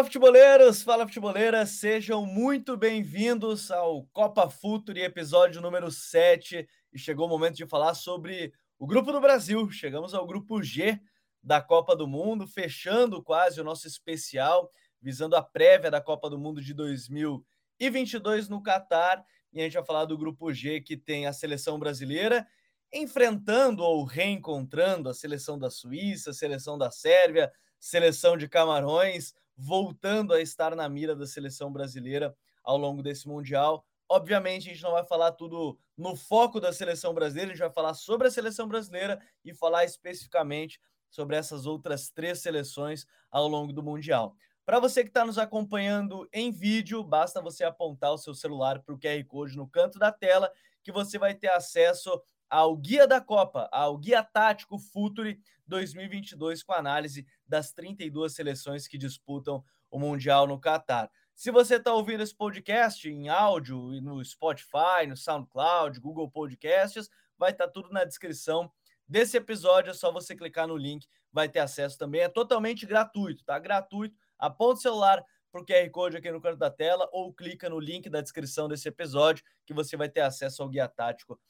Fala 0.00 0.06
futeboleiros, 0.06 0.82
fala 0.82 1.06
futeboleiras, 1.06 1.70
sejam 1.72 2.24
muito 2.24 2.74
bem-vindos 2.74 3.70
ao 3.70 4.06
Copa 4.14 4.48
Futuri, 4.48 5.02
episódio 5.02 5.60
número 5.60 5.90
7. 5.90 6.66
E 6.90 6.98
chegou 6.98 7.26
o 7.26 7.28
momento 7.28 7.56
de 7.56 7.66
falar 7.66 7.92
sobre 7.92 8.50
o 8.78 8.86
grupo 8.86 9.12
do 9.12 9.20
Brasil. 9.20 9.70
Chegamos 9.70 10.14
ao 10.14 10.26
grupo 10.26 10.62
G 10.62 10.98
da 11.42 11.60
Copa 11.60 11.94
do 11.94 12.08
Mundo, 12.08 12.46
fechando 12.46 13.22
quase 13.22 13.60
o 13.60 13.64
nosso 13.64 13.86
especial, 13.86 14.72
visando 15.02 15.36
a 15.36 15.42
prévia 15.42 15.90
da 15.90 16.00
Copa 16.00 16.30
do 16.30 16.38
Mundo 16.38 16.62
de 16.62 16.72
2022 16.72 18.48
no 18.48 18.62
Catar. 18.62 19.22
E 19.52 19.60
a 19.60 19.64
gente 19.64 19.74
vai 19.74 19.84
falar 19.84 20.06
do 20.06 20.16
grupo 20.16 20.50
G, 20.50 20.80
que 20.80 20.96
tem 20.96 21.26
a 21.26 21.32
seleção 21.34 21.78
brasileira 21.78 22.48
enfrentando 22.90 23.82
ou 23.82 24.02
reencontrando 24.04 25.10
a 25.10 25.14
seleção 25.14 25.58
da 25.58 25.68
Suíça, 25.68 26.30
a 26.30 26.34
seleção 26.34 26.78
da 26.78 26.90
Sérvia, 26.90 27.52
seleção 27.78 28.36
de 28.36 28.48
Camarões, 28.48 29.34
voltando 29.60 30.32
a 30.32 30.40
estar 30.40 30.74
na 30.74 30.88
mira 30.88 31.14
da 31.14 31.26
seleção 31.26 31.70
brasileira 31.70 32.34
ao 32.64 32.78
longo 32.78 33.02
desse 33.02 33.28
Mundial. 33.28 33.84
Obviamente, 34.08 34.68
a 34.68 34.72
gente 34.72 34.82
não 34.82 34.92
vai 34.92 35.04
falar 35.04 35.32
tudo 35.32 35.78
no 35.96 36.16
foco 36.16 36.58
da 36.58 36.72
seleção 36.72 37.12
brasileira, 37.12 37.52
a 37.52 37.54
gente 37.54 37.62
vai 37.62 37.72
falar 37.72 37.92
sobre 37.94 38.26
a 38.26 38.30
seleção 38.30 38.66
brasileira 38.66 39.20
e 39.44 39.54
falar 39.54 39.84
especificamente 39.84 40.80
sobre 41.10 41.36
essas 41.36 41.66
outras 41.66 42.10
três 42.10 42.40
seleções 42.40 43.06
ao 43.30 43.46
longo 43.46 43.72
do 43.72 43.82
Mundial. 43.82 44.34
Para 44.64 44.80
você 44.80 45.02
que 45.02 45.10
está 45.10 45.26
nos 45.26 45.36
acompanhando 45.36 46.26
em 46.32 46.50
vídeo, 46.50 47.04
basta 47.04 47.42
você 47.42 47.62
apontar 47.62 48.12
o 48.12 48.18
seu 48.18 48.34
celular 48.34 48.80
para 48.82 48.94
o 48.94 48.98
QR 48.98 49.22
Code 49.26 49.56
no 49.56 49.68
canto 49.68 49.98
da 49.98 50.10
tela, 50.10 50.50
que 50.82 50.90
você 50.90 51.18
vai 51.18 51.34
ter 51.34 51.48
acesso 51.48 52.10
ao 52.48 52.76
Guia 52.76 53.06
da 53.06 53.20
Copa, 53.20 53.68
ao 53.70 53.98
Guia 53.98 54.22
Tático 54.22 54.78
Futuri 54.78 55.38
2022, 55.66 56.62
com 56.62 56.72
análise 56.72 57.26
das 57.50 57.72
32 57.72 58.32
seleções 58.32 58.86
que 58.86 58.96
disputam 58.96 59.62
o 59.90 59.98
Mundial 59.98 60.46
no 60.46 60.58
Catar. 60.58 61.10
Se 61.34 61.50
você 61.50 61.76
está 61.76 61.92
ouvindo 61.92 62.22
esse 62.22 62.34
podcast 62.34 63.08
em 63.08 63.28
áudio 63.28 63.92
e 63.92 64.00
no 64.00 64.24
Spotify, 64.24 65.06
no 65.08 65.16
SoundCloud, 65.16 65.98
Google 65.98 66.30
Podcasts, 66.30 67.10
vai 67.36 67.50
estar 67.50 67.66
tá 67.66 67.72
tudo 67.72 67.90
na 67.90 68.04
descrição 68.04 68.70
desse 69.08 69.36
episódio. 69.36 69.90
É 69.90 69.94
só 69.94 70.12
você 70.12 70.36
clicar 70.36 70.68
no 70.68 70.76
link, 70.76 71.08
vai 71.32 71.48
ter 71.48 71.58
acesso 71.58 71.98
também. 71.98 72.20
É 72.20 72.28
totalmente 72.28 72.86
gratuito, 72.86 73.44
tá? 73.44 73.58
Gratuito. 73.58 74.16
Aponta 74.38 74.78
o 74.78 74.82
celular 74.82 75.24
para 75.50 75.60
o 75.60 75.66
QR 75.66 75.90
Code 75.90 76.16
aqui 76.18 76.30
no 76.30 76.40
canto 76.40 76.56
da 76.56 76.70
tela 76.70 77.08
ou 77.10 77.34
clica 77.34 77.68
no 77.68 77.80
link 77.80 78.08
da 78.08 78.20
descrição 78.20 78.68
desse 78.68 78.86
episódio 78.86 79.44
que 79.66 79.74
você 79.74 79.96
vai 79.96 80.08
ter 80.08 80.20
acesso 80.20 80.62
ao 80.62 80.68
guia 80.68 80.86
tático 80.86 81.40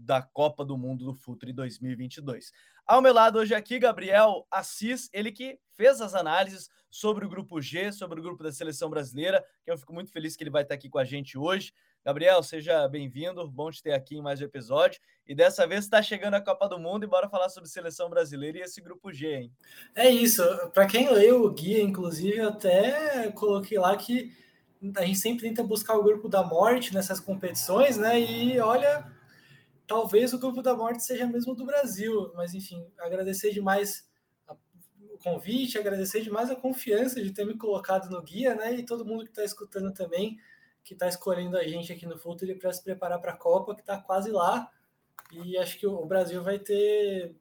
da 0.00 0.22
Copa 0.22 0.64
do 0.64 0.76
Mundo 0.76 1.04
do 1.04 1.14
Futre 1.14 1.52
2022. 1.52 2.52
Ao 2.86 3.00
meu 3.00 3.12
lado 3.12 3.38
hoje 3.38 3.54
aqui, 3.54 3.78
Gabriel 3.78 4.46
Assis, 4.50 5.08
ele 5.12 5.30
que 5.30 5.58
fez 5.76 6.00
as 6.00 6.14
análises 6.14 6.68
sobre 6.90 7.24
o 7.24 7.28
grupo 7.28 7.60
G, 7.60 7.92
sobre 7.92 8.18
o 8.18 8.22
grupo 8.22 8.42
da 8.42 8.50
seleção 8.50 8.90
brasileira, 8.90 9.44
que 9.64 9.70
eu 9.70 9.78
fico 9.78 9.92
muito 9.92 10.10
feliz 10.10 10.34
que 10.34 10.42
ele 10.42 10.50
vai 10.50 10.62
estar 10.62 10.74
aqui 10.74 10.88
com 10.88 10.98
a 10.98 11.04
gente 11.04 11.38
hoje. 11.38 11.72
Gabriel, 12.04 12.42
seja 12.42 12.88
bem-vindo, 12.88 13.46
bom 13.48 13.70
te 13.70 13.82
ter 13.82 13.92
aqui 13.92 14.16
em 14.16 14.22
mais 14.22 14.40
um 14.40 14.44
episódio. 14.44 15.00
E 15.26 15.34
dessa 15.34 15.66
vez 15.66 15.84
está 15.84 16.02
chegando 16.02 16.34
a 16.34 16.40
Copa 16.40 16.68
do 16.68 16.78
Mundo 16.78 17.04
e 17.04 17.06
bora 17.06 17.28
falar 17.28 17.50
sobre 17.50 17.68
seleção 17.68 18.08
brasileira 18.08 18.58
e 18.58 18.62
esse 18.62 18.80
grupo 18.80 19.12
G, 19.12 19.34
hein? 19.34 19.52
É 19.94 20.08
isso. 20.08 20.42
Para 20.72 20.86
quem 20.86 21.12
leu 21.12 21.44
o 21.44 21.50
guia, 21.52 21.82
inclusive, 21.82 22.40
até 22.40 23.30
coloquei 23.32 23.78
lá 23.78 23.96
que 23.96 24.34
a 24.96 25.04
gente 25.04 25.18
sempre 25.18 25.46
tenta 25.46 25.62
buscar 25.62 25.94
o 25.94 26.02
grupo 26.02 26.28
da 26.28 26.42
morte 26.42 26.94
nessas 26.94 27.20
competições, 27.20 27.98
né? 27.98 28.18
E 28.18 28.58
olha, 28.58 29.06
talvez 29.90 30.32
o 30.32 30.38
grupo 30.38 30.62
da 30.62 30.72
morte 30.72 31.02
seja 31.02 31.26
mesmo 31.26 31.52
do 31.52 31.66
Brasil, 31.66 32.32
mas 32.36 32.54
enfim, 32.54 32.86
agradecer 32.96 33.50
demais 33.50 34.08
o 35.12 35.18
convite, 35.18 35.76
agradecer 35.76 36.20
demais 36.20 36.48
a 36.48 36.54
confiança 36.54 37.20
de 37.20 37.32
ter 37.32 37.44
me 37.44 37.58
colocado 37.58 38.08
no 38.08 38.22
guia, 38.22 38.54
né? 38.54 38.72
E 38.72 38.86
todo 38.86 39.04
mundo 39.04 39.24
que 39.24 39.30
está 39.30 39.42
escutando 39.42 39.92
também, 39.92 40.38
que 40.84 40.92
está 40.94 41.08
escolhendo 41.08 41.58
a 41.58 41.64
gente 41.64 41.92
aqui 41.92 42.06
no 42.06 42.16
Futuro 42.16 42.56
para 42.56 42.72
se 42.72 42.84
preparar 42.84 43.20
para 43.20 43.32
a 43.32 43.36
Copa, 43.36 43.74
que 43.74 43.80
está 43.80 44.00
quase 44.00 44.30
lá. 44.30 44.70
E 45.32 45.58
acho 45.58 45.76
que 45.76 45.88
o 45.88 46.06
Brasil 46.06 46.40
vai 46.40 46.60
ter 46.60 47.34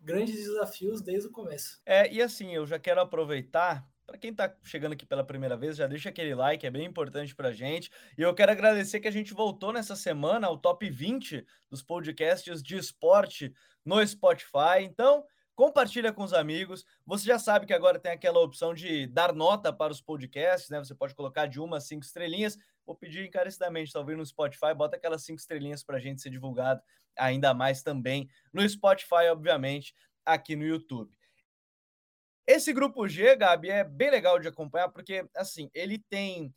grandes 0.00 0.36
desafios 0.36 1.02
desde 1.02 1.26
o 1.26 1.32
começo. 1.32 1.82
É, 1.84 2.08
e 2.12 2.22
assim, 2.22 2.54
eu 2.54 2.64
já 2.64 2.78
quero 2.78 3.00
aproveitar 3.00 3.84
para 4.12 4.20
quem 4.20 4.30
está 4.30 4.54
chegando 4.62 4.92
aqui 4.92 5.06
pela 5.06 5.24
primeira 5.24 5.56
vez, 5.56 5.74
já 5.74 5.86
deixa 5.86 6.10
aquele 6.10 6.34
like, 6.34 6.66
é 6.66 6.70
bem 6.70 6.84
importante 6.84 7.34
para 7.34 7.48
a 7.48 7.52
gente. 7.52 7.90
E 8.18 8.20
eu 8.20 8.34
quero 8.34 8.52
agradecer 8.52 9.00
que 9.00 9.08
a 9.08 9.10
gente 9.10 9.32
voltou 9.32 9.72
nessa 9.72 9.96
semana 9.96 10.46
ao 10.46 10.58
top 10.58 10.88
20 10.90 11.46
dos 11.70 11.82
podcasts 11.82 12.62
de 12.62 12.76
esporte 12.76 13.54
no 13.82 14.06
Spotify. 14.06 14.82
Então, 14.82 15.24
compartilha 15.54 16.12
com 16.12 16.22
os 16.22 16.34
amigos. 16.34 16.84
Você 17.06 17.24
já 17.24 17.38
sabe 17.38 17.64
que 17.64 17.72
agora 17.72 17.98
tem 17.98 18.12
aquela 18.12 18.38
opção 18.40 18.74
de 18.74 19.06
dar 19.06 19.32
nota 19.32 19.72
para 19.72 19.92
os 19.92 20.02
podcasts, 20.02 20.68
né? 20.68 20.78
Você 20.78 20.94
pode 20.94 21.14
colocar 21.14 21.46
de 21.46 21.58
uma 21.58 21.78
a 21.78 21.80
cinco 21.80 22.04
estrelinhas. 22.04 22.58
Vou 22.84 22.94
pedir 22.94 23.24
encarecidamente, 23.24 23.94
talvez 23.94 24.18
no 24.18 24.26
Spotify, 24.26 24.74
bota 24.76 24.96
aquelas 24.96 25.24
cinco 25.24 25.40
estrelinhas 25.40 25.82
para 25.82 25.96
a 25.96 26.00
gente 26.00 26.20
ser 26.20 26.28
divulgado 26.28 26.82
ainda 27.16 27.54
mais 27.54 27.82
também 27.82 28.28
no 28.52 28.66
Spotify, 28.68 29.30
obviamente, 29.30 29.94
aqui 30.22 30.54
no 30.54 30.66
YouTube. 30.66 31.10
Esse 32.46 32.72
grupo 32.72 33.06
G, 33.06 33.36
Gabi, 33.36 33.70
é 33.70 33.84
bem 33.84 34.10
legal 34.10 34.38
de 34.38 34.48
acompanhar, 34.48 34.88
porque 34.88 35.24
assim, 35.36 35.70
ele 35.72 35.98
tem 35.98 36.52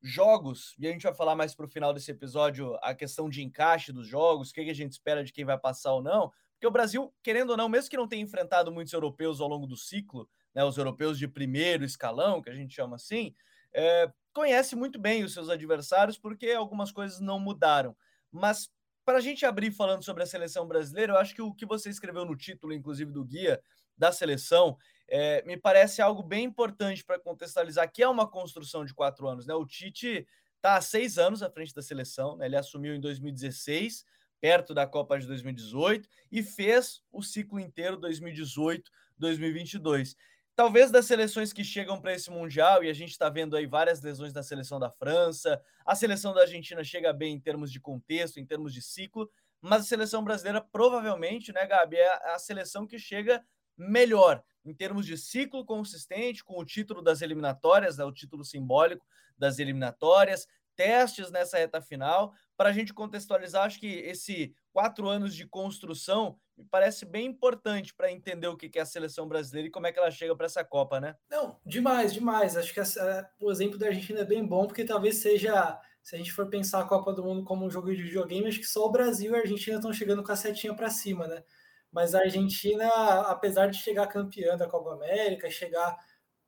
jogos, 0.00 0.74
e 0.78 0.86
a 0.86 0.92
gente 0.92 1.02
vai 1.02 1.14
falar 1.14 1.34
mais 1.34 1.54
para 1.54 1.66
o 1.66 1.68
final 1.68 1.92
desse 1.92 2.10
episódio 2.10 2.76
a 2.82 2.94
questão 2.94 3.28
de 3.28 3.42
encaixe 3.42 3.92
dos 3.92 4.06
jogos, 4.06 4.50
o 4.50 4.54
que 4.54 4.60
a 4.60 4.74
gente 4.74 4.92
espera 4.92 5.24
de 5.24 5.32
quem 5.32 5.44
vai 5.44 5.58
passar 5.58 5.92
ou 5.92 6.02
não, 6.02 6.32
porque 6.52 6.66
o 6.66 6.70
Brasil, 6.70 7.12
querendo 7.22 7.50
ou 7.50 7.56
não, 7.56 7.68
mesmo 7.68 7.90
que 7.90 7.96
não 7.96 8.08
tenha 8.08 8.22
enfrentado 8.22 8.72
muitos 8.72 8.92
europeus 8.92 9.40
ao 9.40 9.48
longo 9.48 9.66
do 9.66 9.76
ciclo, 9.76 10.28
né, 10.54 10.64
os 10.64 10.76
europeus 10.76 11.18
de 11.18 11.28
primeiro 11.28 11.84
escalão, 11.84 12.42
que 12.42 12.50
a 12.50 12.54
gente 12.54 12.74
chama 12.74 12.96
assim, 12.96 13.34
é, 13.72 14.10
conhece 14.32 14.74
muito 14.74 14.98
bem 14.98 15.22
os 15.22 15.32
seus 15.32 15.48
adversários, 15.48 16.18
porque 16.18 16.50
algumas 16.50 16.90
coisas 16.90 17.20
não 17.20 17.38
mudaram. 17.38 17.96
Mas 18.30 18.68
para 19.04 19.18
a 19.18 19.20
gente 19.20 19.46
abrir 19.46 19.70
falando 19.70 20.04
sobre 20.04 20.22
a 20.24 20.26
seleção 20.26 20.66
brasileira, 20.66 21.12
eu 21.12 21.16
acho 21.18 21.34
que 21.34 21.42
o 21.42 21.54
que 21.54 21.64
você 21.64 21.90
escreveu 21.90 22.24
no 22.24 22.36
título, 22.36 22.72
inclusive 22.72 23.12
do 23.12 23.24
guia 23.24 23.60
da 23.96 24.12
seleção, 24.12 24.76
é, 25.08 25.42
me 25.44 25.56
parece 25.56 26.02
algo 26.02 26.22
bem 26.22 26.44
importante 26.44 27.04
para 27.04 27.18
contextualizar, 27.18 27.90
que 27.90 28.02
é 28.02 28.08
uma 28.08 28.28
construção 28.28 28.84
de 28.84 28.92
quatro 28.92 29.26
anos. 29.26 29.46
Né? 29.46 29.54
O 29.54 29.64
Tite 29.64 30.28
está 30.56 30.76
há 30.76 30.80
seis 30.80 31.18
anos 31.18 31.42
à 31.42 31.50
frente 31.50 31.74
da 31.74 31.82
seleção, 31.82 32.36
né? 32.36 32.46
ele 32.46 32.56
assumiu 32.56 32.94
em 32.94 33.00
2016, 33.00 34.04
perto 34.40 34.74
da 34.74 34.86
Copa 34.86 35.18
de 35.18 35.26
2018, 35.26 36.08
e 36.30 36.42
fez 36.42 37.02
o 37.10 37.22
ciclo 37.22 37.58
inteiro 37.58 37.98
2018-2022. 38.00 40.14
Talvez 40.54 40.90
das 40.90 41.06
seleções 41.06 41.52
que 41.52 41.64
chegam 41.64 42.00
para 42.00 42.12
esse 42.12 42.30
Mundial, 42.30 42.82
e 42.82 42.90
a 42.90 42.92
gente 42.92 43.12
está 43.12 43.30
vendo 43.30 43.56
aí 43.56 43.66
várias 43.66 44.02
lesões 44.02 44.32
da 44.32 44.42
seleção 44.42 44.78
da 44.78 44.90
França, 44.90 45.62
a 45.86 45.94
seleção 45.94 46.34
da 46.34 46.42
Argentina 46.42 46.82
chega 46.82 47.12
bem 47.12 47.34
em 47.34 47.40
termos 47.40 47.72
de 47.72 47.80
contexto, 47.80 48.40
em 48.40 48.44
termos 48.44 48.74
de 48.74 48.82
ciclo, 48.82 49.30
mas 49.60 49.82
a 49.82 49.84
seleção 49.84 50.22
brasileira 50.22 50.60
provavelmente, 50.60 51.52
né, 51.52 51.66
Gabi, 51.66 51.96
é 51.96 52.34
a 52.34 52.38
seleção 52.38 52.86
que 52.86 52.98
chega 52.98 53.44
melhor 53.78 54.42
em 54.64 54.74
termos 54.74 55.06
de 55.06 55.16
ciclo 55.16 55.64
consistente, 55.64 56.44
com 56.44 56.58
o 56.58 56.64
título 56.64 57.00
das 57.00 57.22
eliminatórias, 57.22 57.96
né, 57.96 58.04
o 58.04 58.12
título 58.12 58.44
simbólico 58.44 59.06
das 59.36 59.58
eliminatórias, 59.58 60.46
testes 60.76 61.30
nessa 61.30 61.56
reta 61.56 61.80
final. 61.80 62.34
Para 62.56 62.68
a 62.68 62.72
gente 62.72 62.92
contextualizar, 62.92 63.64
acho 63.64 63.80
que 63.80 63.86
esse 63.86 64.54
quatro 64.72 65.08
anos 65.08 65.34
de 65.34 65.46
construção 65.46 66.38
me 66.56 66.64
parece 66.64 67.06
bem 67.06 67.26
importante 67.26 67.94
para 67.94 68.10
entender 68.10 68.48
o 68.48 68.56
que 68.56 68.78
é 68.78 68.82
a 68.82 68.86
seleção 68.86 69.28
brasileira 69.28 69.68
e 69.68 69.70
como 69.70 69.86
é 69.86 69.92
que 69.92 69.98
ela 69.98 70.10
chega 70.10 70.34
para 70.36 70.46
essa 70.46 70.64
Copa, 70.64 71.00
né? 71.00 71.16
Não, 71.30 71.58
demais, 71.64 72.12
demais. 72.12 72.56
Acho 72.56 72.74
que 72.74 72.80
essa, 72.80 73.30
o 73.40 73.50
exemplo 73.50 73.78
da 73.78 73.86
Argentina 73.86 74.20
é 74.20 74.24
bem 74.24 74.44
bom, 74.44 74.66
porque 74.66 74.84
talvez 74.84 75.18
seja, 75.18 75.80
se 76.02 76.14
a 76.14 76.18
gente 76.18 76.32
for 76.32 76.48
pensar 76.48 76.80
a 76.80 76.88
Copa 76.88 77.12
do 77.12 77.22
Mundo 77.22 77.44
como 77.44 77.64
um 77.64 77.70
jogo 77.70 77.94
de 77.94 78.02
videogame, 78.02 78.48
acho 78.48 78.58
que 78.58 78.66
só 78.66 78.84
o 78.84 78.90
Brasil 78.90 79.32
e 79.32 79.36
a 79.36 79.40
Argentina 79.40 79.76
estão 79.76 79.92
chegando 79.92 80.22
com 80.22 80.32
a 80.32 80.36
setinha 80.36 80.74
para 80.74 80.90
cima, 80.90 81.26
né? 81.28 81.44
Mas 81.92 82.14
a 82.14 82.20
Argentina, 82.20 82.86
apesar 83.22 83.68
de 83.68 83.78
chegar 83.78 84.06
campeã 84.06 84.56
da 84.56 84.68
Copa 84.68 84.94
América, 84.94 85.50
chegar 85.50 85.96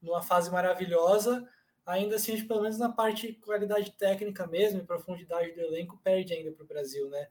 numa 0.01 0.23
fase 0.23 0.51
maravilhosa, 0.51 1.47
ainda 1.85 2.17
assim, 2.17 2.47
pelo 2.47 2.63
menos 2.63 2.79
na 2.79 2.91
parte 2.91 3.29
de 3.29 3.33
qualidade 3.35 3.93
técnica 3.93 4.47
mesmo 4.47 4.81
e 4.81 4.87
profundidade 4.87 5.53
do 5.53 5.61
elenco, 5.61 6.01
perde 6.03 6.33
ainda 6.33 6.53
para 6.53 6.65
o 6.65 6.67
Brasil, 6.67 7.09
né? 7.09 7.27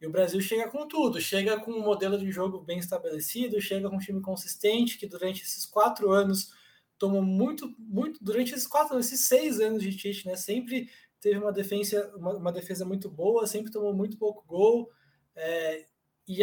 E 0.00 0.06
o 0.06 0.10
Brasil 0.10 0.40
chega 0.40 0.68
com 0.70 0.86
tudo, 0.86 1.20
chega 1.20 1.58
com 1.58 1.72
um 1.72 1.82
modelo 1.82 2.16
de 2.16 2.30
jogo 2.30 2.60
bem 2.60 2.78
estabelecido, 2.78 3.60
chega 3.60 3.90
com 3.90 3.96
um 3.96 4.00
time 4.00 4.20
consistente 4.20 4.96
que 4.96 5.08
durante 5.08 5.42
esses 5.42 5.66
quatro 5.66 6.12
anos 6.12 6.52
tomou 6.96 7.22
muito, 7.22 7.74
muito 7.78 8.22
durante 8.22 8.52
esses 8.52 8.66
quatro, 8.66 8.98
esses 8.98 9.20
seis 9.20 9.60
anos 9.60 9.82
de 9.82 9.96
Tite, 9.96 10.26
né? 10.26 10.36
Sempre 10.36 10.88
teve 11.20 11.38
uma 11.38 11.52
defesa, 11.52 12.12
uma, 12.16 12.36
uma 12.36 12.52
defesa 12.52 12.84
muito 12.84 13.10
boa, 13.10 13.46
sempre 13.46 13.72
tomou 13.72 13.92
muito 13.92 14.16
pouco 14.16 14.44
gol. 14.46 14.88
É, 15.34 15.86
e 16.28 16.40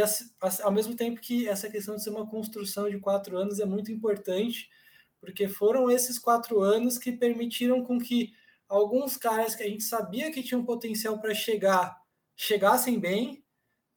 ao 0.64 0.72
mesmo 0.72 0.96
tempo 0.96 1.22
que 1.22 1.48
essa 1.48 1.70
questão 1.70 1.96
de 1.96 2.04
ser 2.04 2.10
uma 2.10 2.28
construção 2.28 2.90
de 2.90 3.00
quatro 3.00 3.38
anos 3.38 3.60
é 3.60 3.66
muito 3.66 3.92
importante, 3.92 4.68
porque 5.22 5.48
foram 5.48 5.92
esses 5.92 6.18
quatro 6.18 6.62
anos 6.62 6.98
que 6.98 7.12
permitiram 7.12 7.84
com 7.84 8.00
que 8.00 8.34
alguns 8.68 9.16
caras 9.16 9.54
que 9.54 9.62
a 9.62 9.68
gente 9.68 9.84
sabia 9.84 10.32
que 10.32 10.42
tinham 10.42 10.66
potencial 10.66 11.20
para 11.20 11.36
chegar, 11.36 11.96
chegassem 12.36 13.00
bem, 13.00 13.44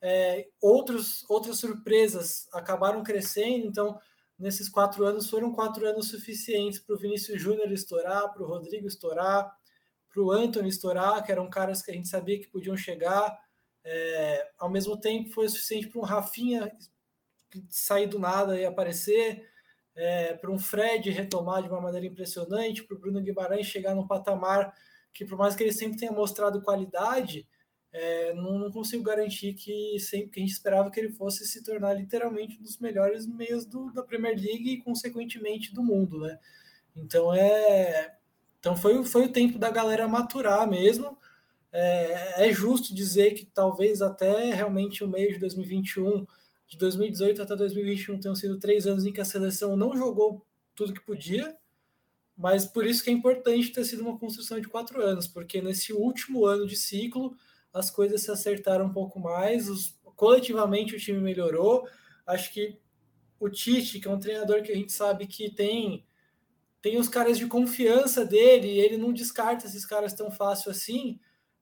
é, 0.01 0.49
outros, 0.61 1.25
outras 1.29 1.59
surpresas 1.59 2.47
acabaram 2.53 3.03
crescendo, 3.03 3.67
então 3.67 3.99
nesses 4.39 4.69
quatro 4.69 5.05
anos 5.05 5.29
foram 5.29 5.53
quatro 5.53 5.87
anos 5.87 6.09
suficientes 6.09 6.79
para 6.79 6.95
o 6.95 6.99
Vinícius 6.99 7.41
Júnior 7.41 7.73
estourar, 7.73 8.33
para 8.33 8.43
o 8.43 8.47
Rodrigo 8.47 8.87
estourar, 8.87 9.51
para 10.13 10.23
o 10.23 10.31
Anthony 10.31 10.69
estourar, 10.69 11.25
que 11.25 11.33
eram 11.33 11.49
caras 11.51 11.83
que 11.83 11.91
a 11.91 11.95
gente 11.95 12.09
sabia 12.09 12.39
que 12.39 12.47
podiam 12.47 12.77
chegar. 12.77 13.39
É, 13.85 14.51
ao 14.59 14.71
mesmo 14.71 14.97
tempo, 14.99 15.31
foi 15.31 15.49
suficiente 15.49 15.89
para 15.89 16.01
um 16.01 16.05
Rafinha 16.05 16.71
sair 17.69 18.07
do 18.07 18.19
nada 18.19 18.59
e 18.59 18.67
aparecer, 18.67 19.49
é, 19.95 20.35
para 20.35 20.51
um 20.51 20.59
Fred 20.59 21.11
retomar 21.11 21.63
de 21.63 21.69
uma 21.69 21.81
maneira 21.81 22.07
impressionante, 22.07 22.85
para 22.85 22.97
o 22.97 23.01
Bruno 23.01 23.21
Guimarães 23.21 23.67
chegar 23.67 23.95
num 23.95 24.07
patamar 24.07 24.75
que, 25.13 25.25
por 25.25 25.39
mais 25.39 25.57
que 25.57 25.63
ele 25.65 25.73
sempre 25.73 25.99
tenha 25.99 26.13
mostrado 26.13 26.63
qualidade, 26.63 27.47
é, 27.91 28.35
não, 28.35 28.59
não, 28.59 28.71
consigo 28.71 29.03
garantir 29.03 29.55
que 29.55 29.99
sempre 29.99 30.31
que 30.31 30.41
a 30.41 30.43
gente 30.43 30.53
esperava 30.53 30.91
que 30.91 31.01
ele 31.01 31.11
fosse 31.11 31.47
se 31.47 31.63
tornar 31.63 31.95
literalmente 31.95 32.59
um 32.59 32.63
dos 32.63 32.79
melhores 32.79 33.27
meios 33.27 33.65
do, 33.65 33.91
da 33.93 34.03
Premier 34.03 34.37
League 34.37 34.71
e, 34.71 34.83
consequentemente, 34.83 35.73
do 35.73 35.83
mundo, 35.83 36.21
né? 36.21 36.39
Então 36.95 37.33
é. 37.33 38.15
Então 38.61 38.77
foi, 38.77 39.03
foi 39.05 39.25
o 39.25 39.33
tempo 39.33 39.59
da 39.59 39.71
galera 39.71 40.07
maturar 40.07 40.69
mesmo. 40.69 41.17
É, 41.81 42.49
é 42.49 42.53
justo 42.53 42.95
dizer 42.95 43.35
que 43.35 43.47
talvez 43.47 44.03
até 44.03 44.53
realmente 44.53 45.05
o 45.05 45.09
meio 45.09 45.33
de 45.33 45.39
2021, 45.39 46.27
de 46.67 46.77
2018 46.77 47.43
até 47.43 47.55
2021, 47.55 48.19
tenham 48.19 48.35
sido 48.35 48.59
três 48.59 48.87
anos 48.87 49.05
em 49.07 49.13
que 49.13 49.21
a 49.21 49.25
seleção 49.25 49.77
não 49.77 49.97
jogou 49.97 50.45
tudo 50.75 50.93
que 50.93 51.01
podia, 51.01 51.57
mas 52.37 52.67
por 52.67 52.85
isso 52.85 53.03
que 53.03 53.11
é 53.11 53.13
importante 53.13 53.73
ter 53.73 53.85
sido 53.85 54.03
uma 54.03 54.19
construção 54.19 54.61
de 54.61 54.69
quatro 54.69 55.01
anos, 55.01 55.29
porque 55.29 55.61
nesse 55.61 55.93
último 55.93 56.47
ano 56.47 56.67
de 56.67 56.77
ciclo 56.77 57.37
as 57.73 57.91
coisas 57.91 58.23
se 58.23 58.31
acertaram 58.31 58.87
um 58.87 58.93
pouco 58.93 59.21
mais, 59.21 59.69
os, 59.69 59.97
coletivamente 60.17 60.97
o 60.97 60.99
time 60.99 61.21
melhorou. 61.21 61.87
Acho 62.27 62.53
que 62.53 62.79
o 63.39 63.49
Tite, 63.49 64.01
que 64.01 64.09
é 64.09 64.11
um 64.11 64.19
treinador 64.19 64.63
que 64.63 64.73
a 64.73 64.75
gente 64.75 64.93
sabe 64.93 65.27
que 65.27 65.51
tem 65.51 66.05
tem 66.81 66.97
os 66.97 67.09
caras 67.09 67.37
de 67.39 67.47
confiança 67.47 68.25
dele, 68.25 68.69
ele 68.69 68.97
não 68.97 69.13
descarta 69.13 69.67
esses 69.67 69.85
caras 69.85 70.13
tão 70.15 70.31
fácil 70.31 70.71
assim. 70.71 71.19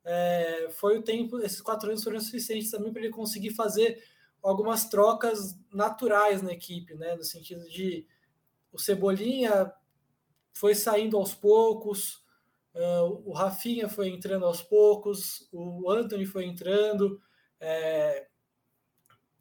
É, 0.06 0.69
foi 0.70 0.99
o 0.99 1.03
tempo, 1.03 1.38
esses 1.41 1.61
quatro 1.61 1.91
anos 1.91 2.05
foram 2.05 2.20
suficientes 2.20 2.70
também 2.70 2.93
para 2.93 3.03
ele 3.03 3.11
conseguir 3.11 3.50
fazer 3.50 4.03
algumas 4.43 4.88
trocas 4.88 5.58
naturais 5.73 6.41
na 6.41 6.53
equipe, 6.53 6.94
né? 6.94 7.17
No 7.17 7.25
sentido 7.25 7.69
de 7.69 8.06
o 8.73 8.79
Cebolinha 8.79 9.73
foi 10.55 10.75
saindo 10.75 11.17
aos 11.17 11.35
poucos, 11.35 12.25
Uh, 12.76 13.23
o 13.25 13.32
Rafinha 13.32 13.88
foi 13.88 14.08
entrando 14.08 14.44
aos 14.44 14.61
poucos, 14.61 15.49
o 15.50 15.91
Anthony 15.91 16.26
foi 16.26 16.44
entrando, 16.44 17.19
é, 17.59 18.26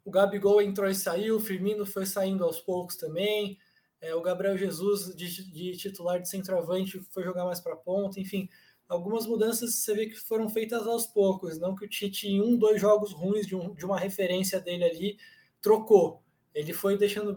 o 0.02 0.10
Gabigol 0.10 0.62
entrou 0.62 0.88
e 0.88 0.94
saiu, 0.94 1.36
o 1.36 1.40
Firmino 1.40 1.84
foi 1.84 2.06
saindo 2.06 2.42
aos 2.44 2.58
poucos 2.60 2.96
também, 2.96 3.58
é, 4.00 4.14
o 4.14 4.22
Gabriel 4.22 4.56
Jesus 4.56 5.14
de, 5.14 5.52
de, 5.52 5.76
titular 5.76 6.18
de 6.18 6.30
centroavante 6.30 6.98
foi 7.10 7.24
jogar 7.24 7.44
mais 7.44 7.60
para 7.60 7.76
ponta, 7.76 8.18
enfim, 8.18 8.48
algumas 8.88 9.26
mudanças 9.26 9.74
você 9.74 9.94
vê 9.94 10.06
que 10.06 10.16
foram 10.16 10.48
feitas 10.48 10.86
aos 10.86 11.06
poucos, 11.06 11.58
não 11.58 11.74
que 11.74 11.84
o 11.84 11.88
Tite 11.88 12.28
em 12.28 12.40
um, 12.40 12.56
dois 12.56 12.80
jogos 12.80 13.12
ruins 13.12 13.46
de, 13.46 13.56
um, 13.56 13.74
de 13.74 13.84
uma 13.84 13.98
referência 13.98 14.60
dele 14.60 14.84
ali 14.84 15.18
trocou. 15.60 16.22
Ele 16.54 16.72
foi 16.72 16.96
deixando 16.96 17.36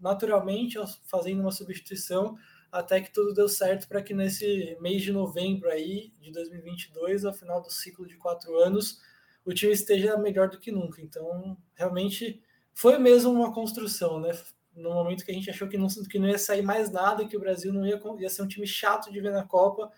naturalmente, 0.00 0.78
fazendo 1.06 1.40
uma 1.40 1.50
substituição, 1.50 2.36
até 2.70 3.00
que 3.00 3.12
tudo 3.12 3.34
deu 3.34 3.48
certo 3.48 3.88
para 3.88 4.02
que 4.02 4.14
nesse 4.14 4.76
mês 4.80 5.02
de 5.02 5.12
novembro 5.12 5.68
aí 5.68 6.12
de 6.20 6.30
2022, 6.30 7.24
ao 7.24 7.34
final 7.34 7.60
do 7.60 7.70
ciclo 7.70 8.06
de 8.06 8.16
quatro 8.16 8.56
anos, 8.58 9.00
o 9.44 9.52
time 9.52 9.72
esteja 9.72 10.16
melhor 10.16 10.48
do 10.48 10.58
que 10.60 10.70
nunca. 10.70 11.02
Então, 11.02 11.56
realmente 11.74 12.40
foi 12.72 12.98
mesmo 12.98 13.32
uma 13.32 13.52
construção, 13.52 14.20
né? 14.20 14.30
No 14.74 14.90
momento 14.90 15.24
que 15.24 15.32
a 15.32 15.34
gente 15.34 15.50
achou 15.50 15.66
que 15.66 15.76
não, 15.76 15.88
que 15.88 16.18
não 16.18 16.28
ia 16.28 16.38
sair 16.38 16.62
mais 16.62 16.90
nada, 16.90 17.26
que 17.26 17.36
o 17.36 17.40
Brasil 17.40 17.72
não 17.72 17.84
ia, 17.84 18.00
ia 18.20 18.30
ser 18.30 18.42
um 18.42 18.48
time 18.48 18.66
chato 18.66 19.10
de 19.10 19.20
ver 19.20 19.32
na 19.32 19.44
Copa, 19.44 19.90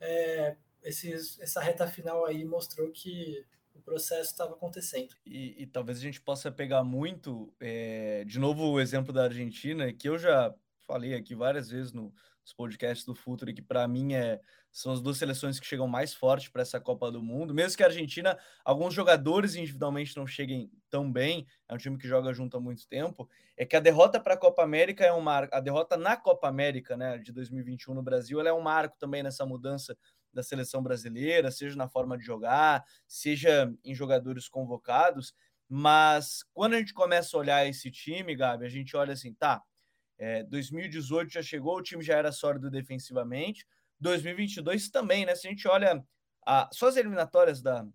é, 0.00 0.56
esses, 0.82 1.38
essa 1.40 1.60
reta 1.60 1.86
final 1.86 2.24
aí 2.24 2.44
mostrou 2.44 2.90
que 2.90 3.44
o 3.74 3.80
processo 3.80 4.30
estava 4.30 4.54
acontecendo. 4.54 5.14
E, 5.24 5.62
e, 5.62 5.66
talvez 5.66 5.98
a 5.98 6.02
gente 6.02 6.20
possa 6.20 6.50
pegar 6.50 6.82
muito, 6.82 7.52
é, 7.60 8.24
de 8.24 8.38
novo, 8.38 8.64
o 8.64 8.80
exemplo 8.80 9.12
da 9.12 9.24
Argentina, 9.24 9.92
que 9.92 10.08
eu 10.08 10.18
já 10.18 10.54
falei 10.86 11.14
aqui 11.14 11.34
várias 11.34 11.68
vezes 11.68 11.92
no, 11.92 12.12
nos 12.46 12.52
podcasts 12.54 13.04
do 13.04 13.12
Futuro, 13.12 13.52
que 13.52 13.60
para 13.60 13.88
mim 13.88 14.14
é, 14.14 14.40
são 14.70 14.92
as 14.92 15.02
duas 15.02 15.18
seleções 15.18 15.58
que 15.58 15.66
chegam 15.66 15.88
mais 15.88 16.14
forte 16.14 16.48
para 16.48 16.62
essa 16.62 16.78
Copa 16.78 17.10
do 17.10 17.20
Mundo. 17.20 17.52
Mesmo 17.52 17.76
que 17.76 17.82
a 17.82 17.86
Argentina, 17.86 18.38
alguns 18.64 18.94
jogadores 18.94 19.56
individualmente 19.56 20.16
não 20.16 20.28
cheguem 20.28 20.70
tão 20.88 21.10
bem, 21.10 21.44
é 21.68 21.74
um 21.74 21.76
time 21.76 21.98
que 21.98 22.06
joga 22.06 22.32
junto 22.32 22.56
há 22.56 22.60
muito 22.60 22.86
tempo. 22.86 23.28
É 23.56 23.66
que 23.66 23.74
a 23.74 23.80
derrota 23.80 24.20
para 24.20 24.34
a 24.34 24.36
Copa 24.36 24.62
América 24.62 25.04
é 25.04 25.12
um 25.12 25.20
marco, 25.20 25.56
a 25.56 25.60
derrota 25.60 25.96
na 25.96 26.16
Copa 26.16 26.46
América, 26.46 26.96
né, 26.96 27.18
de 27.18 27.32
2021 27.32 27.94
no 27.94 28.02
Brasil, 28.02 28.38
ela 28.38 28.48
é 28.48 28.52
um 28.52 28.60
marco 28.60 28.96
também 28.96 29.24
nessa 29.24 29.44
mudança 29.44 29.98
da 30.32 30.42
seleção 30.42 30.80
brasileira, 30.82 31.50
seja 31.50 31.74
na 31.74 31.88
forma 31.88 32.16
de 32.16 32.24
jogar, 32.24 32.84
seja 33.08 33.74
em 33.84 33.94
jogadores 33.94 34.48
convocados. 34.48 35.34
Mas 35.68 36.44
quando 36.54 36.74
a 36.74 36.78
gente 36.78 36.94
começa 36.94 37.36
a 37.36 37.40
olhar 37.40 37.66
esse 37.66 37.90
time, 37.90 38.36
Gabi, 38.36 38.64
a 38.66 38.68
gente 38.68 38.96
olha 38.96 39.14
assim, 39.14 39.34
tá, 39.34 39.64
é, 40.18 40.42
2018 40.44 41.32
já 41.32 41.42
chegou, 41.42 41.76
o 41.76 41.82
time 41.82 42.02
já 42.02 42.16
era 42.16 42.32
sólido 42.32 42.70
defensivamente. 42.70 43.66
2022 44.00 44.90
também, 44.90 45.26
né? 45.26 45.34
Se 45.34 45.46
a 45.46 45.50
gente 45.50 45.66
olha 45.68 46.04
a, 46.46 46.68
só 46.72 46.88
as 46.88 46.96
eliminatórias 46.96 47.60
da, 47.62 47.86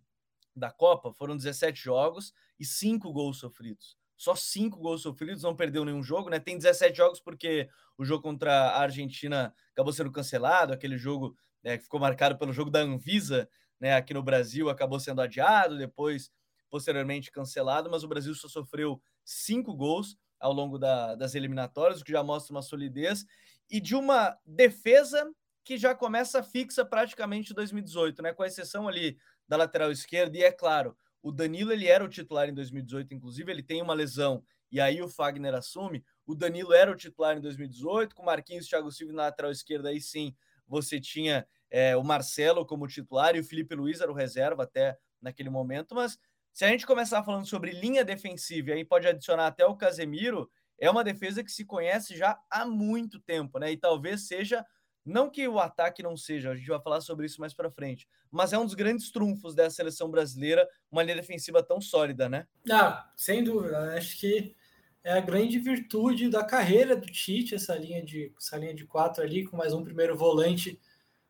da 0.56 0.72
Copa, 0.72 1.14
foram 1.14 1.36
17 1.36 1.82
jogos 1.82 2.34
e 2.60 2.66
5 2.66 3.12
gols 3.12 3.40
sofridos. 3.40 3.98
Só 4.16 4.36
5 4.36 4.78
gols 4.80 5.02
sofridos, 5.02 5.42
não 5.42 5.56
perdeu 5.56 5.84
nenhum 5.84 6.04
jogo, 6.04 6.30
né? 6.30 6.40
Tem 6.40 6.58
17 6.58 6.96
jogos 6.96 7.20
porque 7.20 7.70
o 7.98 8.06
jogo 8.06 8.22
contra 8.22 8.52
a 8.70 8.82
Argentina 8.82 9.54
acabou 9.72 9.94
sendo 9.94 10.12
cancelado, 10.12 10.74
aquele 10.74 10.98
jogo 10.98 11.36
né, 11.64 11.78
que 11.78 11.84
ficou 11.84 12.00
marcado 12.00 12.38
pelo 12.38 12.54
jogo 12.54 12.70
da 12.70 12.82
Anvisa, 12.82 13.50
né? 13.80 13.96
Aqui 13.96 14.14
no 14.14 14.22
Brasil 14.22 14.70
acabou 14.70 15.00
sendo 15.00 15.22
adiado, 15.22 15.78
depois 15.78 16.32
posteriormente 16.70 17.32
cancelado, 17.32 17.90
mas 17.90 18.04
o 18.04 18.08
Brasil 18.08 18.34
só 18.34 18.48
sofreu 18.48 19.02
5 19.26 19.76
gols 19.76 20.18
ao 20.42 20.52
longo 20.52 20.78
da, 20.78 21.16
das 21.16 21.36
eliminatórias, 21.36 22.02
o 22.02 22.04
que 22.04 22.12
já 22.12 22.24
mostra 22.24 22.54
uma 22.54 22.62
solidez, 22.62 23.26
e 23.70 23.80
de 23.80 23.96
uma 23.96 24.38
defesa 24.46 25.32
que 25.64 25.78
já 25.78 25.94
começa 25.94 26.42
fixa 26.42 26.84
praticamente 26.84 27.52
em 27.52 27.56
2018, 27.56 28.22
né? 28.22 28.34
Com 28.34 28.44
exceção 28.44 28.88
ali 28.88 29.18
da 29.48 29.56
lateral 29.56 29.92
esquerda, 29.92 30.38
e 30.38 30.44
é 30.44 30.52
claro, 30.52 30.98
o 31.22 31.32
Danilo 31.32 31.72
ele 31.72 31.88
era 31.88 32.04
o 32.04 32.10
titular 32.10 32.50
em 32.50 32.54
2018, 32.54 33.14
inclusive 33.14 33.52
ele 33.52 33.62
tem 33.62 33.82
uma 33.82 33.94
lesão, 33.94 34.44
e 34.72 34.80
aí 34.80 35.02
o 35.02 35.08
Fagner 35.08 35.54
assume. 35.54 36.04
O 36.26 36.34
Danilo 36.34 36.74
era 36.74 36.92
o 36.92 36.96
titular 36.96 37.38
em 37.38 37.42
2018, 37.42 38.16
com 38.16 38.24
Marquinhos 38.24 38.68
Thiago 38.68 38.92
Silva 38.92 39.14
na 39.14 39.24
lateral 39.24 39.52
esquerda, 39.52 39.90
aí 39.90 40.02
sim 40.02 40.36
você 40.68 41.00
tinha 41.00 41.46
é, 41.70 41.96
o 41.96 42.04
Marcelo 42.04 42.66
como 42.66 42.88
titular 42.88 43.36
e 43.36 43.40
o 43.40 43.44
Felipe 43.44 43.76
Luiz 43.76 44.00
era 44.02 44.12
o 44.12 44.16
reserva 44.16 44.64
até 44.64 44.98
naquele 45.22 45.50
momento, 45.50 45.94
mas 45.94 46.18
se 46.54 46.66
a 46.66 46.68
gente 46.68 46.86
começar 46.86 47.24
falando 47.24 47.46
sobre 47.48 47.72
linha 47.72 48.04
defensiva, 48.04 48.72
e 48.72 48.74
aí 48.74 48.86
pode 48.86 49.08
adicionar 49.08 49.48
até 49.48 49.66
o 49.66 49.76
Casemiro, 49.76 50.50
é 50.78 50.90
uma 50.90 51.04
defesa 51.04 51.44
que 51.44 51.52
se 51.52 51.64
conhece 51.64 52.18
já 52.18 52.38
há 52.50 52.66
muito 52.66 53.20
tempo, 53.20 53.60
né? 53.60 53.72
E 53.72 53.78
talvez 53.78 54.28
seja, 54.28 54.66
não 55.06 55.30
que 55.30 55.48
o 55.48 55.60
ataque 55.60 56.04
não 56.04 56.18
seja, 56.18 56.52
a 56.52 56.56
gente 56.56 56.68
vai 56.68 56.82
falar 56.82 57.02
sobre 57.02 57.26
isso 57.26 57.40
mais 57.40 57.54
para 57.54 57.72
frente, 57.72 58.08
mas 58.30 58.52
é 58.52 58.58
um 58.58 58.66
dos 58.66 58.74
grandes 58.74 59.12
trunfos 59.12 59.56
dessa 59.56 59.78
seleção 59.78 60.10
brasileira, 60.10 60.68
uma 60.92 61.04
linha 61.04 61.16
defensiva 61.16 61.64
tão 61.64 61.80
sólida, 61.80 62.28
né? 62.28 62.48
Ah, 62.70 63.12
sem 63.16 63.44
dúvida. 63.44 63.80
Né? 63.88 63.98
Acho 63.98 64.20
que 64.20 64.56
é 65.04 65.14
a 65.14 65.22
grande 65.22 65.58
virtude 65.58 66.30
da 66.30 66.44
carreira 66.44 66.96
do 66.96 67.08
Tite, 67.08 67.56
essa 67.56 67.76
linha 67.76 68.04
de, 68.04 68.34
essa 68.38 68.58
linha 68.58 68.74
de 68.74 68.86
quatro 68.86 69.24
ali, 69.24 69.46
com 69.46 69.56
mais 69.56 69.74
um 69.74 69.84
primeiro 69.84 70.18
volante, 70.18 70.80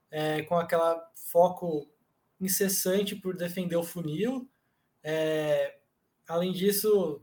é, 0.09 0.41
com 0.43 0.55
aquela 0.55 0.99
foco 1.15 1.89
incessante 2.39 3.15
por 3.15 3.37
defender 3.37 3.75
o 3.75 3.83
funil 3.83 4.50
é, 5.03 5.77
além 6.27 6.51
disso, 6.51 7.21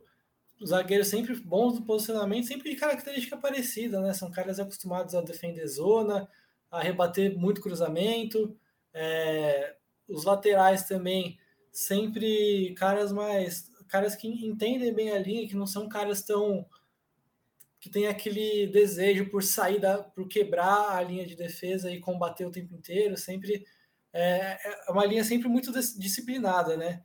os 0.61 0.71
zagueiros 0.71 1.09
sempre 1.09 1.35
bons 1.37 1.75
do 1.75 1.85
posicionamento, 1.85 2.47
sempre 2.47 2.71
de 2.71 2.77
característica 2.77 3.37
parecida, 3.37 4.01
né? 4.01 4.13
São 4.13 4.31
caras 4.31 4.59
acostumados 4.59 5.15
a 5.15 5.21
defender 5.21 5.67
zona, 5.67 6.29
a 6.71 6.81
rebater 6.81 7.37
muito 7.37 7.61
cruzamento. 7.61 8.57
É, 8.93 9.77
os 10.09 10.25
laterais 10.25 10.85
também, 10.85 11.39
sempre 11.71 12.75
caras 12.75 13.13
mais. 13.13 13.71
caras 13.89 14.17
que 14.17 14.29
entendem 14.29 14.93
bem 14.93 15.11
a 15.11 15.19
linha, 15.19 15.49
que 15.49 15.57
não 15.57 15.67
são 15.67 15.89
caras 15.89 16.23
tão. 16.23 16.67
que 17.81 17.89
tem 17.91 18.09
aquele 18.09 18.67
desejo 18.67 19.31
por 19.31 19.43
sair, 19.43 19.81
da, 19.81 19.99
por 20.03 20.27
quebrar 20.29 20.97
a 20.97 21.03
linha 21.03 21.27
de 21.27 21.37
defesa 21.37 21.91
e 21.91 22.01
combater 22.01 22.45
o 22.47 22.51
tempo 22.51 22.75
inteiro. 22.75 23.17
Sempre. 23.17 23.65
É, 24.13 24.59
é 24.89 24.91
uma 24.91 25.05
linha 25.07 25.23
sempre 25.23 25.49
muito 25.49 25.73
disciplinada, 25.73 26.77
né? 26.77 27.05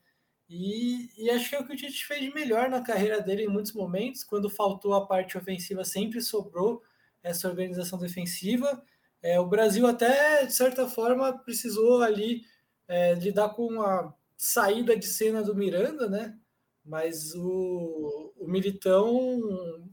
E, 0.50 1.10
e, 1.18 1.30
acho 1.30 1.50
que 1.50 1.56
é 1.56 1.60
o 1.60 1.66
que 1.66 1.74
o 1.74 1.76
Tite 1.76 2.06
fez 2.06 2.22
de 2.22 2.34
melhor 2.34 2.70
na 2.70 2.82
carreira 2.82 3.22
dele 3.22 3.44
em 3.44 3.48
muitos 3.48 3.74
momentos. 3.74 4.24
Quando 4.24 4.50
faltou 4.50 4.94
a 4.94 5.06
parte 5.06 5.38
ofensiva, 5.38 5.84
sempre 5.84 6.22
sobrou 6.22 6.84
essa 7.24 7.48
organização 7.48 7.98
defensiva. 7.98 8.84
É, 9.22 9.40
o 9.40 9.48
Brasil, 9.48 9.88
até 9.88 10.46
de 10.46 10.54
certa 10.54 10.88
forma, 10.88 11.32
precisou 11.40 12.02
ali 12.02 12.44
é, 12.88 13.14
lidar 13.16 13.50
com 13.50 13.82
a 13.82 14.14
saída 14.36 14.98
de 14.98 15.08
cena 15.08 15.42
do 15.42 15.56
Miranda, 15.56 16.10
né? 16.10 16.38
Mas 16.86 17.34
o, 17.34 18.34
o 18.38 18.46
Militão 18.46 19.40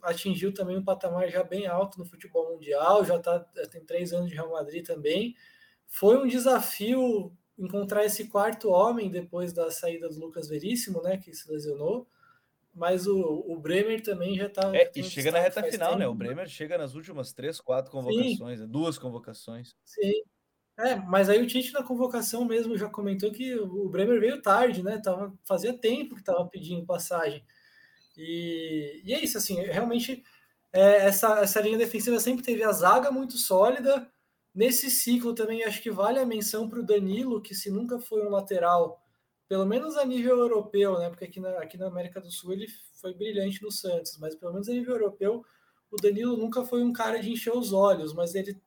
atingiu 0.02 0.52
também 0.52 0.76
um 0.76 0.84
patamar 0.84 1.28
já 1.28 1.44
bem 1.44 1.68
alto 1.68 2.00
no 2.00 2.04
futebol 2.04 2.52
mundial, 2.52 3.04
já, 3.04 3.18
tá, 3.20 3.46
já 3.54 3.66
tem 3.68 3.84
três 3.84 4.12
anos 4.12 4.28
de 4.28 4.34
Real 4.34 4.50
Madrid 4.50 4.84
também. 4.84 5.36
Foi 5.86 6.18
um 6.18 6.26
desafio 6.26 7.32
encontrar 7.60 8.04
esse 8.04 8.26
quarto 8.28 8.70
homem 8.70 9.10
depois 9.10 9.52
da 9.52 9.70
saída 9.70 10.08
do 10.08 10.18
Lucas 10.18 10.48
Veríssimo, 10.48 11.02
né, 11.02 11.18
que 11.18 11.32
se 11.34 11.50
lesionou. 11.50 12.08
Mas 12.72 13.06
o, 13.06 13.44
o 13.48 13.58
Bremer 13.58 14.00
também 14.00 14.36
já 14.36 14.46
está. 14.46 14.74
É, 14.74 14.90
e 14.94 15.02
chega 15.02 15.32
na 15.32 15.40
reta 15.40 15.62
final, 15.62 15.96
né? 15.96 15.98
tempo. 15.98 15.98
né? 15.98 16.06
O 16.08 16.14
Bremer 16.14 16.48
chega 16.48 16.78
nas 16.78 16.94
últimas 16.94 17.32
três, 17.32 17.60
quatro 17.60 17.90
convocações, 17.90 18.60
Sim. 18.60 18.66
duas 18.68 18.96
convocações. 18.96 19.74
Sim. 19.84 20.22
É, 20.78 20.96
mas 20.96 21.28
aí 21.28 21.42
o 21.42 21.46
Tite 21.46 21.72
na 21.74 21.82
convocação 21.82 22.44
mesmo 22.44 22.78
já 22.78 22.88
comentou 22.88 23.30
que 23.32 23.54
o 23.54 23.88
Bremer 23.88 24.20
veio 24.20 24.40
tarde, 24.40 24.82
né? 24.82 24.98
Tava, 25.02 25.34
fazia 25.44 25.76
tempo 25.76 26.14
que 26.14 26.22
estava 26.22 26.46
pedindo 26.46 26.86
passagem. 26.86 27.44
E, 28.16 29.02
e, 29.04 29.12
é 29.12 29.22
isso, 29.22 29.36
assim, 29.36 29.60
realmente 29.62 30.22
é, 30.72 31.06
essa, 31.06 31.40
essa 31.40 31.60
linha 31.60 31.76
defensiva 31.76 32.18
sempre 32.20 32.44
teve 32.44 32.62
a 32.62 32.72
zaga 32.72 33.10
muito 33.10 33.36
sólida. 33.36 34.10
Nesse 34.54 34.90
ciclo 34.90 35.34
também 35.34 35.62
acho 35.64 35.82
que 35.82 35.90
vale 35.90 36.18
a 36.18 36.26
menção 36.26 36.68
para 36.68 36.80
o 36.80 36.86
Danilo, 36.86 37.40
que 37.40 37.54
se 37.54 37.70
nunca 37.70 38.00
foi 38.00 38.26
um 38.26 38.30
lateral, 38.30 39.00
pelo 39.48 39.64
menos 39.64 39.96
a 39.96 40.04
nível 40.04 40.38
europeu, 40.38 40.98
né? 40.98 41.08
Porque 41.08 41.24
aqui 41.24 41.40
na, 41.40 41.50
aqui 41.58 41.76
na 41.76 41.86
América 41.86 42.20
do 42.20 42.30
Sul 42.30 42.52
ele 42.52 42.66
foi 43.00 43.14
brilhante 43.14 43.62
no 43.62 43.70
Santos, 43.70 44.18
mas 44.18 44.34
pelo 44.34 44.52
menos 44.52 44.68
a 44.68 44.72
nível 44.72 44.94
europeu, 44.94 45.44
o 45.90 45.96
Danilo 45.96 46.36
nunca 46.36 46.64
foi 46.64 46.82
um 46.82 46.92
cara 46.92 47.20
de 47.20 47.30
encher 47.30 47.52
os 47.52 47.72
olhos, 47.72 48.12
mas 48.12 48.34
ele 48.34 48.60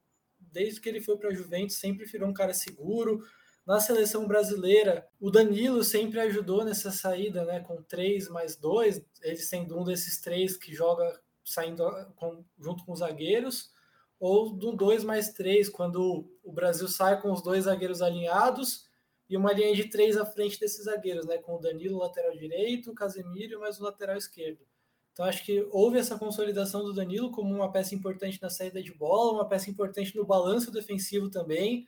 desde 0.53 0.79
que 0.79 0.87
ele 0.87 1.01
foi 1.01 1.17
para 1.17 1.29
a 1.29 1.33
Juventus, 1.33 1.77
sempre 1.77 2.05
virou 2.05 2.29
um 2.29 2.33
cara 2.33 2.53
seguro. 2.53 3.25
Na 3.65 3.79
seleção 3.79 4.27
brasileira, 4.27 5.07
o 5.19 5.31
Danilo 5.31 5.83
sempre 5.83 6.19
ajudou 6.19 6.63
nessa 6.63 6.91
saída, 6.91 7.43
né? 7.43 7.61
Com 7.61 7.81
três 7.81 8.29
mais 8.29 8.55
dois, 8.55 9.03
ele 9.21 9.37
sendo 9.37 9.79
um 9.79 9.83
desses 9.83 10.21
três 10.21 10.55
que 10.55 10.73
joga 10.73 11.19
saindo 11.43 11.83
com, 12.15 12.45
junto 12.59 12.85
com 12.85 12.93
os 12.93 12.99
zagueiros, 12.99 13.71
ou 14.23 14.49
do 14.49 14.71
dois 14.71 15.03
mais 15.03 15.33
três, 15.33 15.67
quando 15.67 16.25
o 16.41 16.53
Brasil 16.53 16.87
sai 16.87 17.21
com 17.21 17.29
os 17.29 17.41
dois 17.41 17.65
zagueiros 17.65 18.01
alinhados 18.01 18.87
e 19.29 19.35
uma 19.35 19.51
linha 19.51 19.75
de 19.75 19.89
três 19.89 20.15
à 20.15 20.25
frente 20.25 20.57
desses 20.57 20.85
zagueiros, 20.85 21.25
né? 21.25 21.39
Com 21.39 21.55
o 21.55 21.59
Danilo 21.59 21.99
lateral 21.99 22.31
direito, 22.31 22.89
o 22.89 22.95
Casemiro 22.95 23.59
mais 23.59 23.81
o 23.81 23.83
lateral 23.83 24.15
esquerdo. 24.15 24.65
Então, 25.11 25.25
acho 25.25 25.43
que 25.43 25.67
houve 25.71 25.99
essa 25.99 26.17
consolidação 26.17 26.85
do 26.85 26.93
Danilo 26.93 27.31
como 27.31 27.53
uma 27.53 27.69
peça 27.69 27.95
importante 27.95 28.41
na 28.41 28.49
saída 28.49 28.81
de 28.81 28.93
bola, 28.93 29.33
uma 29.33 29.49
peça 29.49 29.69
importante 29.69 30.15
no 30.15 30.23
balanço 30.23 30.71
defensivo 30.71 31.29
também. 31.29 31.85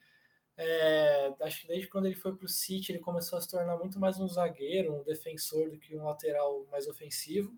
É, 0.58 1.34
acho 1.40 1.62
que 1.62 1.68
desde 1.70 1.88
quando 1.88 2.08
ele 2.08 2.16
foi 2.16 2.36
para 2.36 2.46
o 2.46 2.50
City, 2.50 2.92
ele 2.92 3.00
começou 3.00 3.38
a 3.38 3.42
se 3.42 3.50
tornar 3.50 3.78
muito 3.78 3.98
mais 3.98 4.20
um 4.20 4.28
zagueiro, 4.28 4.94
um 4.94 5.04
defensor 5.06 5.70
do 5.70 5.80
que 5.80 5.96
um 5.96 6.04
lateral 6.04 6.66
mais 6.70 6.86
ofensivo. 6.86 7.58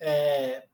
É, 0.00 0.66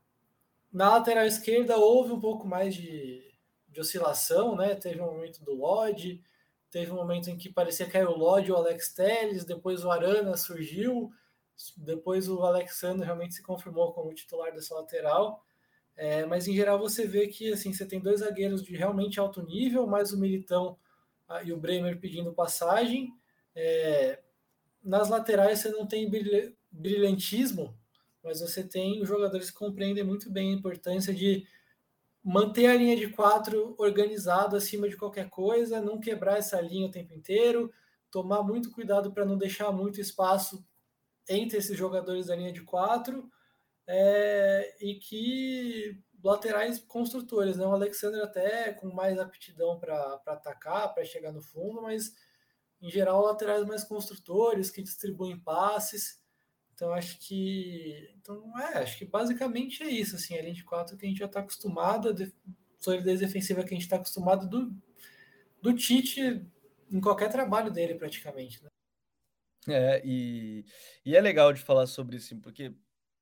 na 0.71 0.89
lateral 0.89 1.25
esquerda 1.25 1.77
houve 1.77 2.11
um 2.11 2.19
pouco 2.19 2.47
mais 2.47 2.75
de, 2.75 3.23
de 3.67 3.79
oscilação, 3.79 4.55
né? 4.55 4.75
Teve 4.75 5.01
um 5.01 5.05
momento 5.05 5.43
do 5.43 5.53
Lodge, 5.53 6.21
teve 6.69 6.91
um 6.91 6.95
momento 6.95 7.29
em 7.29 7.37
que 7.37 7.49
parecia 7.49 7.89
que 7.89 7.97
era 7.97 8.09
o 8.09 8.17
Lodge 8.17 8.51
ou 8.51 8.57
o 8.57 8.61
Alex 8.61 8.93
Telles, 8.93 9.45
depois 9.45 9.83
o 9.83 9.91
Arana 9.91 10.37
surgiu, 10.37 11.11
depois 11.77 12.29
o 12.29 12.43
Alexandre 12.43 13.05
realmente 13.05 13.33
se 13.33 13.43
confirmou 13.43 13.91
como 13.93 14.13
titular 14.13 14.53
dessa 14.53 14.75
lateral. 14.75 15.43
É, 15.95 16.25
mas 16.25 16.47
em 16.47 16.55
geral 16.55 16.79
você 16.79 17.05
vê 17.05 17.27
que 17.27 17.51
assim 17.51 17.73
você 17.73 17.85
tem 17.85 17.99
dois 17.99 18.21
zagueiros 18.21 18.63
de 18.63 18.75
realmente 18.75 19.19
alto 19.19 19.41
nível, 19.41 19.85
mais 19.85 20.13
o 20.13 20.17
Militão 20.17 20.77
ah, 21.27 21.43
e 21.43 21.51
o 21.51 21.57
Bremer 21.57 21.99
pedindo 21.99 22.31
passagem. 22.31 23.13
É, 23.53 24.19
nas 24.83 25.09
laterais 25.09 25.59
você 25.59 25.69
não 25.69 25.85
tem 25.85 26.09
brilhantismo, 26.71 27.77
mas 28.29 28.41
você 28.41 28.63
tem 28.63 29.03
jogadores 29.03 29.49
que 29.49 29.57
compreendem 29.57 30.03
muito 30.03 30.29
bem 30.29 30.51
a 30.51 30.55
importância 30.55 31.11
de 31.11 31.47
manter 32.23 32.67
a 32.67 32.75
linha 32.75 32.95
de 32.95 33.09
quatro 33.09 33.73
organizada 33.79 34.57
acima 34.57 34.87
de 34.87 34.95
qualquer 34.95 35.31
coisa, 35.31 35.81
não 35.81 35.99
quebrar 35.99 36.37
essa 36.37 36.61
linha 36.61 36.85
o 36.85 36.91
tempo 36.91 37.11
inteiro, 37.11 37.73
tomar 38.11 38.43
muito 38.43 38.69
cuidado 38.69 39.11
para 39.11 39.25
não 39.25 39.35
deixar 39.35 39.71
muito 39.71 39.99
espaço 39.99 40.63
entre 41.27 41.57
esses 41.57 41.75
jogadores 41.75 42.27
da 42.27 42.35
linha 42.35 42.53
de 42.53 42.61
quatro 42.61 43.27
é, 43.87 44.75
e 44.79 44.99
que 44.99 45.99
laterais 46.23 46.77
construtores, 46.77 47.57
né? 47.57 47.65
O 47.65 47.73
Alexandre 47.73 48.21
até 48.21 48.71
com 48.73 48.93
mais 48.93 49.17
aptidão 49.17 49.79
para 49.79 50.21
atacar, 50.27 50.93
para 50.93 51.03
chegar 51.03 51.31
no 51.31 51.41
fundo, 51.41 51.81
mas 51.81 52.13
em 52.79 52.91
geral 52.91 53.23
laterais 53.23 53.65
mais 53.65 53.83
construtores 53.83 54.69
que 54.69 54.83
distribuem 54.83 55.39
passes. 55.39 56.21
Então 56.79 56.93
acho 56.93 57.19
que, 57.19 58.09
então 58.21 58.57
é, 58.57 58.77
acho 58.77 58.97
que 58.97 59.03
basicamente 59.03 59.83
é 59.83 59.89
isso, 59.89 60.15
assim, 60.15 60.37
a 60.37 60.41
linha 60.41 60.53
de 60.53 60.63
quatro 60.63 60.95
que 60.95 61.05
a 61.05 61.09
gente 61.09 61.17
já 61.17 61.25
está 61.25 61.41
acostumado, 61.41 62.09
a 62.09 62.15
solidez 62.81 63.19
defensiva 63.19 63.65
que 63.65 63.73
a 63.73 63.77
gente 63.77 63.83
está 63.83 63.97
acostumado 63.97 64.47
do, 64.47 64.73
do 65.61 65.73
Tite 65.73 66.41
em 66.89 67.01
qualquer 67.01 67.29
trabalho 67.29 67.69
dele 67.69 67.95
praticamente. 67.95 68.63
Né? 68.63 68.69
É, 69.67 70.01
e, 70.05 70.63
e 71.05 71.17
é 71.17 71.19
legal 71.19 71.51
de 71.51 71.59
falar 71.59 71.85
sobre 71.85 72.15
isso, 72.15 72.39
porque 72.39 72.73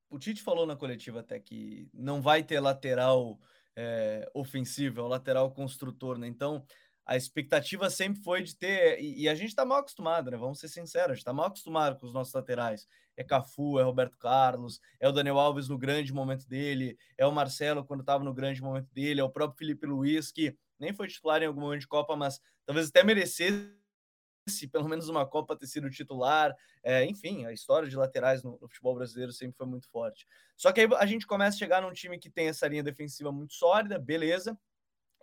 o 0.07 0.19
Tite 0.19 0.43
falou 0.43 0.67
na 0.67 0.75
coletiva 0.75 1.21
até 1.21 1.39
que 1.39 1.89
não 1.91 2.21
vai 2.21 2.43
ter 2.43 2.59
lateral 2.59 3.39
é, 3.75 4.29
ofensivo, 4.35 4.99
é 4.99 5.03
o 5.03 5.07
lateral 5.07 5.51
construtor, 5.51 6.19
né? 6.19 6.27
Então, 6.27 6.63
a 7.03 7.17
expectativa 7.17 7.89
sempre 7.89 8.21
foi 8.21 8.43
de 8.43 8.55
ter, 8.55 8.99
e, 9.01 9.23
e 9.23 9.29
a 9.29 9.33
gente 9.33 9.55
tá 9.55 9.65
mal 9.65 9.79
acostumado, 9.79 10.29
né? 10.29 10.37
Vamos 10.37 10.59
ser 10.59 10.67
sinceros, 10.67 11.11
a 11.11 11.15
gente 11.15 11.25
tá 11.25 11.33
mal 11.33 11.47
acostumado 11.47 11.97
com 11.99 12.05
os 12.05 12.13
nossos 12.13 12.35
laterais. 12.35 12.87
É 13.17 13.23
Cafu, 13.23 13.79
é 13.79 13.83
Roberto 13.83 14.17
Carlos, 14.17 14.79
é 14.99 15.09
o 15.09 15.11
Daniel 15.11 15.39
Alves 15.39 15.67
no 15.67 15.77
grande 15.77 16.13
momento 16.13 16.47
dele, 16.47 16.97
é 17.17 17.25
o 17.25 17.31
Marcelo 17.31 17.83
quando 17.83 18.01
estava 18.01 18.23
no 18.23 18.33
grande 18.33 18.61
momento 18.61 18.87
dele, 18.93 19.19
é 19.19 19.23
o 19.23 19.29
próprio 19.29 19.57
Felipe 19.57 19.85
Luiz, 19.87 20.31
que 20.31 20.55
nem 20.79 20.93
foi 20.93 21.07
titular 21.07 21.41
em 21.41 21.47
algum 21.47 21.61
momento 21.61 21.81
de 21.81 21.87
Copa, 21.87 22.15
mas 22.15 22.39
talvez 22.65 22.89
até 22.89 23.03
merecesse 23.03 23.75
se 24.49 24.67
pelo 24.67 24.87
menos 24.87 25.09
uma 25.09 25.25
Copa 25.25 25.55
ter 25.55 25.67
sido 25.67 25.89
titular. 25.89 26.55
É, 26.83 27.05
enfim, 27.05 27.45
a 27.45 27.51
história 27.51 27.87
de 27.87 27.95
laterais 27.95 28.43
no, 28.43 28.57
no, 28.61 28.67
futebol 28.67 28.95
brasileiro 28.95 29.31
sempre 29.31 29.57
foi 29.57 29.67
muito 29.67 29.89
forte. 29.89 30.25
Só 30.55 30.71
que 30.71 30.81
aí 30.81 30.87
a 30.97 31.05
gente 31.05 31.27
começa 31.27 31.55
a 31.55 31.59
chegar 31.59 31.81
num 31.81 31.91
time 31.91 32.17
que 32.17 32.29
tem 32.29 32.47
essa 32.47 32.67
linha 32.67 32.83
defensiva 32.83 33.31
muito 33.31 33.53
sólida, 33.53 33.99
beleza. 33.99 34.57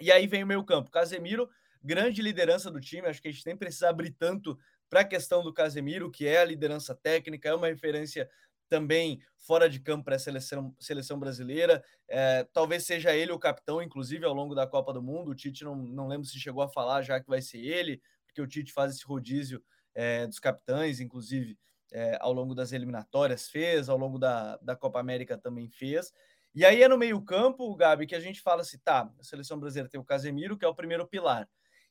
E 0.00 0.10
aí 0.12 0.26
vem 0.26 0.44
o 0.44 0.46
meio 0.46 0.64
campo. 0.64 0.90
Casemiro, 0.90 1.48
grande 1.82 2.20
liderança 2.20 2.70
do 2.70 2.80
time. 2.80 3.08
Acho 3.08 3.22
que 3.22 3.28
a 3.28 3.32
gente 3.32 3.46
nem 3.46 3.56
precisa 3.56 3.88
abrir 3.88 4.10
tanto 4.10 4.58
para 4.88 5.00
a 5.00 5.04
questão 5.04 5.42
do 5.42 5.52
Casemiro, 5.52 6.10
que 6.10 6.26
é 6.26 6.38
a 6.38 6.44
liderança 6.44 6.94
técnica, 6.94 7.48
é 7.48 7.54
uma 7.54 7.66
referência 7.68 8.28
também 8.68 9.20
fora 9.38 9.68
de 9.68 9.78
campo 9.78 10.04
para 10.04 10.16
a 10.16 10.18
seleção, 10.18 10.74
seleção 10.80 11.18
brasileira. 11.18 11.84
É, 12.08 12.46
talvez 12.52 12.84
seja 12.84 13.14
ele 13.14 13.32
o 13.32 13.38
capitão, 13.38 13.82
inclusive, 13.82 14.24
ao 14.24 14.34
longo 14.34 14.54
da 14.54 14.66
Copa 14.66 14.92
do 14.92 15.02
Mundo. 15.02 15.30
O 15.30 15.34
Tite 15.34 15.64
não, 15.64 15.76
não 15.76 16.08
lembro 16.08 16.26
se 16.26 16.38
chegou 16.38 16.62
a 16.62 16.68
falar 16.68 17.02
já 17.02 17.20
que 17.20 17.28
vai 17.28 17.42
ser 17.42 17.58
ele 17.58 18.00
porque 18.34 18.42
o 18.42 18.48
Tite 18.48 18.72
faz 18.72 18.92
esse 18.92 19.06
rodízio 19.06 19.62
é, 19.94 20.26
dos 20.26 20.40
capitães, 20.40 20.98
inclusive 20.98 21.56
é, 21.92 22.18
ao 22.20 22.32
longo 22.32 22.52
das 22.52 22.72
eliminatórias 22.72 23.48
fez, 23.48 23.88
ao 23.88 23.96
longo 23.96 24.18
da, 24.18 24.56
da 24.56 24.74
Copa 24.74 24.98
América 24.98 25.38
também 25.38 25.70
fez. 25.70 26.12
E 26.52 26.64
aí 26.64 26.82
é 26.82 26.88
no 26.88 26.98
meio-campo, 26.98 27.74
Gabi, 27.76 28.08
que 28.08 28.14
a 28.14 28.20
gente 28.20 28.40
fala 28.40 28.62
assim: 28.62 28.78
tá, 28.78 29.08
a 29.18 29.22
seleção 29.22 29.58
brasileira 29.58 29.88
tem 29.88 30.00
o 30.00 30.04
Casemiro, 30.04 30.58
que 30.58 30.64
é 30.64 30.68
o 30.68 30.74
primeiro 30.74 31.06
pilar. 31.06 31.48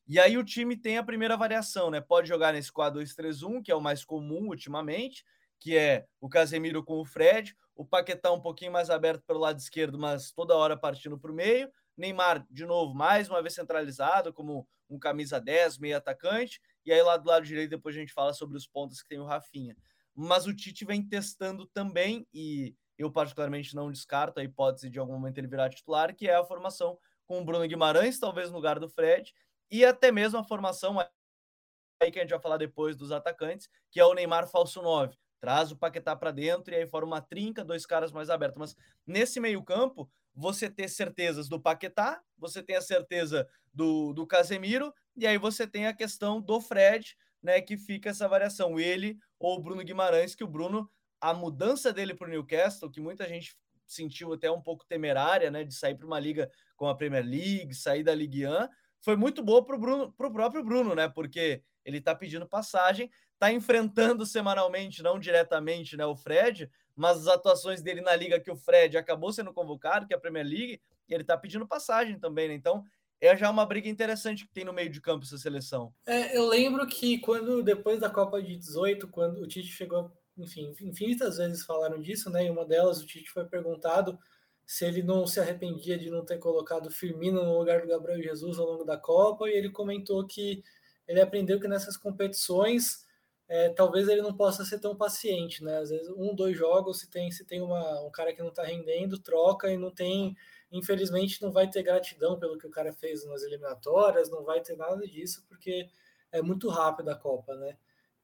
E 0.07 0.19
aí 0.19 0.37
o 0.37 0.43
time 0.43 0.75
tem 0.75 0.97
a 0.97 1.03
primeira 1.03 1.37
variação, 1.37 1.89
né? 1.89 2.01
Pode 2.01 2.27
jogar 2.27 2.53
nesse 2.53 2.71
4-2-3-1, 2.71 3.61
que 3.63 3.71
é 3.71 3.75
o 3.75 3.81
mais 3.81 4.03
comum 4.03 4.47
ultimamente, 4.47 5.23
que 5.59 5.77
é 5.77 6.05
o 6.19 6.27
Casemiro 6.27 6.83
com 6.83 6.99
o 6.99 7.05
Fred, 7.05 7.55
o 7.75 7.85
Paquetá 7.85 8.31
um 8.31 8.41
pouquinho 8.41 8.71
mais 8.71 8.89
aberto 8.89 9.23
pelo 9.25 9.39
lado 9.39 9.57
esquerdo, 9.57 9.97
mas 9.97 10.31
toda 10.31 10.55
hora 10.55 10.77
partindo 10.77 11.17
para 11.17 11.31
o 11.31 11.35
meio. 11.35 11.71
Neymar, 11.95 12.45
de 12.49 12.65
novo, 12.65 12.93
mais 12.93 13.29
uma 13.29 13.41
vez 13.41 13.53
centralizado, 13.53 14.33
como 14.33 14.67
um 14.89 14.99
camisa 14.99 15.39
10, 15.39 15.77
meio 15.77 15.97
atacante, 15.97 16.59
e 16.85 16.91
aí 16.91 17.01
lá 17.01 17.17
do 17.17 17.27
lado 17.27 17.45
direito 17.45 17.69
depois 17.69 17.95
a 17.95 17.99
gente 17.99 18.13
fala 18.13 18.33
sobre 18.33 18.57
os 18.57 18.67
pontos 18.67 19.01
que 19.01 19.07
tem 19.07 19.19
o 19.19 19.25
Rafinha. 19.25 19.75
Mas 20.13 20.45
o 20.45 20.55
Tite 20.55 20.85
vem 20.85 21.01
testando 21.07 21.65
também, 21.67 22.27
e 22.33 22.75
eu 22.97 23.11
particularmente 23.11 23.75
não 23.75 23.91
descarto 23.91 24.39
a 24.39 24.43
hipótese 24.43 24.89
de 24.89 24.99
algum 24.99 25.13
momento 25.13 25.37
ele 25.37 25.47
virar 25.47 25.69
titular, 25.69 26.15
que 26.15 26.27
é 26.27 26.35
a 26.35 26.43
formação 26.43 26.97
com 27.25 27.39
o 27.39 27.45
Bruno 27.45 27.67
Guimarães, 27.67 28.19
talvez 28.19 28.49
no 28.49 28.57
lugar 28.57 28.79
do 28.79 28.89
Fred, 28.89 29.33
e 29.69 29.83
até 29.85 30.11
mesmo 30.11 30.39
a 30.39 30.43
formação 30.43 30.99
aí 30.99 32.11
que 32.11 32.19
a 32.19 32.21
gente 32.21 32.31
vai 32.31 32.39
falar 32.39 32.57
depois 32.57 32.95
dos 32.95 33.11
atacantes, 33.11 33.69
que 33.91 33.99
é 33.99 34.05
o 34.05 34.13
Neymar 34.13 34.47
falso 34.47 34.81
9. 34.81 35.15
Traz 35.39 35.71
o 35.71 35.77
Paquetá 35.77 36.15
para 36.15 36.31
dentro 36.31 36.73
e 36.73 36.77
aí 36.77 36.87
forma 36.87 37.15
uma 37.15 37.21
trinca, 37.21 37.63
dois 37.65 37.85
caras 37.85 38.11
mais 38.11 38.29
abertos. 38.29 38.57
Mas 38.57 38.75
nesse 39.05 39.39
meio-campo, 39.39 40.09
você 40.33 40.69
ter 40.69 40.89
certezas 40.89 41.47
do 41.47 41.59
Paquetá, 41.59 42.21
você 42.37 42.63
tem 42.63 42.75
a 42.75 42.81
certeza 42.81 43.47
do, 43.73 44.13
do 44.13 44.25
Casemiro, 44.25 44.93
e 45.15 45.27
aí 45.27 45.37
você 45.37 45.67
tem 45.67 45.87
a 45.87 45.93
questão 45.93 46.41
do 46.41 46.59
Fred, 46.59 47.15
né? 47.41 47.61
Que 47.61 47.77
fica 47.77 48.09
essa 48.09 48.27
variação, 48.27 48.79
ele 48.79 49.17
ou 49.39 49.57
o 49.57 49.61
Bruno 49.61 49.83
Guimarães, 49.83 50.33
que 50.33 50.43
o 50.43 50.47
Bruno, 50.47 50.89
a 51.19 51.33
mudança 51.33 51.91
dele 51.91 52.15
para 52.15 52.27
o 52.27 52.31
Newcastle, 52.31 52.89
que 52.89 53.01
muita 53.01 53.27
gente 53.27 53.55
sentiu 53.85 54.33
até 54.33 54.49
um 54.49 54.61
pouco 54.61 54.85
temerária, 54.85 55.51
né? 55.51 55.63
De 55.63 55.73
sair 55.73 55.95
para 55.95 56.07
uma 56.07 56.19
liga 56.19 56.49
como 56.75 56.89
a 56.89 56.95
Premier 56.95 57.25
League, 57.25 57.75
sair 57.75 58.03
da 58.03 58.15
Ligue 58.15 58.47
1, 58.47 58.67
foi 59.03 59.17
muito 59.17 59.43
boa 59.43 59.63
para 59.63 59.75
o 59.75 59.79
Bruno, 59.79 60.11
para 60.13 60.27
o 60.27 60.31
próprio 60.31 60.63
Bruno, 60.63 60.95
né? 60.95 61.09
Porque 61.09 61.61
ele 61.83 61.97
está 61.97 62.15
pedindo 62.15 62.47
passagem, 62.47 63.11
está 63.33 63.51
enfrentando 63.51 64.25
semanalmente, 64.25 65.03
não 65.03 65.19
diretamente, 65.19 65.97
né, 65.97 66.05
o 66.05 66.15
Fred, 66.15 66.71
mas 66.95 67.17
as 67.17 67.27
atuações 67.27 67.81
dele 67.81 67.99
na 67.99 68.15
liga 68.15 68.39
que 68.39 68.49
o 68.49 68.55
Fred 68.55 68.97
acabou 68.97 69.33
sendo 69.33 69.53
convocado, 69.53 70.07
que 70.07 70.13
é 70.13 70.17
a 70.17 70.19
Premier 70.19 70.45
League, 70.45 70.81
ele 71.09 71.23
está 71.23 71.37
pedindo 71.37 71.67
passagem 71.67 72.17
também, 72.17 72.47
né? 72.47 72.53
Então, 72.53 72.83
é 73.19 73.35
já 73.35 73.49
uma 73.49 73.65
briga 73.65 73.89
interessante 73.89 74.45
que 74.45 74.53
tem 74.53 74.63
no 74.63 74.73
meio 74.73 74.89
de 74.89 75.01
campo 75.01 75.25
essa 75.25 75.37
seleção. 75.37 75.93
É, 76.05 76.37
eu 76.37 76.47
lembro 76.47 76.87
que 76.87 77.19
quando, 77.19 77.61
depois 77.61 77.99
da 77.99 78.09
Copa 78.09 78.41
de 78.41 78.55
18, 78.55 79.07
quando 79.09 79.41
o 79.41 79.47
Tite 79.47 79.67
chegou, 79.67 80.11
enfim, 80.37 80.73
infinitas 80.81 81.37
vezes 81.37 81.65
falaram 81.65 82.01
disso, 82.01 82.29
né? 82.29 82.45
E 82.45 82.49
uma 82.49 82.65
delas, 82.65 83.01
o 83.01 83.05
Tite 83.05 83.29
foi 83.29 83.45
perguntado 83.45 84.17
se 84.65 84.85
ele 84.85 85.03
não 85.03 85.27
se 85.27 85.39
arrependia 85.39 85.97
de 85.97 86.09
não 86.09 86.25
ter 86.25 86.37
colocado 86.39 86.89
Firmino 86.89 87.43
no 87.43 87.57
lugar 87.57 87.81
do 87.81 87.87
Gabriel 87.87 88.21
Jesus 88.21 88.57
ao 88.57 88.65
longo 88.65 88.83
da 88.83 88.97
Copa, 88.97 89.49
e 89.49 89.53
ele 89.53 89.69
comentou 89.69 90.25
que 90.25 90.63
ele 91.07 91.21
aprendeu 91.21 91.59
que 91.59 91.67
nessas 91.67 91.97
competições 91.97 93.05
é, 93.47 93.69
talvez 93.69 94.07
ele 94.07 94.21
não 94.21 94.33
possa 94.33 94.63
ser 94.63 94.79
tão 94.79 94.95
paciente, 94.95 95.63
né? 95.63 95.77
Às 95.77 95.89
vezes 95.89 96.09
um, 96.09 96.33
dois 96.33 96.57
jogos, 96.57 96.99
se 96.99 97.09
tem, 97.09 97.29
se 97.31 97.45
tem 97.45 97.61
uma, 97.61 98.01
um 98.01 98.09
cara 98.09 98.33
que 98.33 98.41
não 98.41 98.49
está 98.49 98.63
rendendo, 98.63 99.19
troca 99.19 99.69
e 99.69 99.77
não 99.77 99.91
tem, 99.91 100.35
infelizmente, 100.71 101.41
não 101.41 101.51
vai 101.51 101.69
ter 101.69 101.83
gratidão 101.83 102.39
pelo 102.39 102.57
que 102.57 102.65
o 102.65 102.71
cara 102.71 102.93
fez 102.93 103.25
nas 103.25 103.43
eliminatórias, 103.43 104.29
não 104.29 104.43
vai 104.43 104.61
ter 104.61 104.77
nada 104.77 105.05
disso, 105.05 105.43
porque 105.47 105.89
é 106.31 106.41
muito 106.41 106.69
rápido 106.69 107.09
a 107.09 107.15
Copa, 107.15 107.55
né? 107.55 107.77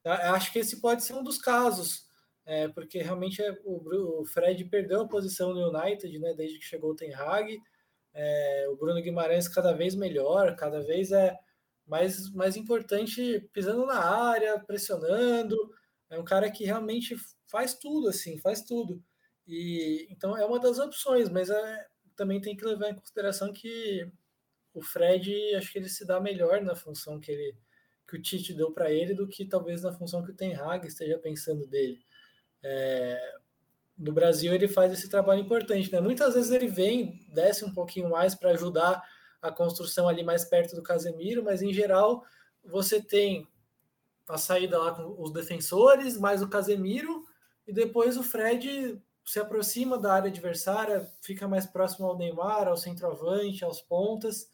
Acho 0.04 0.52
que 0.52 0.58
esse 0.58 0.80
pode 0.80 1.04
ser 1.04 1.12
um 1.12 1.22
dos 1.22 1.36
casos, 1.38 2.09
é, 2.46 2.68
porque 2.68 3.00
realmente 3.02 3.42
é, 3.42 3.52
o, 3.64 4.20
o, 4.20 4.24
Fred 4.24 4.64
perdeu 4.64 5.02
a 5.02 5.08
posição 5.08 5.52
no 5.54 5.68
United, 5.68 6.18
né? 6.18 6.34
Desde 6.34 6.58
que 6.58 6.64
chegou 6.64 6.90
o 6.90 6.96
Ten 6.96 7.14
Hag, 7.14 7.60
é, 8.12 8.66
o 8.70 8.76
Bruno 8.76 9.00
Guimarães 9.02 9.48
cada 9.48 9.72
vez 9.72 9.94
melhor, 9.94 10.56
cada 10.56 10.80
vez 10.80 11.12
é 11.12 11.38
mais, 11.86 12.32
mais 12.32 12.56
importante 12.56 13.48
pisando 13.52 13.86
na 13.86 13.98
área, 13.98 14.58
pressionando. 14.60 15.56
É 16.08 16.18
um 16.18 16.24
cara 16.24 16.50
que 16.50 16.64
realmente 16.64 17.16
faz 17.46 17.74
tudo, 17.74 18.08
assim, 18.08 18.38
faz 18.38 18.62
tudo. 18.62 19.02
E 19.46 20.06
então 20.10 20.36
é 20.36 20.44
uma 20.44 20.58
das 20.60 20.78
opções, 20.78 21.28
mas 21.28 21.50
é, 21.50 21.86
também 22.16 22.40
tem 22.40 22.56
que 22.56 22.64
levar 22.64 22.90
em 22.90 22.94
consideração 22.94 23.52
que 23.52 24.10
o 24.74 24.82
Fred, 24.82 25.54
acho 25.56 25.72
que 25.72 25.78
ele 25.78 25.88
se 25.88 26.06
dá 26.06 26.20
melhor 26.20 26.62
na 26.62 26.74
função 26.74 27.20
que 27.20 27.32
ele 27.32 27.56
que 28.08 28.16
o 28.16 28.22
Tite 28.22 28.52
deu 28.54 28.72
para 28.72 28.90
ele 28.90 29.14
do 29.14 29.28
que 29.28 29.44
talvez 29.46 29.82
na 29.82 29.92
função 29.92 30.24
que 30.24 30.32
o 30.32 30.34
Ten 30.34 30.54
Hag 30.54 30.84
esteja 30.86 31.16
pensando 31.18 31.64
dele. 31.66 32.00
É, 32.62 33.38
no 33.96 34.12
Brasil 34.12 34.54
ele 34.54 34.68
faz 34.68 34.92
esse 34.92 35.08
trabalho 35.08 35.40
importante, 35.40 35.92
né? 35.92 36.00
Muitas 36.00 36.34
vezes 36.34 36.50
ele 36.50 36.66
vem, 36.66 37.26
desce 37.28 37.64
um 37.64 37.72
pouquinho 37.72 38.08
mais 38.10 38.34
para 38.34 38.50
ajudar 38.50 39.02
a 39.42 39.50
construção 39.50 40.08
ali 40.08 40.22
mais 40.22 40.44
perto 40.44 40.74
do 40.74 40.82
Casemiro, 40.82 41.42
mas 41.44 41.62
em 41.62 41.72
geral 41.72 42.24
você 42.64 43.00
tem 43.00 43.46
a 44.28 44.38
saída 44.38 44.78
lá 44.78 44.94
com 44.94 45.20
os 45.20 45.32
defensores, 45.32 46.18
mais 46.18 46.42
o 46.42 46.48
Casemiro, 46.48 47.24
e 47.66 47.72
depois 47.72 48.16
o 48.16 48.22
Fred 48.22 49.00
se 49.24 49.38
aproxima 49.38 49.98
da 49.98 50.12
área 50.12 50.30
adversária, 50.30 51.08
fica 51.20 51.46
mais 51.46 51.66
próximo 51.66 52.06
ao 52.06 52.16
Neymar, 52.16 52.68
ao 52.68 52.76
centroavante, 52.76 53.64
aos 53.64 53.80
pontas, 53.80 54.48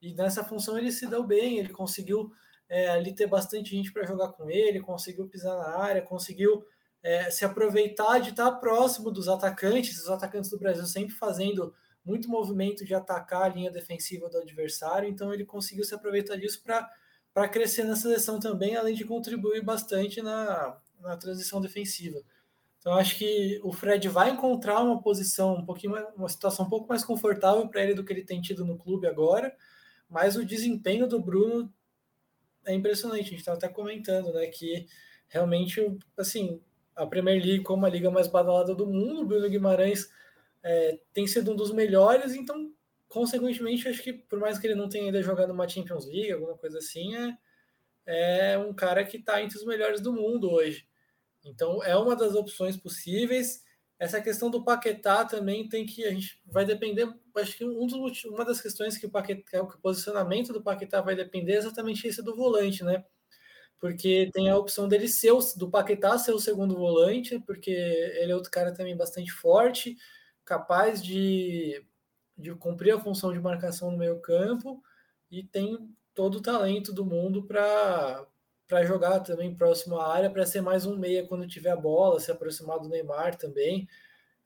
e 0.00 0.14
nessa 0.14 0.44
função 0.44 0.78
ele 0.78 0.92
se 0.92 1.06
deu 1.06 1.22
bem, 1.24 1.58
ele 1.58 1.72
conseguiu 1.72 2.30
é, 2.68 2.88
ali 2.90 3.14
ter 3.14 3.26
bastante 3.26 3.70
gente 3.70 3.92
para 3.92 4.06
jogar 4.06 4.28
com 4.32 4.48
ele, 4.50 4.80
conseguiu 4.80 5.28
pisar 5.28 5.56
na 5.56 5.78
área, 5.78 6.02
conseguiu 6.02 6.64
é, 7.04 7.30
se 7.30 7.44
aproveitar 7.44 8.18
de 8.18 8.30
estar 8.30 8.50
próximo 8.52 9.10
dos 9.10 9.28
atacantes, 9.28 10.00
os 10.00 10.08
atacantes 10.08 10.48
do 10.48 10.58
Brasil 10.58 10.86
sempre 10.86 11.14
fazendo 11.14 11.74
muito 12.02 12.30
movimento 12.30 12.82
de 12.82 12.94
atacar 12.94 13.42
a 13.42 13.48
linha 13.48 13.70
defensiva 13.70 14.28
do 14.30 14.38
adversário, 14.38 15.06
então 15.06 15.32
ele 15.32 15.44
conseguiu 15.44 15.84
se 15.84 15.94
aproveitar 15.94 16.36
disso 16.36 16.62
para 16.62 17.48
crescer 17.48 17.84
na 17.84 17.94
seleção 17.94 18.40
também, 18.40 18.74
além 18.74 18.94
de 18.94 19.04
contribuir 19.04 19.62
bastante 19.62 20.22
na, 20.22 20.78
na 20.98 21.14
transição 21.18 21.60
defensiva. 21.60 22.22
Então 22.78 22.94
acho 22.94 23.18
que 23.18 23.60
o 23.62 23.70
Fred 23.70 24.08
vai 24.08 24.30
encontrar 24.30 24.82
uma 24.82 25.00
posição 25.00 25.56
um 25.56 25.64
pouquinho 25.64 25.94
uma 26.16 26.28
situação 26.28 26.64
um 26.64 26.70
pouco 26.70 26.88
mais 26.88 27.04
confortável 27.04 27.68
para 27.68 27.82
ele 27.82 27.94
do 27.94 28.04
que 28.04 28.14
ele 28.14 28.24
tem 28.24 28.40
tido 28.40 28.64
no 28.64 28.78
clube 28.78 29.06
agora, 29.06 29.54
mas 30.08 30.36
o 30.36 30.44
desempenho 30.44 31.06
do 31.06 31.20
Bruno 31.20 31.70
é 32.64 32.72
impressionante. 32.72 33.20
A 33.20 33.24
gente 33.24 33.38
estava 33.40 33.58
até 33.58 33.68
comentando, 33.68 34.32
né, 34.32 34.46
que 34.46 34.86
realmente 35.28 35.80
assim 36.16 36.62
a 36.94 37.06
Premier 37.06 37.42
League 37.42 37.64
como 37.64 37.86
a 37.86 37.88
liga 37.88 38.10
mais 38.10 38.28
badalada 38.28 38.74
do 38.74 38.86
mundo, 38.86 39.22
o 39.22 39.26
Bruno 39.26 39.48
Guimarães 39.48 40.08
é, 40.62 40.98
tem 41.12 41.26
sido 41.26 41.52
um 41.52 41.56
dos 41.56 41.72
melhores, 41.72 42.34
então, 42.34 42.72
consequentemente, 43.08 43.88
acho 43.88 44.02
que 44.02 44.12
por 44.12 44.38
mais 44.38 44.58
que 44.58 44.66
ele 44.66 44.74
não 44.74 44.88
tenha 44.88 45.04
ainda 45.04 45.22
jogado 45.22 45.52
uma 45.52 45.68
Champions 45.68 46.06
League, 46.06 46.32
alguma 46.32 46.56
coisa 46.56 46.78
assim, 46.78 47.14
é, 47.16 48.52
é 48.52 48.58
um 48.58 48.72
cara 48.72 49.04
que 49.04 49.18
está 49.18 49.42
entre 49.42 49.58
os 49.58 49.64
melhores 49.64 50.00
do 50.00 50.12
mundo 50.12 50.50
hoje. 50.50 50.86
Então, 51.44 51.82
é 51.82 51.96
uma 51.96 52.16
das 52.16 52.34
opções 52.34 52.76
possíveis. 52.76 53.62
Essa 53.98 54.20
questão 54.20 54.50
do 54.50 54.64
Paquetá 54.64 55.24
também 55.24 55.68
tem 55.68 55.84
que 55.84 56.04
a 56.04 56.10
gente 56.10 56.40
vai 56.46 56.64
depender. 56.64 57.06
Acho 57.36 57.56
que 57.56 57.64
um 57.64 57.86
dos, 57.86 58.24
uma 58.24 58.44
das 58.44 58.60
questões 58.60 58.96
que 58.96 59.06
o, 59.06 59.10
Paquetá, 59.10 59.62
o 59.62 59.78
posicionamento 59.78 60.52
do 60.52 60.62
Paquetá 60.62 61.00
vai 61.00 61.14
depender 61.14 61.52
é 61.52 61.56
exatamente 61.58 62.06
esse 62.06 62.22
do 62.22 62.34
volante, 62.34 62.82
né? 62.82 63.04
Porque 63.84 64.30
tem 64.32 64.48
a 64.48 64.56
opção 64.56 64.88
dele 64.88 65.06
ser 65.06 65.32
o, 65.32 65.40
do 65.58 65.68
Paquetá 65.68 66.16
ser 66.16 66.32
o 66.32 66.38
segundo 66.38 66.74
volante, 66.74 67.38
porque 67.40 67.70
ele 67.70 68.32
é 68.32 68.34
outro 68.34 68.50
cara 68.50 68.72
também 68.72 68.96
bastante 68.96 69.30
forte 69.30 69.98
capaz 70.42 71.04
de, 71.04 71.84
de 72.34 72.54
cumprir 72.54 72.92
a 72.94 72.98
função 72.98 73.30
de 73.30 73.38
marcação 73.38 73.90
no 73.90 73.98
meio 73.98 74.18
campo 74.20 74.82
e 75.30 75.44
tem 75.44 75.94
todo 76.14 76.36
o 76.36 76.40
talento 76.40 76.94
do 76.94 77.04
mundo 77.04 77.44
para 77.44 78.26
para 78.66 78.86
jogar 78.86 79.20
também 79.20 79.54
próximo 79.54 79.98
à 79.98 80.14
área, 80.14 80.30
para 80.30 80.46
ser 80.46 80.62
mais 80.62 80.86
um 80.86 80.96
meia 80.96 81.26
quando 81.26 81.46
tiver 81.46 81.68
a 81.72 81.76
bola, 81.76 82.18
se 82.20 82.32
aproximar 82.32 82.80
do 82.80 82.88
Neymar 82.88 83.36
também. 83.36 83.86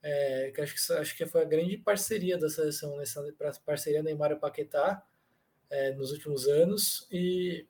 É, 0.03 0.51
que 0.53 0.59
acho, 0.59 0.75
que 0.75 0.93
acho 0.93 1.15
que 1.15 1.25
foi 1.25 1.43
a 1.43 1.45
grande 1.45 1.77
parceria 1.77 2.37
da 2.37 2.49
seleção 2.49 2.97
nessa 2.97 3.23
parceria 3.65 4.03
Neymar 4.03 4.33
e 4.33 4.35
Paquetá 4.35 5.01
é, 5.69 5.93
nos 5.93 6.11
últimos 6.11 6.45
anos. 6.45 7.07
E 7.09 7.65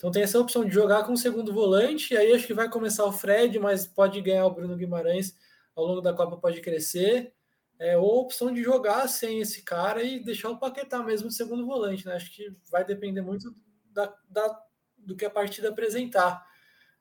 então 0.00 0.10
tem 0.10 0.22
essa 0.22 0.40
opção 0.40 0.64
de 0.64 0.72
jogar 0.72 1.04
com 1.04 1.12
o 1.12 1.16
segundo 1.16 1.52
volante, 1.52 2.14
e 2.14 2.16
aí 2.16 2.32
acho 2.32 2.46
que 2.46 2.54
vai 2.54 2.70
começar 2.70 3.04
o 3.04 3.12
Fred, 3.12 3.58
mas 3.58 3.86
pode 3.86 4.18
ganhar 4.22 4.46
o 4.46 4.50
Bruno 4.50 4.74
Guimarães 4.74 5.36
ao 5.76 5.84
longo 5.84 6.00
da 6.00 6.14
Copa, 6.14 6.38
pode 6.38 6.62
crescer 6.62 7.34
é, 7.78 7.98
ou 7.98 8.10
a 8.10 8.22
opção 8.22 8.50
de 8.50 8.62
jogar 8.62 9.06
sem 9.08 9.40
esse 9.40 9.62
cara 9.62 10.02
e 10.02 10.18
deixar 10.18 10.48
o 10.48 10.58
Paquetá 10.58 11.02
mesmo 11.02 11.28
de 11.28 11.34
segundo 11.34 11.66
volante, 11.66 12.06
né? 12.06 12.14
Acho 12.14 12.34
que 12.34 12.50
vai 12.70 12.82
depender 12.82 13.20
muito 13.20 13.54
da, 13.92 14.10
da 14.26 14.64
do 14.96 15.14
que 15.14 15.26
a 15.26 15.30
partida 15.30 15.68
apresentar. 15.68 16.46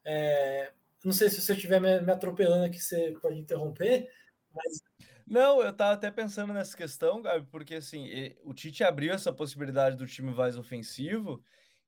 É, 0.03 0.73
não 1.01 1.13
sei 1.13 1.29
se 1.29 1.41
você 1.41 1.53
estiver 1.53 1.79
me, 1.79 2.01
me, 2.01 2.11
atropelando 2.11 2.65
aqui, 2.65 2.81
você 2.81 3.17
pode 3.21 3.39
interromper, 3.39 4.11
mas... 4.53 4.83
Não, 5.25 5.61
eu 5.61 5.69
estava 5.69 5.93
até 5.93 6.11
pensando 6.11 6.51
nessa 6.51 6.75
questão, 6.75 7.21
Gabi, 7.21 7.47
porque 7.49 7.75
assim, 7.75 8.35
o 8.43 8.53
Tite 8.53 8.83
abriu 8.83 9.13
essa 9.13 9.31
possibilidade 9.31 9.95
do 9.95 10.05
time 10.05 10.33
mais 10.33 10.57
ofensivo 10.57 11.41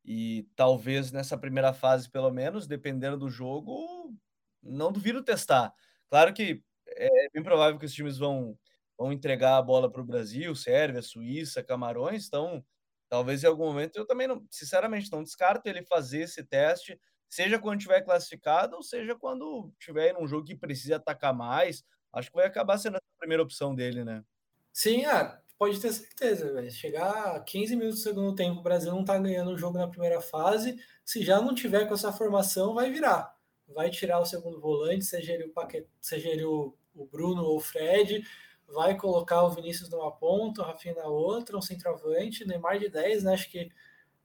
e 0.05 0.47
talvez 0.55 1.11
nessa 1.11 1.37
primeira 1.37 1.73
fase, 1.73 2.09
pelo 2.09 2.31
menos, 2.31 2.67
dependendo 2.67 3.17
do 3.17 3.29
jogo, 3.29 4.13
não 4.61 4.91
duvido 4.91 5.23
testar. 5.23 5.73
Claro 6.09 6.33
que 6.33 6.63
é 6.87 7.29
bem 7.33 7.43
provável 7.43 7.79
que 7.79 7.85
os 7.85 7.93
times 7.93 8.17
vão 8.17 8.57
vão 8.97 9.11
entregar 9.11 9.57
a 9.57 9.61
bola 9.63 9.91
para 9.91 10.01
o 10.01 10.05
Brasil, 10.05 10.55
Sérvia, 10.55 11.01
Suíça, 11.01 11.63
Camarões, 11.63 12.27
então 12.27 12.63
talvez 13.09 13.43
em 13.43 13.47
algum 13.47 13.65
momento 13.65 13.95
eu 13.97 14.05
também 14.05 14.27
não, 14.27 14.45
sinceramente, 14.51 15.11
não 15.11 15.23
descarto 15.23 15.67
ele 15.67 15.83
fazer 15.83 16.21
esse 16.23 16.43
teste, 16.43 16.99
seja 17.29 17.57
quando 17.59 17.79
tiver 17.79 18.01
classificado, 18.03 18.75
ou 18.75 18.83
seja 18.83 19.15
quando 19.15 19.73
tiver 19.79 20.13
num 20.13 20.27
jogo 20.27 20.45
que 20.45 20.55
precisa 20.55 20.97
atacar 20.97 21.33
mais. 21.33 21.83
Acho 22.13 22.29
que 22.29 22.35
vai 22.37 22.45
acabar 22.45 22.77
sendo 22.77 22.97
a 22.97 23.01
primeira 23.19 23.41
opção 23.43 23.73
dele, 23.73 24.03
né? 24.03 24.23
Sim, 24.73 25.05
ah, 25.05 25.40
pode 25.61 25.79
ter 25.79 25.93
certeza, 25.93 26.51
véio. 26.51 26.71
chegar 26.71 27.35
a 27.35 27.39
15 27.39 27.75
minutos 27.75 27.99
do 27.99 28.03
segundo 28.03 28.33
tempo, 28.33 28.61
o 28.61 28.63
Brasil 28.63 28.91
não 28.91 29.05
tá 29.05 29.15
ganhando 29.19 29.51
o 29.51 29.57
jogo 29.59 29.77
na 29.77 29.87
primeira 29.87 30.19
fase, 30.19 30.75
se 31.05 31.23
já 31.23 31.39
não 31.39 31.53
tiver 31.53 31.85
com 31.85 31.93
essa 31.93 32.11
formação, 32.11 32.73
vai 32.73 32.89
virar. 32.89 33.37
Vai 33.67 33.91
tirar 33.91 34.19
o 34.19 34.25
segundo 34.25 34.59
volante, 34.59 35.05
seja 35.05 35.33
ele 35.33 35.43
o, 35.43 35.53
Paquet, 35.53 35.85
seja 36.01 36.29
ele 36.29 36.43
o, 36.43 36.75
o 36.95 37.05
Bruno 37.05 37.43
ou 37.43 37.57
o 37.57 37.59
Fred, 37.59 38.23
vai 38.69 38.97
colocar 38.97 39.43
o 39.43 39.51
Vinícius 39.51 39.87
numa 39.87 40.11
ponta, 40.11 40.63
o 40.63 40.65
Rafinha 40.65 40.95
na 40.95 41.05
outra, 41.05 41.55
um 41.55 41.61
centroavante, 41.61 42.43
Neymar 42.43 42.79
de 42.79 42.89
10, 42.89 43.23
né? 43.23 43.33
Acho 43.35 43.47
que 43.51 43.69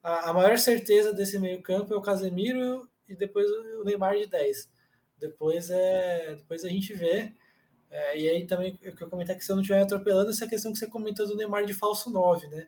a, 0.03 0.31
a 0.31 0.33
maior 0.33 0.57
certeza 0.57 1.13
desse 1.13 1.39
meio-campo 1.39 1.93
é 1.93 1.97
o 1.99 2.03
Casemiro 2.03 2.89
e 3.07 3.15
depois 3.15 3.47
o 3.79 3.85
Neymar 3.85 4.17
de 4.17 4.27
10. 4.27 4.71
Depois 5.19 5.69
é, 5.69 6.37
depois 6.37 6.65
a 6.65 6.69
gente 6.71 6.95
vê. 6.95 7.35
É, 7.91 8.19
e 8.19 8.29
aí 8.29 8.47
também 8.47 8.79
eu 8.83 9.09
comentar 9.09 9.37
que 9.37 9.45
se 9.45 9.51
eu 9.51 9.57
não 9.57 9.63
estiver 9.63 9.83
atropelando 9.83 10.31
essa 10.31 10.47
questão 10.47 10.73
que 10.73 10.79
você 10.79 10.87
comentou 10.87 11.27
do 11.27 11.37
Neymar 11.37 11.65
de 11.65 11.75
falso 11.75 12.11
9, 12.11 12.49
né? 12.49 12.67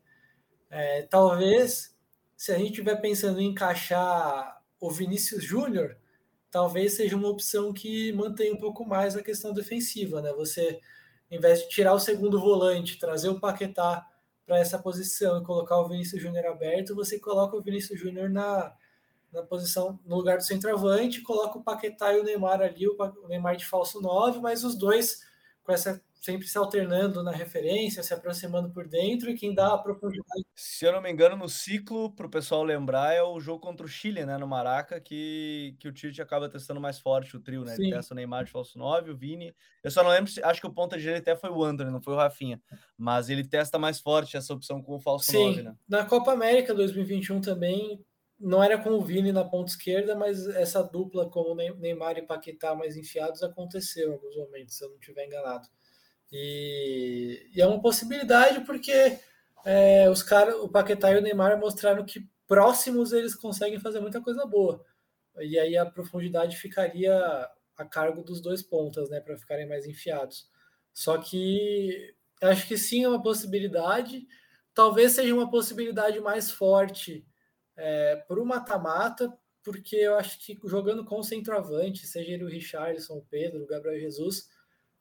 É, 0.71 1.03
talvez 1.03 1.97
se 2.37 2.53
a 2.53 2.59
gente 2.59 2.71
estiver 2.71 2.97
pensando 2.97 3.41
em 3.41 3.51
encaixar 3.51 4.63
o 4.81 4.91
Vinícius 4.91 5.43
Júnior, 5.43 5.97
talvez 6.51 6.95
seja 6.95 7.17
uma 7.17 7.29
opção 7.29 7.73
que 7.73 8.13
mantenha 8.13 8.55
um 8.55 8.61
pouco 8.61 8.85
mais 8.85 9.17
a 9.17 9.23
questão 9.23 9.53
defensiva, 9.53 10.23
né? 10.23 10.33
Você 10.35 10.81
em 11.31 11.39
vez 11.39 11.61
de 11.61 11.69
tirar 11.69 11.93
o 11.93 12.01
segundo 12.01 12.41
volante, 12.41 12.99
trazer 12.99 13.29
o 13.29 13.39
Paquetá 13.39 14.07
para 14.47 14.59
essa 14.59 14.79
posição 14.79 15.41
e 15.41 15.45
colocar 15.45 15.79
o 15.79 15.89
Vinícius 15.89 16.23
Júnior 16.23 16.47
aberto, 16.47 16.95
você 16.95 17.19
coloca 17.19 17.57
o 17.57 17.61
Vinícius 17.61 18.01
Júnior 18.01 18.31
na, 18.31 18.73
na 19.33 19.43
posição 19.43 19.99
no 20.05 20.17
lugar 20.17 20.39
do 20.39 20.45
centroavante, 20.45 21.23
coloca 21.23 21.59
o 21.59 21.63
Paquetá 21.63 22.13
e 22.15 22.21
o 22.21 22.25
Neymar 22.25 22.61
ali, 22.61 22.87
o 22.89 23.29
Neymar 23.29 23.57
de 23.57 23.67
falso 23.67 24.01
9, 24.01 24.41
mas 24.41 24.65
os 24.65 24.77
dois 24.77 25.21
com 25.63 25.73
essa 25.73 26.03
sempre 26.21 26.47
se 26.47 26.59
alternando 26.59 27.23
na 27.23 27.31
referência, 27.31 28.03
se 28.03 28.13
aproximando 28.13 28.71
por 28.71 28.89
dentro, 28.89 29.31
e 29.31 29.35
quem 29.35 29.55
dá 29.55 29.75
a 29.75 29.79
profundidade. 29.79 30.45
Se 30.55 30.85
eu 30.85 30.93
não 30.93 31.01
me 31.01 31.11
engano, 31.11 31.37
no 31.37 31.49
ciclo, 31.49 32.11
para 32.11 32.27
o 32.27 32.31
pessoal 32.31 32.63
lembrar, 32.63 33.15
é 33.15 33.23
o 33.23 33.39
jogo 33.39 33.61
contra 33.61 33.87
o 33.87 33.89
Chile, 33.89 34.27
né, 34.27 34.37
no 34.37 34.47
Maraca, 34.47 35.01
que, 35.01 35.77
que 35.79 35.89
o 35.89 35.93
Tite 35.93 36.21
acaba 36.21 36.49
testando 36.49 36.81
mais 36.81 36.99
forte 36.99 37.37
o 37.37 37.41
trio, 37.41 37.65
né? 37.65 37.75
Sim. 37.77 37.85
Ele 37.85 37.93
testa 37.93 38.15
o 38.15 38.17
Neymar 38.17 38.45
de 38.45 38.51
falso 38.51 38.79
9, 38.79 39.13
o 39.13 39.17
Vini. 39.17 39.55
Eu 39.83 39.91
só 39.91 40.03
não 40.03 40.11
lembro 40.11 40.31
se 40.31 40.43
acho 40.43 40.61
que 40.61 40.67
o 40.67 40.73
ponta 40.73 40.99
direita 40.99 41.31
até 41.31 41.41
foi 41.41 41.51
o 41.51 41.63
André, 41.63 41.91
não 41.91 42.03
foi 42.03 42.15
o 42.15 42.17
Rafinha. 42.17 42.61
Mas 42.97 43.29
ele 43.31 43.47
testa 43.47 43.79
mais 43.79 44.01
forte 44.01 44.37
essa 44.37 44.53
opção 44.53 44.83
com 44.83 44.97
o 44.97 45.01
falso 45.01 45.31
Sim. 45.31 45.51
9, 45.51 45.63
né? 45.63 45.75
Na 45.89 46.05
Copa 46.05 46.33
América 46.33 46.75
2021 46.75 47.41
também 47.41 48.05
não 48.39 48.63
era 48.63 48.79
com 48.79 48.91
o 48.91 49.05
Vini 49.05 49.33
na 49.33 49.45
ponta 49.45 49.71
esquerda, 49.71 50.15
mas 50.15 50.47
essa 50.49 50.83
dupla 50.83 51.29
com 51.29 51.41
o 51.41 51.55
Neymar 51.55 52.19
e 52.19 52.23
Paquetá 52.23 52.75
mais 52.75 52.97
enfiados 52.97 53.43
aconteceu 53.43 54.11
em 54.11 54.13
alguns 54.13 54.37
momentos, 54.37 54.77
se 54.77 54.85
eu 54.85 54.91
não 54.91 54.99
estiver 54.99 55.27
enganado. 55.27 55.67
E, 56.31 57.51
e, 57.55 57.61
é 57.61 57.67
uma 57.67 57.81
possibilidade 57.81 58.65
porque 58.65 59.19
é, 59.65 60.09
os 60.09 60.23
caras, 60.23 60.55
o 60.57 60.69
Paquetá 60.69 61.13
e 61.13 61.19
o 61.19 61.23
Neymar 61.23 61.59
mostraram 61.59 62.05
que 62.05 62.29
próximos 62.47 63.13
eles 63.13 63.35
conseguem 63.35 63.81
fazer 63.81 64.01
muita 64.01 64.21
coisa 64.21 64.47
boa. 64.47 64.85
E 65.41 65.59
aí 65.59 65.77
a 65.77 65.87
profundidade 65.87 66.57
ficaria 66.57 67.15
a 67.77 67.85
cargo 67.85 68.23
dos 68.23 68.41
dois 68.41 68.63
pontas, 68.63 69.11
né, 69.11 69.21
para 69.21 69.37
ficarem 69.37 69.69
mais 69.69 69.87
enfiados. 69.87 70.49
Só 70.93 71.19
que 71.19 72.15
acho 72.43 72.67
que 72.67 72.77
sim 72.77 73.05
é 73.05 73.09
uma 73.09 73.23
possibilidade. 73.23 74.27
Talvez 74.75 75.13
seja 75.13 75.35
uma 75.35 75.51
possibilidade 75.51 76.21
mais 76.21 76.51
forte 76.51 77.27
é, 77.79 78.17
para 78.17 78.41
o 78.41 78.45
mata-mata, 78.45 79.33
porque 79.63 79.97
eu 79.97 80.17
acho 80.17 80.39
que 80.41 80.59
jogando 80.65 81.05
com 81.05 81.19
o 81.21 81.25
centroavante, 81.25 82.07
seja 82.07 82.33
ele 82.33 82.45
o 82.45 82.49
Richarlison, 82.49 83.19
o 83.19 83.27
Pedro, 83.31 83.63
o 83.63 83.67
Gabriel 83.67 84.01
Jesus, 84.01 84.51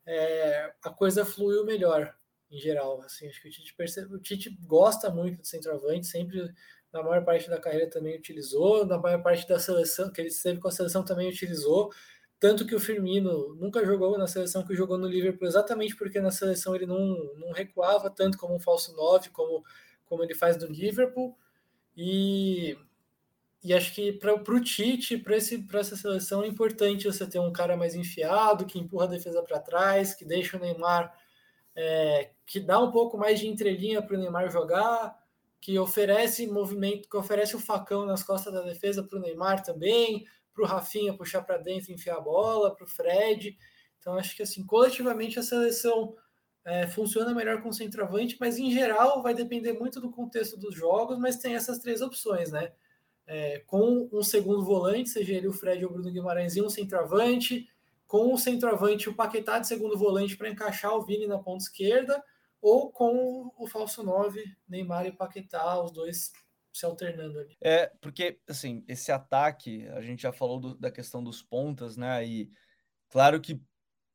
é, 0.06 0.74
a 0.84 0.90
coisa 0.90 1.26
fluiu 1.26 1.66
melhor 1.66 2.16
em 2.52 2.60
geral. 2.60 3.02
Assim, 3.02 3.28
acho 3.28 3.42
que 3.42 3.50
o 3.50 3.52
Tite, 3.52 3.74
percebe, 3.74 4.14
o 4.14 4.20
Tite 4.20 4.50
gosta 4.62 5.10
muito 5.10 5.42
de 5.42 5.48
centroavante, 5.48 6.08
sempre 6.08 6.54
na 6.94 7.04
maior 7.04 7.26
parte 7.26 7.50
da 7.50 7.60
carreira 7.60 7.90
também 7.90 8.18
utilizou, 8.18 8.86
na 8.86 8.98
maior 8.98 9.22
parte 9.22 9.48
da 9.48 9.60
seleção 9.60 10.12
que 10.12 10.22
ele 10.22 10.30
esteve 10.30 10.60
com 10.60 10.68
a 10.68 10.72
seleção 10.72 11.04
também 11.04 11.30
utilizou. 11.30 11.92
Tanto 12.40 12.68
que 12.68 12.76
o 12.76 12.80
Firmino 12.80 13.56
nunca 13.56 13.84
jogou 13.84 14.16
na 14.18 14.28
seleção 14.28 14.64
que 14.64 14.76
jogou 14.76 14.98
no 14.98 15.08
Liverpool, 15.08 15.48
exatamente 15.48 15.96
porque 15.96 16.20
na 16.20 16.30
seleção 16.30 16.76
ele 16.76 16.86
não, 16.86 17.34
não 17.36 17.52
recuava 17.52 18.12
tanto 18.12 18.38
como 18.38 18.56
um 18.56 18.60
falso 18.60 18.96
9, 18.96 19.30
como, 19.32 19.64
como 20.06 20.24
ele 20.24 20.36
faz 20.36 20.56
no 20.58 20.68
Liverpool. 20.68 21.36
E 21.98 22.78
e 23.64 23.74
acho 23.74 23.94
que 23.94 24.14
para 24.14 24.34
o 24.34 24.62
Tite, 24.62 25.18
para 25.18 25.36
essa 25.36 25.96
seleção, 25.98 26.44
é 26.44 26.48
importante 26.48 27.06
você 27.06 27.28
ter 27.28 27.40
um 27.40 27.52
cara 27.52 27.76
mais 27.76 27.96
enfiado, 27.96 28.66
que 28.66 28.80
empurra 28.80 29.06
a 29.06 29.10
defesa 29.10 29.44
para 29.44 29.60
trás, 29.60 30.14
que 30.14 30.24
deixa 30.24 30.56
o 30.56 30.60
Neymar, 30.60 31.14
é, 31.76 32.32
que 32.46 32.60
dá 32.60 32.80
um 32.80 32.92
pouco 32.92 33.18
mais 33.18 33.40
de 33.40 33.48
entrelinha 33.48 34.02
para 34.02 34.16
o 34.16 34.20
Neymar 34.20 34.50
jogar, 34.50 35.18
que 35.60 35.78
oferece 35.78 36.48
movimento, 36.48 37.10
que 37.10 37.18
oferece 37.18 37.56
o 37.56 37.60
facão 37.60 38.06
nas 38.06 38.24
costas 38.24 38.54
da 38.54 38.62
defesa 38.62 39.04
para 39.04 39.18
o 39.18 39.22
Neymar 39.22 39.64
também, 39.64 40.26
para 40.54 40.64
o 40.64 40.68
Rafinha 40.68 41.18
puxar 41.18 41.42
para 41.42 41.58
dentro 41.58 41.92
enfiar 41.92 42.18
a 42.18 42.22
bola, 42.22 42.74
para 42.74 42.86
o 42.86 42.88
Fred. 42.88 43.58
Então 44.00 44.18
acho 44.18 44.36
que 44.36 44.44
assim, 44.44 44.66
coletivamente 44.66 45.40
a 45.40 45.44
seleção 45.44 46.16
é, 46.68 46.86
funciona 46.86 47.34
melhor 47.34 47.64
com 47.64 47.72
centroavante, 47.72 48.38
mas 48.40 48.60
em 48.60 48.70
geral 48.70 49.24
vai 49.24 49.34
depender 49.34 49.74
muito 49.74 50.00
do 50.00 50.12
contexto 50.12 50.56
dos 50.58 50.76
jogos, 50.76 51.18
mas 51.18 51.38
tem 51.38 51.56
essas 51.56 51.80
três 51.80 52.02
opções, 52.02 52.52
né? 52.52 52.72
é, 53.28 53.60
com 53.68 54.10
um 54.12 54.24
segundo 54.24 54.64
volante, 54.64 55.10
seja 55.10 55.34
ele 55.34 55.48
o 55.48 55.54
Fred 55.54 55.84
ou 55.84 55.92
o 55.92 55.94
Bruno 55.94 56.10
Guimarães, 56.10 56.56
e 56.56 56.62
um 56.62 56.70
centroavante, 56.70 57.68
com 58.08 58.34
o 58.34 58.38
centroavante 58.38 59.10
o 59.10 59.14
Paquetá 59.14 59.60
de 59.60 59.68
segundo 59.68 59.98
volante 59.98 60.38
para 60.38 60.50
encaixar 60.50 60.94
o 60.94 61.04
Vini 61.04 61.28
na 61.28 61.38
ponta 61.38 61.66
esquerda, 61.66 62.24
ou 62.62 62.90
com 62.90 63.52
o 63.58 63.68
falso 63.68 64.02
9, 64.02 64.44
Neymar 64.68 65.06
e 65.06 65.12
Paquetá, 65.12 65.80
os 65.84 65.92
dois 65.92 66.32
se 66.74 66.86
alternando 66.86 67.40
ali. 67.40 67.58
É, 67.62 67.92
porque, 68.00 68.40
assim, 68.48 68.84
esse 68.88 69.12
ataque, 69.12 69.88
a 69.90 70.02
gente 70.02 70.22
já 70.22 70.32
falou 70.32 70.60
do, 70.60 70.76
da 70.76 70.90
questão 70.90 71.24
dos 71.24 71.42
pontas, 71.42 71.98
né? 71.98 72.26
E 72.26 72.50
claro 73.10 73.42
que 73.42 73.62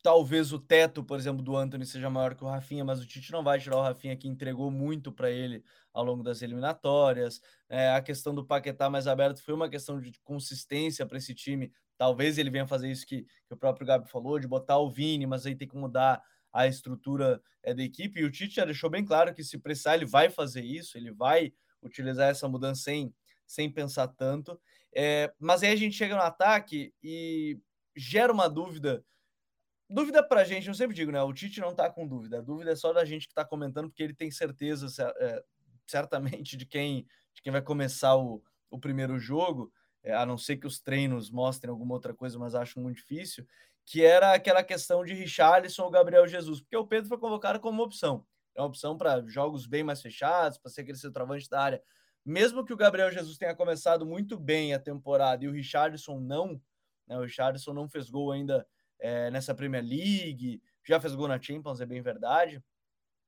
talvez 0.03 0.53
o 0.53 0.59
teto, 0.59 1.05
por 1.05 1.19
exemplo, 1.19 1.43
do 1.43 1.57
Anthony 1.57 1.87
seja 1.87 2.11
maior 2.11 2.35
que 2.35 2.43
o 2.43 2.49
Rafinha, 2.49 2.85
mas 2.85 3.01
o 3.01 3.07
Tite 3.07 3.31
não 3.31 3.45
vai 3.45 3.61
tirar 3.61 3.77
o 3.77 3.83
Rafinha 3.83 4.17
que 4.17 4.27
entregou 4.27 4.71
muito 4.71 5.13
para 5.13 5.31
ele 5.31 5.65
ao 5.95 6.05
longo 6.05 6.25
das 6.25 6.43
eliminatórias. 6.43 7.41
É, 7.69 7.91
a 7.91 8.03
questão 8.03 8.35
do 8.35 8.45
Paquetá 8.45 8.91
mais 8.91 9.07
aberto 9.07 9.41
foi 9.43 9.55
uma 9.55 9.69
questão 9.69 10.01
de 10.01 10.13
consistência 10.25 11.07
para 11.07 11.19
esse 11.19 11.33
time. 11.35 11.73
Talvez 11.97 12.37
ele 12.37 12.51
venha 12.51 12.67
fazer 12.67 12.91
isso 12.91 13.07
que, 13.07 13.23
que, 13.23 13.55
o 13.55 13.57
próprio 13.57 13.87
Gabi 13.87 14.09
falou, 14.11 14.41
de 14.41 14.49
botar 14.49 14.79
o 14.79 14.91
Vini, 14.91 15.25
mas 15.25 15.47
aí 15.47 15.55
tem 15.55 15.69
que 15.69 15.77
mudar 15.77 16.21
a 16.53 16.67
estrutura 16.67 17.41
é, 17.63 17.73
da 17.73 17.83
equipe. 17.83 18.21
E 18.21 18.25
o 18.25 18.31
Tite 18.31 18.57
já 18.57 18.65
deixou 18.65 18.91
bem 18.91 19.05
claro 19.05 19.33
que 19.33 19.45
se 19.45 19.57
precisar, 19.57 19.95
ele 19.95 20.07
vai 20.07 20.29
fazer 20.29 20.65
isso, 20.65 20.99
ele 20.99 21.13
vai 21.13 21.53
utilizar 21.81 22.29
essa 22.29 22.49
mudança 22.49 22.83
sem, 22.83 23.15
sem 23.47 23.71
pensar 23.71 24.09
tanto. 24.09 24.61
É, 24.93 25.33
mas 25.39 25.63
aí 25.63 25.71
a 25.71 25.77
gente 25.77 25.97
chega 25.97 26.17
no 26.17 26.23
ataque 26.23 26.93
e 27.03 27.59
gera 27.97 28.33
uma 28.33 28.49
dúvida 28.49 29.05
Dúvida 29.93 30.23
pra 30.27 30.43
gente, 30.43 30.69
eu 30.69 30.75
sempre 30.75 30.97
digo, 30.97 31.13
né? 31.13 31.23
O 31.23 31.33
Tite 31.33 31.61
não 31.61 31.75
tá 31.75 31.91
com 31.91 32.07
dúvida. 32.07 32.39
A 32.39 32.41
dúvida 32.41 32.73
é 32.73 32.77
só 32.77 32.93
da 32.93 33.05
gente 33.05 33.29
que 33.29 33.35
tá 33.35 33.45
comentando, 33.45 33.89
porque 33.89 34.03
ele 34.03 34.15
tem 34.15 34.31
certeza, 34.31 34.87
é, 35.19 35.45
certamente, 35.87 36.57
de 36.57 36.65
quem, 36.65 37.07
de 37.35 37.43
quem 37.43 37.53
vai 37.53 37.61
começar 37.61 38.17
o, 38.17 38.43
o 38.71 38.79
primeiro 38.79 39.19
jogo, 39.19 39.71
é, 40.03 40.15
a 40.15 40.25
não 40.25 40.39
ser 40.39 40.57
que 40.57 40.67
os 40.67 40.81
treinos 40.81 41.31
mostrem 41.31 41.71
alguma 41.71 41.95
outra 41.95 42.15
coisa, 42.15 42.39
mas 42.39 42.55
acho 42.55 42.81
muito 42.81 42.97
difícil, 42.97 43.47
que 43.85 44.03
era 44.05 44.33
aquela 44.33 44.63
questão 44.63 45.05
de 45.05 45.13
Richarlison 45.13 45.85
ou 45.85 45.91
Gabriel 45.91 46.27
Jesus, 46.27 46.61
porque 46.61 46.77
o 46.77 46.87
Pedro 46.87 47.09
foi 47.09 47.19
convocado 47.19 47.61
como 47.61 47.83
opção. 47.83 48.25
É 48.55 48.61
uma 48.61 48.69
opção 48.69 48.97
para 48.97 49.23
jogos 49.27 49.67
bem 49.67 49.83
mais 49.83 50.01
fechados, 50.01 50.59
para 50.59 50.71
ser 50.71 50.83
aquele 50.83 50.99
centroavante 50.99 51.49
da 51.49 51.61
área. 51.61 51.83
Mesmo 52.25 52.65
que 52.65 52.73
o 52.73 52.77
Gabriel 52.77 53.11
Jesus 53.11 53.37
tenha 53.37 53.55
começado 53.55 54.07
muito 54.07 54.39
bem 54.39 54.73
a 54.73 54.79
temporada 54.79 55.45
e 55.45 55.49
o 55.49 55.53
Richarlison 55.53 56.21
não, 56.21 56.61
né, 57.07 57.19
o 57.19 57.23
Richarlison 57.23 57.73
não 57.73 57.89
fez 57.89 58.09
gol 58.09 58.31
ainda 58.31 58.67
é, 59.03 59.31
nessa 59.33 59.53
Premier 59.53 59.83
League, 59.83 60.63
já 60.85 61.01
fez 61.01 61.15
gol 61.15 61.27
na 61.27 61.41
Champions, 61.41 61.81
é 61.81 61.87
bem 61.87 62.01
verdade. 62.01 62.63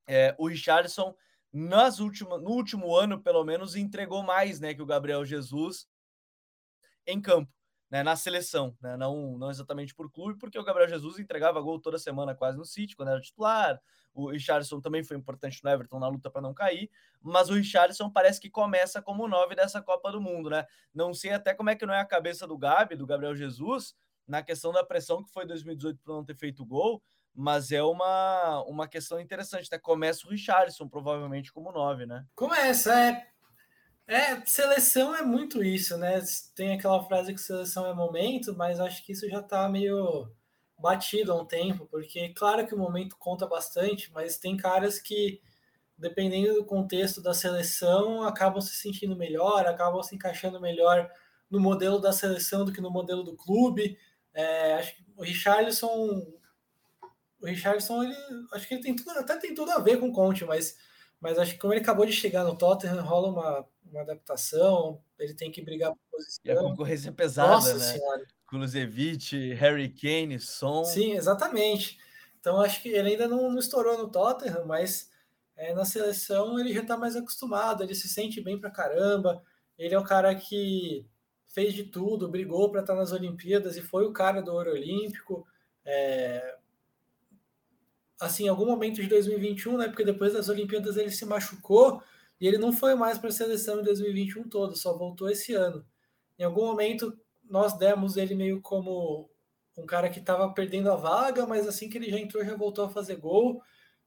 É, 0.07 0.35
o 0.39 0.47
Richardson, 0.47 1.15
nas 1.53 1.99
últimas, 1.99 2.41
no 2.41 2.51
último 2.51 2.95
ano, 2.95 3.21
pelo 3.21 3.45
menos, 3.45 3.75
entregou 3.75 4.23
mais 4.23 4.61
né, 4.61 4.73
que 4.73 4.81
o 4.83 4.87
Gabriel 4.87 5.25
Jesus 5.25 5.89
em 7.05 7.21
campo, 7.21 7.53
né, 7.91 8.05
na 8.05 8.15
seleção, 8.15 8.77
né, 8.81 8.97
não, 8.97 9.37
não 9.37 9.51
exatamente 9.51 9.93
por 9.95 10.11
clube, 10.11 10.39
porque 10.39 10.59
o 10.59 10.65
Gabriel 10.65 10.89
Jesus 10.89 11.19
entregava 11.19 11.61
gol 11.61 11.81
toda 11.81 11.99
semana 11.99 12.37
quase 12.37 12.57
no 12.57 12.65
City, 12.65 12.95
quando 12.95 13.09
era 13.09 13.21
titular. 13.21 13.81
O 14.15 14.31
Richardson 14.31 14.81
também 14.81 15.03
foi 15.03 15.17
importante 15.17 15.63
no 15.65 15.71
Everton 15.71 15.99
na 15.99 16.07
luta 16.07 16.31
para 16.31 16.41
não 16.41 16.55
cair, 16.55 16.89
mas 17.21 17.51
o 17.51 17.55
Richardson 17.55 18.09
parece 18.09 18.41
que 18.41 18.49
começa 18.49 19.03
como 19.03 19.27
nove 19.27 19.57
dessa 19.57 19.83
Copa 19.83 20.13
do 20.13 20.21
Mundo, 20.21 20.49
né? 20.49 20.65
Não 20.95 21.13
sei 21.13 21.33
até 21.33 21.53
como 21.53 21.71
é 21.71 21.75
que 21.75 21.85
não 21.85 21.93
é 21.93 22.01
a 22.01 22.05
cabeça 22.05 22.47
do 22.47 22.57
Gabi, 22.57 22.95
do 22.95 23.07
Gabriel 23.07 23.35
Jesus, 23.35 23.97
na 24.27 24.43
questão 24.43 24.73
da 24.73 24.85
pressão 24.85 25.23
que 25.23 25.33
foi 25.33 25.47
2018 25.47 26.01
por 26.03 26.15
não 26.15 26.25
ter 26.25 26.37
feito 26.37 26.65
gol, 26.65 27.03
mas 27.35 27.73
é 27.73 27.83
uma, 27.83 28.63
uma 28.67 28.89
questão 28.89 29.21
interessante, 29.21 29.69
né? 29.71 29.79
Começa 29.79 30.27
o 30.27 30.31
Richardson, 30.31 30.89
provavelmente, 30.89 31.53
como 31.53 31.73
nove, 31.73 32.07
né? 32.07 32.25
Começa, 32.35 32.99
é. 32.99 33.27
É, 34.07 34.45
seleção 34.45 35.15
é 35.15 35.23
muito 35.23 35.63
isso, 35.65 35.97
né? 35.97 36.21
Tem 36.55 36.75
aquela 36.75 37.03
frase 37.03 37.33
que 37.33 37.41
seleção 37.41 37.87
é 37.87 37.95
momento, 37.95 38.55
mas 38.55 38.79
acho 38.79 39.05
que 39.05 39.13
isso 39.13 39.29
já 39.29 39.43
tá 39.43 39.69
meio 39.69 40.31
batido 40.79 41.33
há 41.33 41.41
um 41.41 41.47
tempo, 41.47 41.87
porque 41.87 42.29
claro 42.35 42.67
que 42.67 42.75
o 42.75 42.79
momento 42.79 43.17
conta 43.19 43.47
bastante, 43.47 44.13
mas 44.13 44.37
tem 44.39 44.57
caras 44.57 44.99
que, 44.99 45.41
dependendo 45.97 46.55
do 46.55 46.65
contexto 46.67 47.23
da 47.23 47.33
seleção, 47.33 48.23
acabam 48.25 48.61
se 48.61 48.75
sentindo 48.75 49.17
melhor, 49.17 49.67
acabam 49.67 50.03
se 50.03 50.15
encaixando 50.15 50.61
melhor 50.61 51.11
no 51.51 51.59
modelo 51.59 51.99
da 51.99 52.13
seleção 52.13 52.65
do 52.65 52.73
que 52.73 52.81
no 52.81 52.91
modelo 52.91 53.23
do 53.23 53.37
clube. 53.37 53.97
É, 54.35 54.75
acho 54.75 54.97
que 54.97 55.05
o 55.17 55.23
Richarlison. 55.23 56.27
O 57.41 57.47
Richarlison, 57.47 58.03
ele, 58.03 58.17
acho 58.53 58.67
que 58.67 58.75
ele 58.75 58.83
tem 58.83 58.97
tudo, 58.97 59.11
até 59.11 59.37
tem 59.37 59.55
tudo 59.55 59.71
a 59.71 59.79
ver 59.79 59.99
com 59.99 60.09
o 60.09 60.13
Conte, 60.13 60.45
mas, 60.45 60.77
mas 61.21 61.39
acho 61.39 61.53
que 61.53 61.59
como 61.59 61.73
ele 61.73 61.83
acabou 61.83 62.07
de 62.07 62.13
chegar 62.13 62.43
no 62.43 62.57
Tottenham, 62.57 63.03
rola 63.03 63.29
uma, 63.29 63.69
uma 63.91 64.01
adaptação, 64.01 65.01
ele 65.19 65.35
tem 65.35 65.51
que 65.51 65.63
brigar 65.63 65.91
por 65.91 65.99
posição. 66.11 66.41
E 66.45 66.51
a 66.51 66.57
concorrência 66.57 67.11
é 67.11 67.13
pesada, 67.13 67.51
Nossa 67.51 67.75
né? 67.77 67.85
Senhora. 67.85 68.25
Kulusevich, 68.49 69.53
Harry 69.55 69.89
Kane, 69.89 70.41
Son. 70.41 70.85
Sim, 70.85 71.13
exatamente. 71.13 71.99
Então 72.41 72.61
acho 72.61 72.83
que 72.83 72.89
ele 72.89 73.11
ainda 73.11 73.29
não, 73.29 73.51
não 73.51 73.59
estourou 73.59 73.99
no 73.99 74.11
Tottenham, 74.11 74.67
mas 74.67 75.11
é, 75.57 75.75
na 75.75 75.85
seleção 75.85 76.59
ele 76.59 76.73
já 76.73 76.83
está 76.83 76.97
mais 76.97 77.17
acostumado, 77.17 77.83
ele 77.83 77.95
se 77.95 78.09
sente 78.09 78.41
bem 78.41 78.59
pra 78.59 78.71
caramba. 78.71 79.43
Ele 79.79 79.95
é 79.95 79.99
o 79.99 80.05
cara 80.05 80.35
que 80.35 81.07
fez 81.55 81.73
de 81.73 81.85
tudo, 81.85 82.29
brigou 82.29 82.69
para 82.71 82.81
estar 82.81 82.97
nas 82.97 83.13
Olimpíadas 83.13 83.77
e 83.77 83.83
foi 83.83 84.05
o 84.05 84.13
cara 84.13 84.43
do 84.43 84.53
ouro 84.53 84.73
olímpico. 84.73 85.47
É... 85.85 86.59
Assim, 88.21 88.47
em 88.47 88.49
algum 88.49 88.67
momento 88.67 89.01
de 89.01 89.07
2021, 89.07 89.79
né? 89.79 89.89
Porque 89.89 90.05
depois 90.05 90.33
das 90.33 90.49
Olimpíadas 90.49 90.97
ele 90.97 91.11
se 91.11 91.25
machucou 91.25 92.03
e 92.41 92.47
ele 92.47 92.59
não 92.59 92.73
foi 92.73 92.95
mais 92.97 93.19
para 93.19 93.29
a 93.29 93.33
seleção 93.33 93.81
em 93.81 93.85
2021 93.85 94.49
todo, 94.49 94.77
só 94.77 94.97
voltou 94.97 95.31
esse 95.31 95.55
ano. 95.55 95.87
Em 96.39 96.43
algum 96.43 96.67
momento 96.67 97.17
nós 97.49 97.79
demos 97.79 98.17
ele 98.17 98.35
meio 98.35 98.61
como 98.61 99.31
um 99.77 99.87
cara 99.87 100.09
que 100.09 100.19
estava 100.19 100.53
perdendo 100.53 100.91
a 100.91 100.97
vaga, 100.97 101.47
mas 101.47 101.69
assim 101.69 101.89
que 101.89 101.99
ele 101.99 102.11
já 102.11 102.19
entrou, 102.19 102.45
já 102.45 102.57
voltou 102.57 102.85
a 102.85 102.91
fazer 102.91 103.17
gol. 103.17 103.63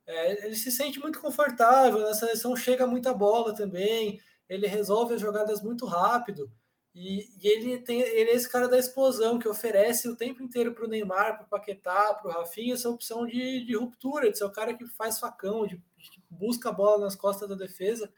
É, 0.06 0.46
ele 0.46 0.56
se 0.56 0.72
sente 0.72 1.00
muito 1.00 1.20
confortável, 1.22 2.00
na 2.02 2.14
seleção 2.14 2.56
chega 2.56 2.88
muita 2.88 3.14
bola 3.14 3.54
também, 3.54 4.20
ele 4.50 4.68
resolve 4.68 5.14
as 5.14 5.22
jogadas 5.22 5.62
muito 5.62 5.86
rápido. 5.86 6.52
E, 7.00 7.30
e, 7.40 7.48
ele 7.48 7.78
tem 7.78 8.02
ele 8.02 8.32
é 8.32 8.34
esse 8.34 8.50
cara 8.50 8.68
da 8.68 8.76
explosão 8.76 9.38
que 9.38 9.48
oferece 9.48 10.10
o 10.10 10.16
tempo 10.16 10.42
inteiro 10.42 10.74
para 10.74 10.84
o 10.84 10.88
Neymar, 10.88 11.38
para 11.38 11.46
o 11.46 11.48
Paquetá, 11.48 12.16
para 12.16 12.28
o 12.28 12.34
Rafinha, 12.34 12.74
essa 12.74 12.90
opção 12.90 13.24
de, 13.28 13.64
de, 13.64 13.76
ruptura, 13.78 14.32
de 14.32 14.38
ser 14.40 14.46
o 14.46 14.52
cara 14.52 14.74
que 14.74 14.84
faz 14.88 15.20
facão, 15.20 15.68
de, 15.68 15.76
de 15.76 16.24
busca 16.28 16.70
a 16.70 16.72
bola 16.72 17.04
nas 17.04 17.16
costas 17.16 17.48
da 17.48 17.54
defesa. 17.54 18.12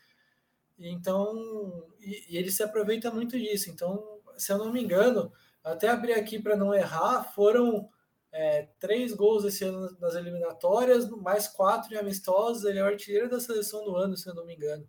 Então, 0.78 1.90
e, 2.00 2.34
e, 2.34 2.38
ele 2.38 2.50
se 2.50 2.64
aproveita 2.64 3.12
muito 3.12 3.38
disso. 3.38 3.70
Então, 3.70 4.22
se 4.38 4.50
eu 4.50 4.58
não 4.58 4.72
me 4.72 4.82
engano, 4.82 5.30
até 5.62 5.90
abrir 5.90 6.14
aqui 6.14 6.40
para 6.40 6.56
não 6.56 6.74
errar, 6.74 7.34
foram 7.36 7.90
é, 8.32 8.70
três 8.80 9.12
gols 9.12 9.44
esse 9.44 9.66
ano 9.66 9.94
nas 10.00 10.16
eliminatórias, 10.16 11.10
mais 11.10 11.50
quatro 11.50 11.94
em 11.94 11.98
amistosos. 11.98 12.64
Ele 12.64 12.80
é 12.80 12.84
o 12.84 12.86
artilheiro 12.88 13.30
da 13.30 13.42
seleção 13.42 13.84
do 13.84 13.98
ano, 13.98 14.16
se 14.16 14.30
eu 14.30 14.34
não 14.34 14.46
me 14.46 14.56
engano. 14.56 14.88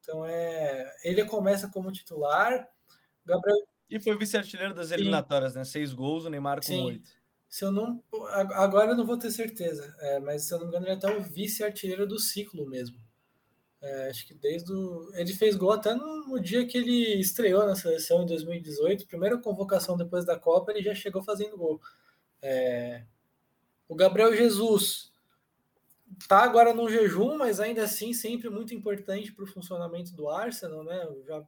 Então, 0.00 0.22
é, 0.26 0.94
ele 1.02 1.24
começa 1.24 1.70
como 1.70 1.90
titular 1.90 2.68
Gabriel... 3.24 3.56
E 3.90 4.00
foi 4.00 4.16
vice-artilheiro 4.16 4.74
das 4.74 4.90
eliminatórias, 4.90 5.52
Sim. 5.52 5.58
né? 5.58 5.64
Seis 5.64 5.92
gols, 5.92 6.24
o 6.24 6.30
Neymar 6.30 6.56
com 6.56 6.62
Sim. 6.62 6.84
oito. 6.86 7.10
Se 7.46 7.66
eu 7.66 7.70
não. 7.70 8.02
Agora 8.54 8.92
eu 8.92 8.96
não 8.96 9.04
vou 9.04 9.18
ter 9.18 9.30
certeza, 9.30 9.94
é, 10.00 10.18
mas 10.18 10.44
se 10.44 10.54
eu 10.54 10.58
não 10.58 10.64
me 10.64 10.70
engano, 10.70 10.86
ele 10.86 10.94
é 10.94 10.96
até 10.96 11.14
o 11.14 11.20
vice-artilheiro 11.20 12.06
do 12.06 12.18
ciclo 12.18 12.66
mesmo. 12.66 12.96
É, 13.82 14.08
acho 14.08 14.26
que 14.26 14.32
desde 14.32 14.72
o. 14.72 15.10
Ele 15.14 15.34
fez 15.34 15.54
gol 15.54 15.72
até 15.72 15.94
no, 15.94 16.28
no, 16.28 16.40
dia 16.40 16.66
que 16.66 16.78
ele 16.78 17.20
estreou 17.20 17.66
na 17.66 17.74
seleção 17.74 18.22
em 18.22 18.26
2018, 18.26 19.06
primeira 19.06 19.36
convocação 19.36 19.98
depois 19.98 20.24
da 20.24 20.38
Copa, 20.38 20.70
ele 20.70 20.82
já 20.82 20.94
chegou 20.94 21.22
fazendo 21.22 21.58
gol. 21.58 21.78
É, 22.40 23.04
o 23.86 23.94
Gabriel 23.94 24.34
Jesus 24.34 25.12
tá 26.26 26.44
agora 26.44 26.72
no 26.72 26.88
jejum, 26.88 27.36
mas 27.36 27.60
ainda 27.60 27.84
assim 27.84 28.14
sempre 28.14 28.48
muito 28.48 28.72
importante 28.72 29.32
para 29.32 29.44
o 29.44 29.48
funcionamento 29.48 30.14
do 30.14 30.30
Arsenal, 30.30 30.84
né? 30.84 31.06
Já 31.26 31.46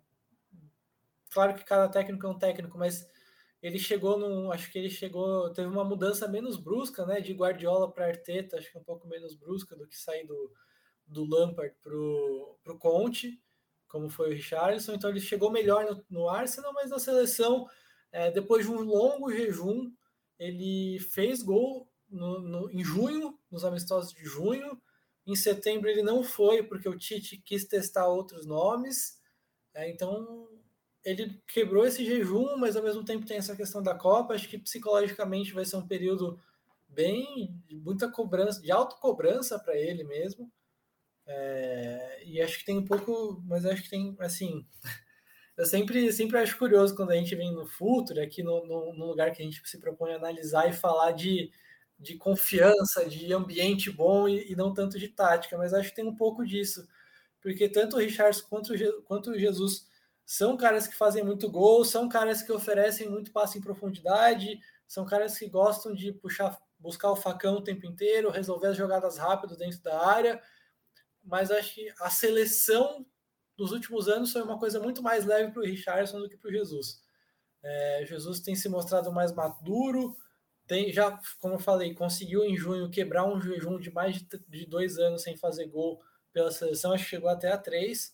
Claro 1.35 1.53
que 1.57 1.65
cada 1.65 1.89
técnico 1.89 2.25
é 2.25 2.31
um 2.31 2.39
técnico, 2.39 2.79
mas 2.79 3.05
ele 3.61 3.77
chegou 3.77 4.17
no. 4.17 4.53
Acho 4.53 4.71
que 4.71 4.79
ele 4.79 4.89
chegou. 4.89 5.53
Teve 5.53 5.67
uma 5.67 5.85
mudança 5.85 6.29
menos 6.29 6.57
brusca, 6.57 7.05
né? 7.05 7.21
De 7.21 7.33
Guardiola 7.33 7.91
para 7.91 8.07
Arteta, 8.07 8.57
acho 8.57 8.71
que 8.71 8.79
um 8.79 8.85
pouco 8.85 9.09
menos 9.09 9.35
brusca 9.35 9.75
do 9.75 9.85
que 9.85 9.99
sair 9.99 10.25
do, 10.25 10.53
do 11.05 11.25
Lampard 11.25 11.75
para 11.83 11.93
o 11.93 12.79
Conte, 12.79 13.43
como 13.89 14.09
foi 14.09 14.29
o 14.31 14.33
Richarlison. 14.33 14.95
Então 14.95 15.11
ele 15.11 15.19
chegou 15.19 15.51
melhor 15.51 15.85
no, 15.85 16.05
no 16.09 16.29
Arsenal, 16.29 16.73
mas 16.73 16.91
na 16.91 17.01
seleção, 17.01 17.67
é, 18.13 18.31
depois 18.31 18.65
de 18.65 18.71
um 18.71 18.83
longo 18.83 19.33
jejum, 19.33 19.91
ele 20.39 21.01
fez 21.01 21.43
gol 21.43 21.89
no, 22.09 22.39
no, 22.39 22.71
em 22.71 22.85
junho, 22.85 23.37
nos 23.51 23.65
amistosos 23.65 24.13
de 24.13 24.25
junho. 24.25 24.81
Em 25.27 25.35
setembro 25.35 25.91
ele 25.91 26.03
não 26.03 26.23
foi, 26.23 26.63
porque 26.63 26.89
o 26.89 26.97
Tite 26.97 27.39
quis 27.39 27.65
testar 27.65 28.07
outros 28.07 28.47
nomes. 28.47 29.19
É, 29.75 29.91
então 29.91 30.54
ele 31.05 31.43
quebrou 31.47 31.87
esse 31.87 32.05
jejum, 32.05 32.57
mas 32.57 32.77
ao 32.77 32.83
mesmo 32.83 33.05
tempo 33.05 33.27
tem 33.27 33.37
essa 33.37 33.55
questão 33.55 33.83
da 33.83 33.95
Copa. 33.95 34.35
Acho 34.35 34.49
que 34.49 34.59
psicologicamente 34.59 35.53
vai 35.53 35.65
ser 35.65 35.77
um 35.77 35.87
período 35.87 36.41
bem 36.89 37.55
muita 37.71 38.11
cobrança, 38.11 38.61
de 38.61 38.71
autocobrança 38.71 39.59
para 39.59 39.77
ele 39.77 40.05
mesmo. 40.05 40.51
É, 41.27 42.23
e 42.25 42.41
acho 42.41 42.59
que 42.59 42.65
tem 42.65 42.79
um 42.79 42.85
pouco, 42.85 43.43
mas 43.47 43.67
acho 43.67 43.83
que 43.83 43.91
tem 43.91 44.17
assim. 44.21 44.67
Eu 45.57 45.65
sempre, 45.65 46.13
sempre 46.13 46.39
acho 46.39 46.59
curioso 46.59 46.97
quando 46.97 47.13
a 47.13 47.15
gente 47.15 47.33
vem 47.37 47.53
no 47.53 47.65
futuro, 47.65 48.21
aqui 48.21 48.43
no, 48.43 48.67
no, 48.67 48.93
no 48.93 49.07
lugar 49.07 49.31
que 49.31 49.41
a 49.41 49.45
gente 49.45 49.63
se 49.65 49.79
propõe 49.79 50.13
a 50.13 50.17
analisar 50.17 50.69
e 50.69 50.73
falar 50.73 51.13
de, 51.13 51.53
de 51.97 52.17
confiança, 52.17 53.09
de 53.09 53.33
ambiente 53.33 53.89
bom 53.89 54.29
e, 54.29 54.51
e, 54.51 54.57
não 54.57 54.75
tanto 54.75 54.99
de 54.99 55.07
tática, 55.07 55.57
mas 55.57 55.73
acho 55.73 55.91
que 55.91 55.95
tem 55.95 56.05
um 56.05 56.17
pouco 56.17 56.45
disso, 56.45 56.85
porque 57.41 57.69
tanto 57.69 57.95
o 57.95 58.01
Richard 58.01 58.43
quanto, 58.43 58.75
quanto 59.05 59.31
o 59.31 59.39
Jesus 59.39 59.87
são 60.27 60.57
caras 60.57 60.87
que 60.87 60.97
fazem 60.97 61.23
muito 61.23 61.51
gol, 61.51 61.85
são 61.85 62.09
caras 62.09 62.43
que 62.43 62.53
oferecem 62.53 63.09
muito 63.09 63.31
passe 63.31 63.59
em 63.59 63.61
profundidade, 63.61 64.59
são 64.87 65.05
caras 65.05 65.39
que 65.39 65.49
gostam 65.49 65.95
de 65.95 66.13
puxar, 66.13 66.59
buscar 66.79 67.11
o 67.11 67.17
facão 67.17 67.57
o 67.57 67.65
tempo 67.65 67.87
inteiro, 67.87 68.31
resolver 68.31 68.69
as 68.69 68.77
jogadas 68.77 69.19
rápido 69.19 69.57
dentro 69.57 69.83
da 69.83 70.07
área. 70.07 70.43
Mas 71.23 71.51
acho 71.51 71.75
que 71.75 71.93
a 72.01 72.11
seleção 72.11 73.07
dos 73.57 73.73
últimos 73.73 74.09
anos 74.09 74.33
foi 74.33 74.43
uma 74.43 74.59
coisa 74.59 74.81
muito 74.81 75.03
mais 75.03 75.25
leve 75.25 75.53
para 75.53 75.63
o 75.63 75.65
Richardson 75.65 76.19
do 76.21 76.29
que 76.29 76.37
para 76.37 76.49
o 76.49 76.53
Jesus. 76.53 77.03
É, 77.63 78.05
Jesus 78.07 78.41
tem 78.41 78.55
se 78.55 78.69
mostrado 78.69 79.13
mais 79.13 79.33
maduro, 79.33 80.17
tem 80.67 80.93
já, 80.93 81.19
como 81.39 81.55
eu 81.55 81.59
falei, 81.59 81.95
conseguiu 81.95 82.45
em 82.45 82.57
junho 82.57 82.91
quebrar 82.91 83.25
um 83.25 83.41
jejum 83.41 83.79
de 83.79 83.91
mais 83.91 84.17
de, 84.17 84.27
de 84.49 84.67
dois 84.67 84.99
anos 84.99 85.23
sem 85.23 85.37
fazer 85.37 85.67
gol 85.67 86.03
pela 86.33 86.51
seleção, 86.51 86.93
acho 86.93 87.05
que 87.05 87.11
chegou 87.11 87.29
até 87.29 87.53
a 87.53 87.59
três. 87.59 88.13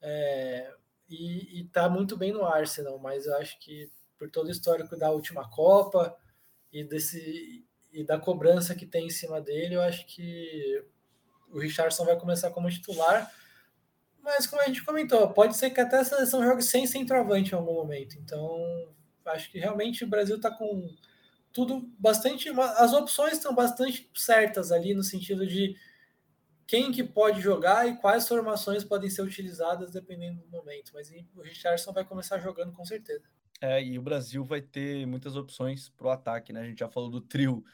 É, 0.00 0.74
e, 1.08 1.62
está 1.62 1.88
muito 1.88 2.16
bem 2.16 2.32
no 2.32 2.44
Arsenal, 2.44 2.98
mas 2.98 3.26
eu 3.26 3.36
acho 3.36 3.58
que 3.60 3.90
por 4.18 4.30
todo 4.30 4.46
o 4.46 4.50
histórico 4.50 4.96
da 4.96 5.10
última 5.10 5.48
Copa 5.50 6.16
e 6.72 6.84
desse 6.84 7.64
e 7.92 8.02
da 8.02 8.18
cobrança 8.18 8.74
que 8.74 8.84
tem 8.84 9.06
em 9.06 9.10
cima 9.10 9.40
dele, 9.40 9.76
eu 9.76 9.82
acho 9.82 10.04
que 10.06 10.84
o 11.48 11.60
Richardson 11.60 12.04
vai 12.04 12.18
começar 12.18 12.50
como 12.50 12.68
titular. 12.68 13.32
Mas 14.20 14.48
como 14.48 14.60
a 14.62 14.64
gente 14.64 14.84
comentou, 14.84 15.30
pode 15.32 15.56
ser 15.56 15.70
que 15.70 15.80
até 15.80 15.98
a 15.98 16.04
seleção 16.04 16.42
jogue 16.42 16.62
sem 16.62 16.86
centroavante 16.88 17.52
em 17.52 17.54
algum 17.54 17.74
momento. 17.74 18.16
Então, 18.18 18.92
acho 19.26 19.48
que 19.50 19.60
realmente 19.60 20.02
o 20.02 20.08
Brasil 20.08 20.36
está 20.36 20.50
com 20.50 20.92
tudo 21.52 21.88
bastante. 21.96 22.48
As 22.76 22.92
opções 22.92 23.34
estão 23.34 23.54
bastante 23.54 24.10
certas 24.12 24.72
ali 24.72 24.92
no 24.92 25.04
sentido 25.04 25.46
de 25.46 25.76
quem 26.66 26.90
que 26.90 27.04
pode 27.04 27.40
jogar 27.40 27.86
e 27.88 27.96
quais 27.96 28.26
formações 28.26 28.84
podem 28.84 29.10
ser 29.10 29.22
utilizadas 29.22 29.90
dependendo 29.90 30.40
do 30.40 30.48
momento. 30.48 30.92
Mas 30.94 31.10
o 31.34 31.42
Richardson 31.42 31.92
vai 31.92 32.04
começar 32.04 32.38
jogando 32.38 32.72
com 32.72 32.84
certeza. 32.84 33.24
É, 33.60 33.82
e 33.82 33.98
o 33.98 34.02
Brasil 34.02 34.44
vai 34.44 34.60
ter 34.60 35.06
muitas 35.06 35.36
opções 35.36 35.88
para 35.88 36.06
o 36.06 36.10
ataque, 36.10 36.52
né? 36.52 36.60
A 36.60 36.64
gente 36.66 36.78
já 36.78 36.88
falou 36.88 37.10
do 37.10 37.20
trio, 37.20 37.64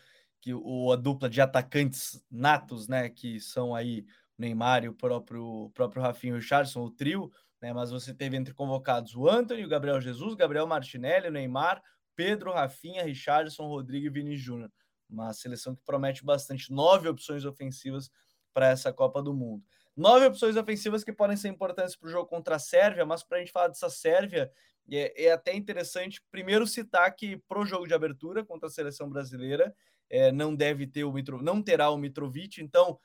que 0.41 0.55
o, 0.55 0.93
a 0.93 0.97
dupla 0.97 1.29
de 1.29 1.41
atacantes 1.41 2.25
natos, 2.31 2.89
né? 2.89 3.09
Que 3.09 3.41
são 3.41 3.75
aí 3.75 4.01
o 4.39 4.43
Neymar 4.43 4.85
e 4.85 4.89
o 4.89 4.95
próprio, 4.95 5.45
o 5.45 5.71
próprio 5.71 6.03
Rafinho 6.03 6.37
Richardson, 6.37 6.83
o 6.83 6.91
trio, 6.91 7.33
né? 7.61 7.73
Mas 7.73 7.91
você 7.91 8.15
teve 8.15 8.37
entre 8.37 8.55
convocados 8.55 9.15
o 9.15 9.29
Anthony, 9.29 9.65
o 9.65 9.69
Gabriel 9.69 10.01
Jesus, 10.01 10.35
Gabriel 10.35 10.67
Martinelli, 10.67 11.29
o 11.29 11.33
Neymar, 11.33 11.83
Pedro, 12.15 12.53
Rafinha, 12.53 13.05
Richardson, 13.05 13.67
Rodrigo 13.67 14.07
e 14.07 14.11
Vini 14.11 14.37
Júnior. 14.37 14.71
Uma 15.09 15.33
seleção 15.33 15.75
que 15.75 15.83
promete 15.85 16.25
bastante 16.25 16.73
nove 16.73 17.09
opções 17.09 17.45
ofensivas 17.45 18.11
para 18.53 18.69
essa 18.69 18.93
Copa 18.93 19.23
do 19.23 19.35
Mundo. 19.35 19.65
Nove 19.97 20.27
opções 20.27 20.57
ofensivas 20.57 21.05
que 21.05 21.13
podem 21.13 21.37
ser 21.37 21.49
importantes 21.49 21.97
para 21.97 22.07
o 22.07 22.11
jogo 22.11 22.27
contra 22.27 22.57
a 22.57 22.59
Sérvia, 22.59 23.05
mas 23.05 23.23
para 23.23 23.39
a 23.39 23.41
gente 23.41 23.53
falar 23.53 23.69
dessa 23.69 23.91
Sérvia, 23.91 24.51
é, 24.91 25.27
é, 25.27 25.33
até 25.33 25.55
interessante 25.55 26.23
primeiro 26.31 26.67
citar 26.67 27.15
que 27.15 27.37
para 27.49 27.61
o 27.61 27.67
jogo 27.67 27.87
de 27.87 27.95
abertura 27.95 28.45
contra 28.45 28.69
a 28.69 28.73
seleção 28.73 29.09
brasileira 29.09 29.75
é, 30.09 30.33
não 30.33 30.55
deve 30.55 30.87
ter 30.87 31.05
o 31.05 31.13
Mitro, 31.13 31.43
não 31.43 31.63
terá 31.63 31.91
o 31.91 31.99
Mitrovic, 31.99 32.61
então 32.61 32.99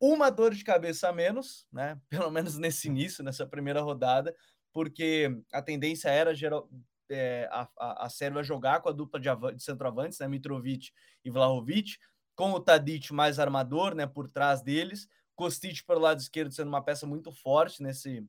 uma 0.00 0.30
dor 0.30 0.54
de 0.54 0.62
cabeça 0.64 1.08
a 1.08 1.12
menos, 1.12 1.66
né? 1.72 1.98
Pelo 2.10 2.30
menos 2.30 2.58
nesse 2.58 2.88
início, 2.88 3.24
nessa 3.24 3.46
primeira 3.46 3.80
rodada, 3.80 4.34
porque 4.72 5.30
a 5.52 5.62
tendência 5.62 6.08
era 6.08 6.34
geral, 6.34 6.68
é, 7.08 7.48
a, 7.50 7.68
a, 7.78 8.06
a 8.06 8.08
Sérvia 8.10 8.42
jogar 8.42 8.80
com 8.80 8.88
a 8.88 8.92
dupla 8.92 9.20
de, 9.20 9.28
de 9.54 9.62
centroavantes, 9.62 10.18
né? 10.18 10.28
Mitrovic 10.28 10.90
e 11.24 11.30
Vlahovic 11.30 11.96
com 12.34 12.52
o 12.52 12.60
Tadic 12.60 13.12
mais 13.12 13.38
armador, 13.38 13.94
né, 13.94 14.06
por 14.06 14.28
trás 14.28 14.62
deles, 14.62 15.08
Kostic 15.34 15.82
pelo 15.86 16.00
lado 16.00 16.20
esquerdo 16.20 16.52
sendo 16.52 16.68
uma 16.68 16.82
peça 16.82 17.06
muito 17.06 17.32
forte 17.32 17.82
nesse 17.82 18.26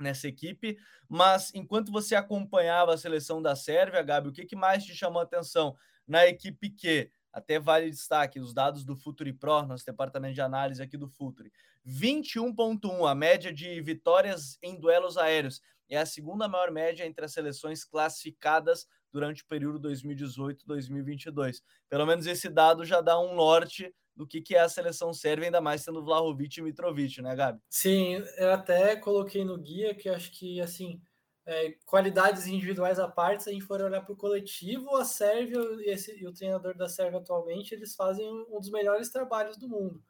nessa 0.00 0.26
equipe, 0.26 0.78
mas 1.06 1.54
enquanto 1.54 1.92
você 1.92 2.14
acompanhava 2.14 2.94
a 2.94 2.96
seleção 2.96 3.42
da 3.42 3.54
Sérvia, 3.54 4.02
Gabi, 4.02 4.28
o 4.28 4.32
que, 4.32 4.46
que 4.46 4.56
mais 4.56 4.82
te 4.82 4.94
chamou 4.94 5.20
a 5.20 5.24
atenção 5.24 5.76
na 6.08 6.26
equipe 6.26 6.70
que 6.70 7.10
até 7.32 7.60
vale 7.60 7.90
destaque 7.90 8.40
os 8.40 8.52
dados 8.52 8.84
do 8.84 8.96
Futuri 8.96 9.32
Pro, 9.32 9.62
nosso 9.62 9.84
departamento 9.84 10.34
de 10.34 10.40
análise 10.40 10.82
aqui 10.82 10.96
do 10.96 11.08
Futuri. 11.08 11.52
21.1, 11.86 13.08
a 13.08 13.14
média 13.14 13.52
de 13.52 13.80
vitórias 13.80 14.58
em 14.62 14.78
duelos 14.78 15.16
aéreos. 15.16 15.60
É 15.90 15.98
a 15.98 16.06
segunda 16.06 16.48
maior 16.48 16.70
média 16.70 17.04
entre 17.04 17.24
as 17.24 17.32
seleções 17.32 17.84
classificadas 17.84 18.86
durante 19.12 19.42
o 19.42 19.46
período 19.46 19.80
2018-2022. 19.88 21.62
Pelo 21.88 22.06
menos 22.06 22.26
esse 22.26 22.48
dado 22.48 22.84
já 22.84 23.00
dá 23.00 23.18
um 23.18 23.34
norte 23.34 23.92
do 24.14 24.26
que, 24.26 24.40
que 24.40 24.54
é 24.54 24.60
a 24.60 24.68
seleção 24.68 25.12
sérvia, 25.12 25.46
ainda 25.46 25.60
mais 25.60 25.82
sendo 25.82 26.04
Vlahovic 26.04 26.58
e 26.58 26.62
Mitrovic, 26.62 27.20
né, 27.22 27.34
Gabi? 27.34 27.60
Sim, 27.68 28.22
eu 28.36 28.52
até 28.52 28.96
coloquei 28.96 29.44
no 29.44 29.58
guia 29.58 29.94
que 29.94 30.08
acho 30.08 30.30
que, 30.30 30.60
assim, 30.60 31.00
é, 31.46 31.72
qualidades 31.86 32.46
individuais 32.46 32.98
à 32.98 33.08
parte, 33.08 33.42
se 33.42 33.50
a 33.50 33.52
gente 33.52 33.64
for 33.64 33.80
olhar 33.80 34.02
para 34.02 34.12
o 34.12 34.16
coletivo, 34.16 34.94
a 34.96 35.04
Sérvia 35.04 35.58
e, 35.80 35.90
esse, 35.90 36.16
e, 36.20 36.26
o 36.26 36.32
treinador 36.32 36.76
da 36.76 36.88
Sérvia 36.88 37.18
atualmente, 37.18 37.74
eles 37.74 37.94
fazem 37.94 38.30
um 38.30 38.60
dos 38.60 38.70
melhores 38.70 39.10
trabalhos 39.10 39.56
do 39.56 39.68
mundo. 39.68 40.02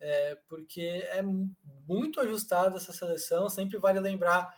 É, 0.00 0.34
porque 0.48 1.04
é 1.10 1.22
muito 1.22 2.20
ajustada 2.20 2.76
essa 2.76 2.92
seleção, 2.92 3.48
sempre 3.48 3.78
vale 3.78 4.00
lembrar 4.00 4.52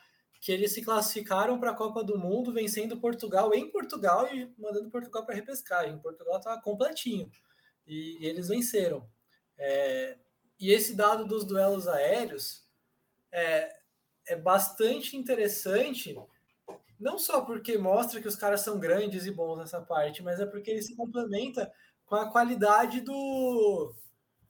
que 0.44 0.52
eles 0.52 0.72
se 0.72 0.82
classificaram 0.82 1.58
para 1.58 1.70
a 1.70 1.74
Copa 1.74 2.04
do 2.04 2.18
Mundo 2.18 2.52
vencendo 2.52 3.00
Portugal 3.00 3.54
em 3.54 3.70
Portugal 3.70 4.28
e 4.28 4.52
mandando 4.58 4.90
Portugal 4.90 5.24
para 5.24 5.34
repescagem. 5.34 5.98
Portugal 5.98 6.36
estava 6.36 6.60
completinho 6.60 7.30
e, 7.86 8.18
eles 8.20 8.48
venceram. 8.48 9.08
É, 9.56 10.18
e 10.60 10.70
esse 10.70 10.94
dado 10.94 11.26
dos 11.26 11.46
duelos 11.46 11.88
aéreos 11.88 12.62
é, 13.32 13.74
é 14.26 14.36
bastante 14.36 15.16
interessante, 15.16 16.14
não 17.00 17.18
só 17.18 17.40
porque 17.40 17.78
mostra 17.78 18.20
que 18.20 18.28
os 18.28 18.36
caras 18.36 18.60
são 18.60 18.78
grandes 18.78 19.24
e 19.24 19.30
bons 19.30 19.56
nessa 19.56 19.80
parte, 19.80 20.22
mas 20.22 20.38
é 20.40 20.44
porque 20.44 20.70
ele 20.70 20.82
se 20.82 20.94
complementa 20.94 21.72
com 22.04 22.16
a 22.16 22.30
qualidade 22.30 23.00
do 23.00 23.94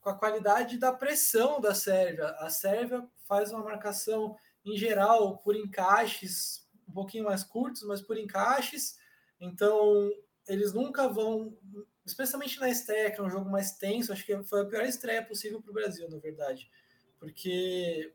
com 0.01 0.09
a 0.09 0.19
qualidade 0.19 0.77
da 0.77 0.91
pressão 0.91 1.61
da 1.61 1.73
Sérvia. 1.73 2.35
A 2.39 2.49
Sérvia 2.49 3.07
faz 3.23 3.53
uma 3.53 3.63
marcação 3.63 4.35
em 4.65 4.75
geral, 4.75 5.37
por 5.37 5.55
encaixes 5.55 6.65
um 6.87 6.93
pouquinho 6.93 7.25
mais 7.25 7.43
curtos, 7.43 7.83
mas 7.83 8.01
por 8.01 8.17
encaixes. 8.17 8.97
Então, 9.39 10.11
eles 10.47 10.73
nunca 10.73 11.07
vão, 11.07 11.57
especialmente 12.05 12.59
na 12.59 12.69
estreia, 12.69 13.11
que 13.11 13.19
é 13.19 13.23
um 13.23 13.29
jogo 13.29 13.49
mais 13.49 13.73
tenso, 13.73 14.11
acho 14.11 14.25
que 14.25 14.43
foi 14.43 14.61
a 14.61 14.65
pior 14.65 14.83
estreia 14.83 15.23
possível 15.23 15.61
para 15.61 15.71
o 15.71 15.73
Brasil, 15.73 16.09
na 16.09 16.17
verdade. 16.17 16.69
Porque 17.19 18.13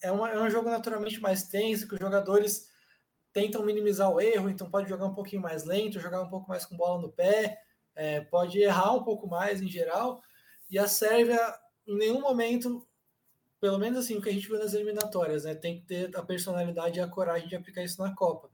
é, 0.00 0.10
uma, 0.10 0.30
é 0.30 0.40
um 0.40 0.50
jogo 0.50 0.70
naturalmente 0.70 1.20
mais 1.20 1.44
tenso, 1.44 1.88
que 1.88 1.94
os 1.94 2.00
jogadores 2.00 2.70
tentam 3.32 3.64
minimizar 3.64 4.10
o 4.10 4.20
erro, 4.20 4.50
então 4.50 4.70
pode 4.70 4.88
jogar 4.88 5.06
um 5.06 5.14
pouquinho 5.14 5.42
mais 5.42 5.64
lento, 5.64 6.00
jogar 6.00 6.22
um 6.22 6.28
pouco 6.28 6.48
mais 6.48 6.66
com 6.66 6.76
bola 6.76 7.00
no 7.00 7.10
pé, 7.10 7.60
é, 7.94 8.20
pode 8.20 8.58
errar 8.60 8.94
um 8.94 9.04
pouco 9.04 9.26
mais 9.26 9.60
em 9.62 9.68
geral. 9.68 10.22
E 10.70 10.78
a 10.78 10.86
Sérvia, 10.86 11.38
em 11.86 11.96
nenhum 11.96 12.20
momento, 12.20 12.86
pelo 13.62 13.78
menos 13.78 14.00
assim, 14.00 14.16
o 14.16 14.20
que 14.20 14.28
a 14.28 14.32
gente 14.32 14.48
viu 14.48 14.58
nas 14.58 14.74
eliminatórias, 14.74 15.44
né? 15.44 15.54
Tem 15.54 15.78
que 15.78 15.86
ter 15.86 16.16
a 16.16 16.22
personalidade 16.22 16.98
e 16.98 17.00
a 17.00 17.06
coragem 17.06 17.48
de 17.48 17.54
aplicar 17.54 17.84
isso 17.84 18.02
na 18.02 18.12
Copa. 18.12 18.50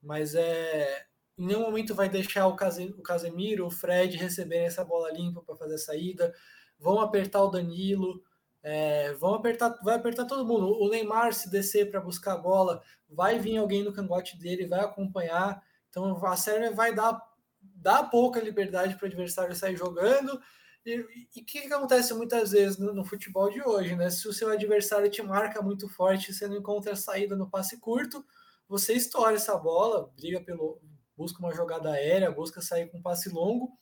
Mas 0.00 0.36
é, 0.36 1.04
em 1.36 1.46
nenhum 1.46 1.62
momento 1.62 1.96
vai 1.96 2.08
deixar 2.08 2.46
o, 2.46 2.54
Casemiro, 2.54 3.66
o 3.66 3.70
Fred 3.72 4.16
receberem 4.16 4.66
essa 4.66 4.84
bola 4.84 5.10
limpa 5.10 5.42
para 5.42 5.56
fazer 5.56 5.74
a 5.74 5.78
saída. 5.78 6.32
Vão 6.78 7.00
apertar 7.00 7.42
o 7.42 7.50
Danilo, 7.50 8.22
é, 8.62 9.12
vão 9.14 9.34
apertar, 9.34 9.76
vai 9.82 9.96
apertar 9.96 10.26
todo 10.26 10.46
mundo. 10.46 10.80
O 10.80 10.88
Neymar 10.88 11.34
se 11.34 11.50
descer 11.50 11.90
para 11.90 12.00
buscar 12.00 12.34
a 12.34 12.38
bola, 12.38 12.80
vai 13.10 13.40
vir 13.40 13.56
alguém 13.56 13.82
no 13.82 13.92
cangote 13.92 14.38
dele, 14.38 14.68
vai 14.68 14.78
acompanhar. 14.78 15.60
Então 15.90 16.24
a 16.24 16.36
Sérvia 16.36 16.70
vai 16.70 16.94
dar, 16.94 17.20
dar 17.60 18.04
pouca 18.04 18.38
liberdade 18.38 18.94
para 18.94 19.06
o 19.06 19.08
adversário 19.08 19.56
sair 19.56 19.76
jogando 19.76 20.40
e 20.84 21.00
o 21.00 21.06
que, 21.30 21.42
que, 21.42 21.72
acontece 21.72 22.12
muitas 22.14 22.50
vezes 22.50 22.78
no, 22.78 22.92
no, 22.92 23.04
futebol 23.04 23.48
de 23.48 23.62
hoje, 23.62 23.94
né? 23.94 24.10
Se 24.10 24.26
o 24.26 24.32
seu 24.32 24.50
adversário 24.50 25.10
te 25.10 25.22
marca 25.22 25.62
muito 25.62 25.88
forte, 25.88 26.32
você 26.32 26.48
não 26.48 26.56
encontra 26.56 26.96
saída 26.96 27.36
no 27.36 27.48
passe 27.48 27.78
curto, 27.78 28.24
você 28.68 28.94
estoura 28.94 29.34
essa 29.34 29.56
bola, 29.56 30.10
briga 30.16 30.40
pelo, 30.40 30.80
busca 31.16 31.38
uma 31.38 31.54
jogada 31.54 31.92
aérea, 31.92 32.30
busca 32.30 32.60
sair 32.60 32.90
com 32.90 32.98
um 32.98 33.02
passe 33.02 33.28
longo, 33.28 33.78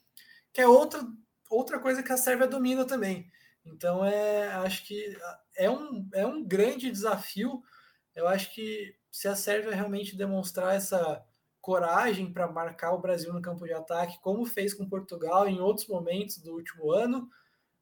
que 0.53 0.61
é 0.61 0.69
outra, 0.69 1.01
outra 1.49 1.79
coisa 1.79 2.03
que 2.03 2.13
a 2.13 2.17
Sérvia 2.17 2.47
domina 2.47 2.85
também. 2.85 3.31
Então 3.65 4.05
é, 4.05 4.49
acho 4.49 4.87
que 4.87 5.17
é 5.57 5.71
um, 5.71 6.09
é 6.13 6.27
um 6.27 6.45
grande 6.45 6.91
desafio. 6.91 7.63
Eu 8.15 8.27
acho 8.29 8.53
que 8.55 8.95
se 9.11 9.29
a 9.29 9.35
Sérvia 9.35 9.75
realmente 9.75 10.17
demonstrar 10.17 10.75
essa 10.75 11.25
coragem 11.61 12.33
para 12.33 12.51
marcar 12.51 12.92
o 12.92 13.01
Brasil 13.01 13.33
no 13.33 13.42
campo 13.42 13.64
de 13.66 13.73
ataque, 13.73 14.20
como 14.20 14.46
fez 14.46 14.75
com 14.75 14.88
Portugal 14.88 15.46
em 15.46 15.61
outros 15.61 15.87
momentos 15.87 16.38
do 16.38 16.55
último 16.55 16.90
ano, 16.90 17.29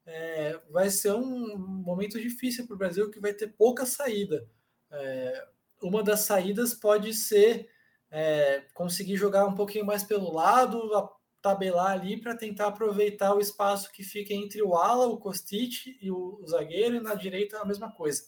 é, 0.05 0.59
vai 0.69 0.89
ser 0.89 1.13
um 1.13 1.57
momento 1.57 2.19
difícil 2.19 2.65
para 2.65 2.73
o 2.73 2.77
Brasil 2.77 3.09
que 3.11 3.19
vai 3.19 3.33
ter 3.33 3.47
pouca 3.47 3.85
saída. 3.85 4.47
É, 4.91 5.47
uma 5.81 6.03
das 6.03 6.21
saídas 6.21 6.73
pode 6.73 7.13
ser 7.13 7.69
é, 8.11 8.65
conseguir 8.73 9.15
jogar 9.15 9.45
um 9.45 9.55
pouquinho 9.55 9.85
mais 9.85 10.03
pelo 10.03 10.33
lado, 10.33 10.89
tabelar 11.41 11.91
ali 11.91 12.19
para 12.19 12.35
tentar 12.35 12.67
aproveitar 12.67 13.33
o 13.33 13.39
espaço 13.39 13.91
que 13.91 14.03
fica 14.03 14.33
entre 14.33 14.61
o 14.61 14.75
ala, 14.75 15.07
o 15.07 15.17
Kostic 15.17 15.97
e 16.01 16.11
o, 16.11 16.39
o 16.41 16.47
zagueiro, 16.47 16.95
e 16.95 16.99
na 16.99 17.13
direita 17.13 17.59
a 17.59 17.65
mesma 17.65 17.91
coisa. 17.91 18.23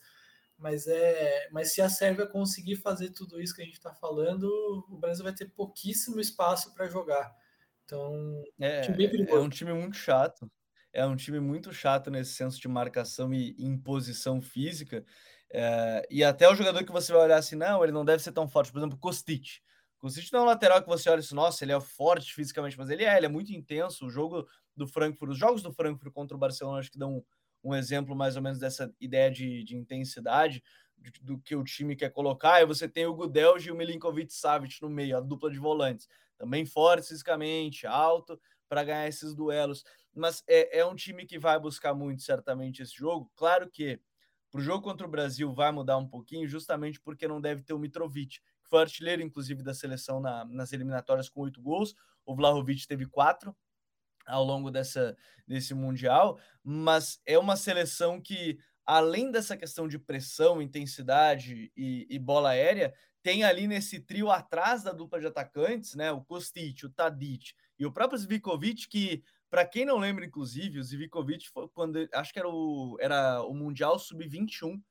Mas, 0.62 0.86
é, 0.86 1.50
mas 1.52 1.74
se 1.74 1.82
a 1.82 1.90
Sérvia 1.90 2.28
conseguir 2.28 2.76
fazer 2.76 3.10
tudo 3.10 3.42
isso 3.42 3.56
que 3.56 3.64
a 3.64 3.66
gente 3.66 3.74
está 3.74 3.92
falando, 3.92 4.46
o 4.88 4.98
Brasil 4.98 5.24
vai 5.24 5.34
ter 5.34 5.50
pouquíssimo 5.50 6.20
espaço 6.20 6.72
para 6.76 6.88
jogar. 6.88 7.36
Então, 7.84 8.44
é, 8.60 8.86
é 9.28 9.40
um 9.40 9.50
time 9.50 9.74
muito 9.74 9.98
chato. 9.98 10.50
É 10.94 11.04
um 11.06 11.16
time 11.16 11.40
muito 11.40 11.74
chato 11.74 12.12
nesse 12.12 12.34
senso 12.34 12.60
de 12.60 12.68
marcação 12.68 13.34
e 13.34 13.56
imposição 13.58 14.40
física. 14.40 15.04
É, 15.50 16.08
e 16.12 16.24
até 16.24 16.48
o 16.48 16.56
jogador 16.56 16.86
que 16.86 16.92
você 16.92 17.12
vai 17.12 17.24
olhar 17.24 17.38
assim, 17.38 17.56
não, 17.56 17.84
ele 17.84 17.92
não 17.92 18.06
deve 18.06 18.22
ser 18.22 18.32
tão 18.32 18.48
forte. 18.48 18.72
Por 18.72 18.78
exemplo, 18.78 19.00
Kostic. 19.00 19.62
Kostic 19.98 20.32
não 20.32 20.42
é 20.42 20.44
um 20.44 20.46
lateral 20.46 20.82
que 20.82 20.88
você 20.88 21.10
olha 21.10 21.20
assim, 21.20 21.34
nossa, 21.34 21.66
ele 21.66 21.74
é 21.74 21.80
forte 21.82 22.36
fisicamente, 22.36 22.78
mas 22.78 22.90
ele 22.92 23.04
é, 23.04 23.18
ele 23.18 23.26
é 23.26 23.30
muito 23.30 23.52
intenso. 23.52 24.06
O 24.06 24.10
jogo 24.12 24.48
do 24.76 24.88
Frankfurt, 24.88 25.32
os 25.32 25.38
jogos 25.40 25.64
do 25.64 25.74
Frankfurt 25.74 26.14
contra 26.14 26.38
o 26.38 26.40
Barcelona, 26.40 26.80
acho 26.80 26.92
que 26.92 27.00
dão 27.00 27.26
um 27.64 27.76
exemplo 27.76 28.16
mais 28.16 28.36
ou 28.36 28.42
menos 28.42 28.60
dessa 28.60 28.94
ideia 29.00 29.30
de, 29.30 29.64
de 29.64 29.76
intensidade 29.76 30.64
de, 30.98 31.12
do 31.22 31.38
que 31.40 31.56
o 31.56 31.64
time 31.64 31.96
quer 31.96 32.10
colocar. 32.10 32.62
E 32.62 32.66
você 32.66 32.88
tem 32.88 33.06
o 33.06 33.14
Gudelj 33.14 33.68
e 33.68 33.72
o 33.72 33.76
Milinkovic 33.76 34.34
Savic 34.34 34.82
no 34.82 34.90
meio, 34.90 35.18
a 35.18 35.22
dupla 35.22 35.50
de 35.52 35.60
volantes. 35.60 36.08
Também 36.38 36.66
forte 36.66 37.08
fisicamente, 37.08 37.86
alto, 37.86 38.40
para 38.68 38.84
ganhar 38.84 39.08
esses 39.08 39.36
duelos. 39.36 39.84
Mas 40.14 40.44
é, 40.48 40.80
é 40.80 40.86
um 40.86 40.96
time 40.96 41.26
que 41.26 41.40
vai 41.40 41.60
buscar 41.60 41.94
muito, 41.94 42.22
certamente, 42.22 42.82
esse 42.82 42.96
jogo. 42.96 43.32
Claro 43.36 43.70
que 43.70 44.00
para 44.50 44.60
o 44.60 44.64
jogo 44.64 44.84
contra 44.84 45.08
o 45.08 45.10
Brasil 45.10 45.54
vai 45.54 45.72
mudar 45.72 45.98
um 45.98 46.08
pouquinho, 46.08 46.48
justamente 46.48 47.00
porque 47.00 47.28
não 47.28 47.40
deve 47.40 47.64
ter 47.64 47.74
o 47.74 47.80
Mitrovic, 47.80 48.40
que 48.40 48.70
foi 48.70 48.82
artilheiro, 48.82 49.22
inclusive, 49.22 49.64
da 49.64 49.74
seleção 49.74 50.20
na, 50.20 50.44
nas 50.46 50.74
eliminatórias 50.74 51.30
com 51.30 51.42
oito 51.42 51.62
gols. 51.62 51.96
O 52.26 52.36
Vlahovic 52.36 52.86
teve 52.86 53.06
quatro, 53.06 53.56
ao 54.26 54.44
longo 54.44 54.72
dessa, 54.72 55.16
desse 55.48 55.74
Mundial, 55.74 56.40
mas 56.64 57.20
é 57.26 57.38
uma 57.38 57.56
seleção 57.56 58.22
que, 58.22 58.58
além 58.86 59.32
dessa 59.32 59.58
questão 59.58 59.88
de 59.88 60.00
pressão, 60.00 60.62
intensidade 60.62 61.72
e, 61.76 62.08
e 62.10 62.20
bola 62.20 62.50
aérea, 62.50 62.94
tem 63.22 63.44
ali 63.44 63.68
nesse 63.68 64.00
trio 64.00 64.32
atrás 64.32 64.84
da 64.84 64.92
dupla 64.92 65.20
de 65.20 65.28
atacantes, 65.28 65.96
né? 65.96 66.12
O 66.12 66.22
Kostic, 66.22 66.84
o 66.84 66.90
Tadic 66.90 67.54
e 67.78 67.86
o 67.86 67.92
próprio 67.92 68.18
Zvikovic, 68.18 68.88
que, 68.88 69.24
para 69.50 69.66
quem 69.66 69.86
não 69.86 69.98
lembra, 69.98 70.26
inclusive, 70.26 70.80
o 70.80 70.84
Zvikovic 70.84 71.50
foi 71.50 71.68
quando 71.70 72.08
acho 72.14 72.34
que 72.34 72.40
era 72.40 72.50
o, 72.50 72.98
era 73.00 73.42
o 73.44 73.54
Mundial 73.54 74.00
Sub-21. 74.00 74.82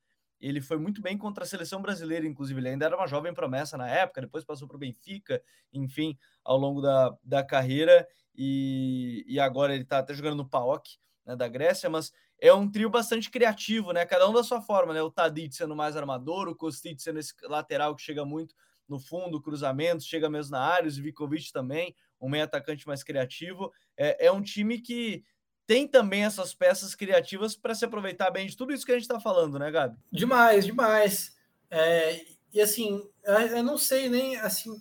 Ele 0.40 0.60
foi 0.60 0.78
muito 0.78 1.02
bem 1.02 1.18
contra 1.18 1.44
a 1.44 1.46
seleção 1.46 1.82
brasileira, 1.82 2.26
inclusive. 2.26 2.60
Ele 2.60 2.70
ainda 2.70 2.86
era 2.86 2.96
uma 2.96 3.06
jovem 3.06 3.34
promessa 3.34 3.76
na 3.76 3.88
época, 3.88 4.22
depois 4.22 4.44
passou 4.44 4.66
para 4.66 4.76
o 4.76 4.80
Benfica, 4.80 5.42
enfim, 5.72 6.16
ao 6.42 6.56
longo 6.56 6.80
da, 6.80 7.14
da 7.22 7.44
carreira 7.44 8.06
e, 8.42 9.22
e 9.28 9.38
agora 9.38 9.74
ele 9.74 9.82
está 9.82 9.98
até 9.98 10.14
jogando 10.14 10.36
no 10.36 10.48
PAOK 10.48 10.96
né, 11.26 11.36
da 11.36 11.46
Grécia, 11.46 11.90
mas 11.90 12.10
é 12.40 12.50
um 12.54 12.66
trio 12.66 12.88
bastante 12.88 13.30
criativo, 13.30 13.92
né? 13.92 14.06
Cada 14.06 14.26
um 14.26 14.32
da 14.32 14.42
sua 14.42 14.62
forma, 14.62 14.94
né? 14.94 15.02
O 15.02 15.10
Tadic 15.10 15.54
sendo 15.54 15.76
mais 15.76 15.94
armador, 15.94 16.48
o 16.48 16.56
Kostic 16.56 16.98
sendo 16.98 17.18
esse 17.18 17.34
lateral 17.42 17.94
que 17.94 18.00
chega 18.00 18.24
muito 18.24 18.54
no 18.88 18.98
fundo, 18.98 19.42
cruzamentos, 19.42 20.06
chega 20.06 20.30
mesmo 20.30 20.52
na 20.52 20.62
área, 20.62 20.88
o 20.88 20.90
Zvikovic 20.90 21.52
também, 21.52 21.94
um 22.18 22.30
meio 22.30 22.44
atacante 22.44 22.86
mais 22.86 23.02
criativo. 23.02 23.70
É, 23.94 24.28
é 24.28 24.32
um 24.32 24.40
time 24.40 24.80
que 24.80 25.22
tem 25.66 25.86
também 25.86 26.24
essas 26.24 26.54
peças 26.54 26.94
criativas 26.94 27.54
para 27.54 27.74
se 27.74 27.84
aproveitar 27.84 28.30
bem 28.30 28.46
de 28.46 28.56
tudo 28.56 28.72
isso 28.72 28.86
que 28.86 28.92
a 28.92 28.94
gente 28.94 29.02
está 29.02 29.20
falando, 29.20 29.58
né, 29.58 29.70
Gabi? 29.70 29.98
Demais, 30.10 30.64
demais. 30.64 31.36
É, 31.70 32.24
e 32.54 32.58
assim, 32.58 33.06
eu 33.22 33.62
não 33.62 33.76
sei 33.76 34.08
nem 34.08 34.36
assim. 34.38 34.74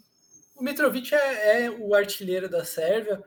O 0.56 0.64
Mitrovic 0.64 1.14
é, 1.14 1.66
é 1.66 1.70
o 1.70 1.94
artilheiro 1.94 2.48
da 2.48 2.64
Sérvia, 2.64 3.22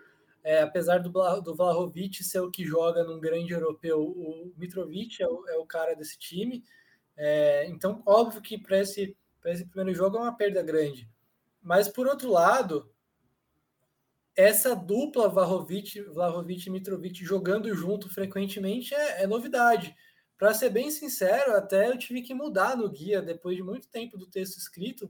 é, 0.45 0.61
apesar 0.61 0.99
do, 0.99 1.11
do 1.41 1.55
Vlahovic 1.55 2.25
ser 2.25 2.41
o 2.41 2.51
que 2.51 2.65
joga 2.65 3.05
num 3.05 3.21
grande 3.21 3.53
europeu, 3.53 4.03
o 4.03 4.53
Mitrovic 4.57 5.23
é 5.23 5.29
o, 5.29 5.49
é 5.49 5.57
o 5.57 5.67
cara 5.67 5.95
desse 5.95 6.19
time. 6.19 6.65
É, 7.17 7.67
então, 7.69 8.03
óbvio 8.05 8.43
que 8.43 8.59
para 8.59 8.81
esse, 8.81 9.17
esse 9.45 9.65
primeiro 9.67 9.97
jogo 9.97 10.17
é 10.17 10.21
uma 10.21 10.37
perda 10.37 10.63
grande. 10.63 11.09
Mas, 11.63 11.87
por 11.87 12.09
outro 12.09 12.31
lado, 12.31 12.91
essa 14.35 14.75
dupla 14.75 15.29
Vlahovic, 15.29 16.01
Vlahovic 16.03 16.67
e 16.67 16.71
Mitrovic 16.71 17.25
jogando 17.25 17.73
junto 17.75 18.13
frequentemente 18.13 18.95
é, 18.95 19.23
é 19.23 19.27
novidade. 19.27 19.95
Para 20.37 20.55
ser 20.55 20.71
bem 20.71 20.91
sincero, 20.91 21.55
até 21.55 21.89
eu 21.89 21.97
tive 21.97 22.21
que 22.23 22.35
mudar 22.35 22.77
no 22.77 22.91
guia 22.91 23.23
depois 23.23 23.57
de 23.57 23.63
muito 23.63 23.89
tempo 23.89 24.19
do 24.19 24.27
texto 24.27 24.59
escrito, 24.59 25.09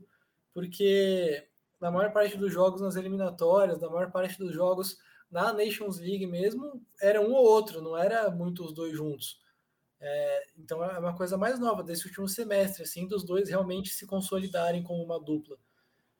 porque 0.53 1.47
na 1.81 1.89
maior 1.89 2.13
parte 2.13 2.37
dos 2.37 2.53
jogos 2.53 2.81
nas 2.81 2.95
eliminatórias, 2.95 3.81
na 3.81 3.89
maior 3.89 4.11
parte 4.11 4.37
dos 4.37 4.53
jogos 4.53 4.97
na 5.33 5.51
Nations 5.51 5.97
League 5.99 6.27
mesmo, 6.27 6.79
era 7.01 7.19
um 7.19 7.33
ou 7.33 7.43
outro, 7.43 7.81
não 7.81 7.97
era 7.97 8.29
muito 8.29 8.63
os 8.63 8.71
dois 8.71 8.95
juntos. 8.95 9.41
É, 9.99 10.43
então 10.57 10.83
é 10.83 10.99
uma 10.99 11.15
coisa 11.15 11.35
mais 11.37 11.59
nova 11.59 11.83
desse 11.83 12.05
último 12.05 12.27
semestre, 12.27 12.83
assim, 12.83 13.07
dos 13.07 13.25
dois 13.25 13.49
realmente 13.49 13.89
se 13.89 14.05
consolidarem 14.05 14.83
como 14.83 15.03
uma 15.03 15.19
dupla. 15.19 15.57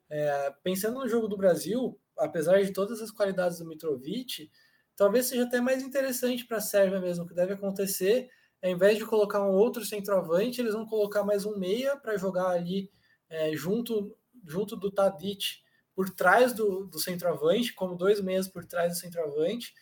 É, 0.10 0.52
pensando 0.64 1.00
no 1.00 1.08
jogo 1.08 1.28
do 1.28 1.38
Brasil, 1.38 2.00
apesar 2.18 2.64
de 2.64 2.74
todas 2.74 3.02
as 3.02 3.12
qualidades 3.12 3.60
do 3.60 3.66
Mitrovic, 3.66 4.50
talvez 4.96 5.28
seja 5.28 5.44
até 5.44 5.62
mais 5.62 5.84
interessante 5.84 6.46
para 6.46 6.58
a 6.58 6.62
Sérvia 6.62 7.00
mesmo, 7.00 7.28
que 7.28 7.36
deve 7.36 7.54
acontecer, 7.54 8.30
ao 8.64 8.72
invés 8.72 8.98
de 8.98 9.06
colocar 9.06 9.44
um 9.44 9.52
outro 9.54 9.86
centroavante, 9.86 10.60
eles 10.60 10.74
vão 10.74 10.88
colocar 10.88 11.24
mais 11.24 11.46
um 11.46 11.58
meia 11.60 11.96
para 11.98 12.18
jogar 12.18 12.50
ali 12.50 12.90
é, 13.30 13.56
junto, 13.56 14.18
junto 14.44 14.76
do 14.76 14.90
Tadic 14.90 15.63
por 15.96 16.10
trás 16.10 16.54
do, 16.54 16.86
do 16.88 17.00
centroavante, 17.00 17.74
como 17.74 17.96
dois 17.96 18.20
meias 18.22 18.48
por 18.48 18.66
trás 18.66 18.94
do 18.94 19.00
centroavante. 19.00 19.74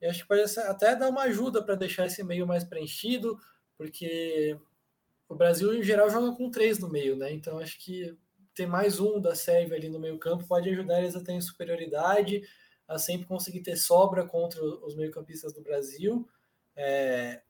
E 0.00 0.06
acho 0.06 0.22
que 0.22 0.28
pode 0.28 0.42
até 0.60 0.94
dar 0.94 1.08
uma 1.08 1.22
ajuda 1.22 1.62
para 1.62 1.74
deixar 1.74 2.06
esse 2.06 2.22
meio 2.22 2.46
mais 2.46 2.64
preenchido, 2.64 3.38
porque 3.76 4.58
o 5.28 5.34
Brasil, 5.34 5.74
em 5.74 5.82
geral, 5.82 6.10
joga 6.10 6.36
com 6.36 6.50
três 6.50 6.78
no 6.78 6.90
meio, 6.90 7.16
né? 7.16 7.32
Então 7.32 7.58
acho 7.58 7.78
que 7.78 8.16
ter 8.54 8.66
mais 8.66 9.00
um 9.00 9.20
da 9.20 9.34
Sérvia 9.34 9.76
ali 9.76 9.88
no 9.88 9.98
meio 9.98 10.18
campo 10.18 10.46
pode 10.46 10.68
ajudar 10.70 11.00
eles 11.00 11.16
a 11.16 11.22
terem 11.22 11.40
superioridade, 11.40 12.42
a 12.86 12.98
sempre 12.98 13.26
conseguir 13.26 13.62
ter 13.62 13.76
sobra 13.76 14.26
contra 14.26 14.62
os 14.62 14.94
meio-campistas 14.94 15.52
do 15.52 15.62
Brasil. 15.62 16.28
É, 16.76 17.40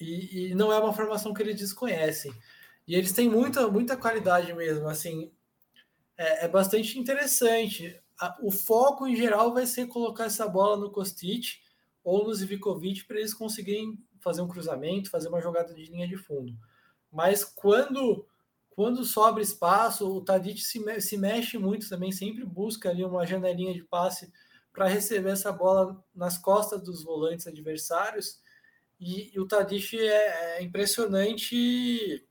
e, 0.00 0.50
e, 0.50 0.54
não 0.54 0.72
é 0.72 0.78
uma 0.78 0.92
formação 0.92 1.34
que 1.34 1.42
eles 1.42 1.56
desconhecem. 1.56 2.32
E 2.86 2.94
eles 2.94 3.12
têm 3.12 3.28
muita, 3.28 3.68
muita 3.68 3.96
qualidade 3.96 4.52
mesmo. 4.54 4.88
Assim, 4.88 5.30
é, 6.18 6.44
é 6.44 6.48
bastante 6.48 6.98
interessante. 6.98 7.98
o 8.42 8.50
foco 8.50 9.06
em 9.06 9.16
geral 9.16 9.54
vai 9.54 9.64
ser 9.64 9.86
colocar 9.86 10.24
essa 10.24 10.46
bola 10.46 10.76
no 10.76 10.90
Kostic 10.90 11.60
ou 12.04 12.26
no 12.26 12.34
Zivkovic 12.34 13.04
para 13.06 13.18
eles 13.18 13.32
conseguirem 13.32 13.96
fazer 14.20 14.42
um 14.42 14.48
cruzamento, 14.48 15.10
fazer 15.10 15.28
uma 15.28 15.40
jogada 15.40 15.72
de 15.72 15.84
linha 15.86 16.08
de 16.08 16.16
fundo. 16.16 16.52
Mas 17.10 17.44
quando 17.44 18.26
quando 18.78 19.04
sobra 19.04 19.42
espaço, 19.42 20.08
o 20.08 20.20
Tadic 20.20 20.60
se, 20.60 20.78
me 20.78 21.00
se 21.00 21.16
mexe 21.16 21.58
muito 21.58 21.88
também, 21.88 22.12
sempre 22.12 22.44
busca 22.44 22.88
ali 22.88 23.04
uma 23.04 23.26
janelinha 23.26 23.74
de 23.74 23.82
passe 23.82 24.32
para 24.72 24.86
receber 24.86 25.30
essa 25.30 25.50
bola 25.50 26.00
nas 26.14 26.38
costas 26.38 26.80
dos 26.80 27.02
volantes 27.02 27.48
adversários. 27.48 28.40
E, 29.00 29.34
e 29.34 29.40
o 29.40 29.48
Tadic 29.48 29.98
é, 29.98 30.58
é, 30.58 30.62
impressionante 30.62 32.24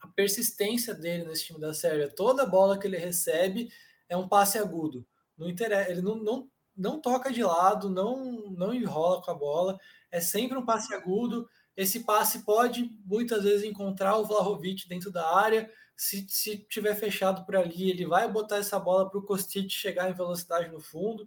a 0.00 0.08
persistência 0.08 0.94
dele 0.94 1.24
nesse 1.24 1.46
time 1.46 1.60
da 1.60 1.74
Sérvia. 1.74 2.08
Toda 2.08 2.46
bola 2.46 2.78
que 2.78 2.86
ele 2.86 2.96
recebe 2.96 3.70
é 4.08 4.16
um 4.16 4.28
passe 4.28 4.58
agudo. 4.58 5.06
Não 5.36 5.48
interessa, 5.48 5.90
ele 5.90 6.02
não, 6.02 6.16
não, 6.16 6.50
não 6.76 7.00
toca 7.00 7.32
de 7.32 7.42
lado, 7.42 7.88
não, 7.88 8.50
não 8.50 8.74
enrola 8.74 9.22
com 9.22 9.30
a 9.30 9.34
bola. 9.34 9.78
É 10.10 10.20
sempre 10.20 10.58
um 10.58 10.64
passe 10.64 10.94
agudo 10.94 11.48
esse 11.80 12.00
passe 12.00 12.40
pode 12.40 12.90
muitas 13.06 13.42
vezes 13.42 13.64
encontrar 13.64 14.16
o 14.18 14.24
Vlahovic 14.26 14.86
dentro 14.86 15.10
da 15.10 15.34
área. 15.34 15.70
Se, 15.96 16.26
se 16.28 16.58
tiver 16.68 16.94
fechado 16.94 17.44
por 17.46 17.56
ali, 17.56 17.90
ele 17.90 18.04
vai 18.04 18.30
botar 18.30 18.56
essa 18.56 18.78
bola 18.78 19.08
para 19.08 19.18
o 19.18 19.22
Kostic 19.22 19.70
chegar 19.70 20.10
em 20.10 20.14
velocidade 20.14 20.70
no 20.70 20.78
fundo. 20.78 21.26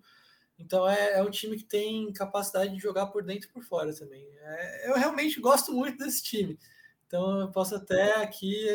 Então 0.59 0.87
é, 0.87 1.13
é, 1.13 1.23
um 1.23 1.31
time 1.31 1.57
que 1.57 1.63
tem 1.63 2.13
capacidade 2.13 2.71
de 2.71 2.79
jogar 2.79 3.07
por 3.07 3.23
dentro 3.23 3.49
e 3.49 3.51
por 3.51 3.63
fora 3.63 3.95
também. 3.95 4.27
É, 4.41 4.89
eu 4.89 4.95
realmente 4.95 5.39
gosto 5.39 5.73
muito 5.73 5.97
desse 5.97 6.21
time. 6.21 6.59
Então 7.13 7.41
eu 7.41 7.51
posso 7.51 7.75
até 7.75 8.23
aqui, 8.23 8.67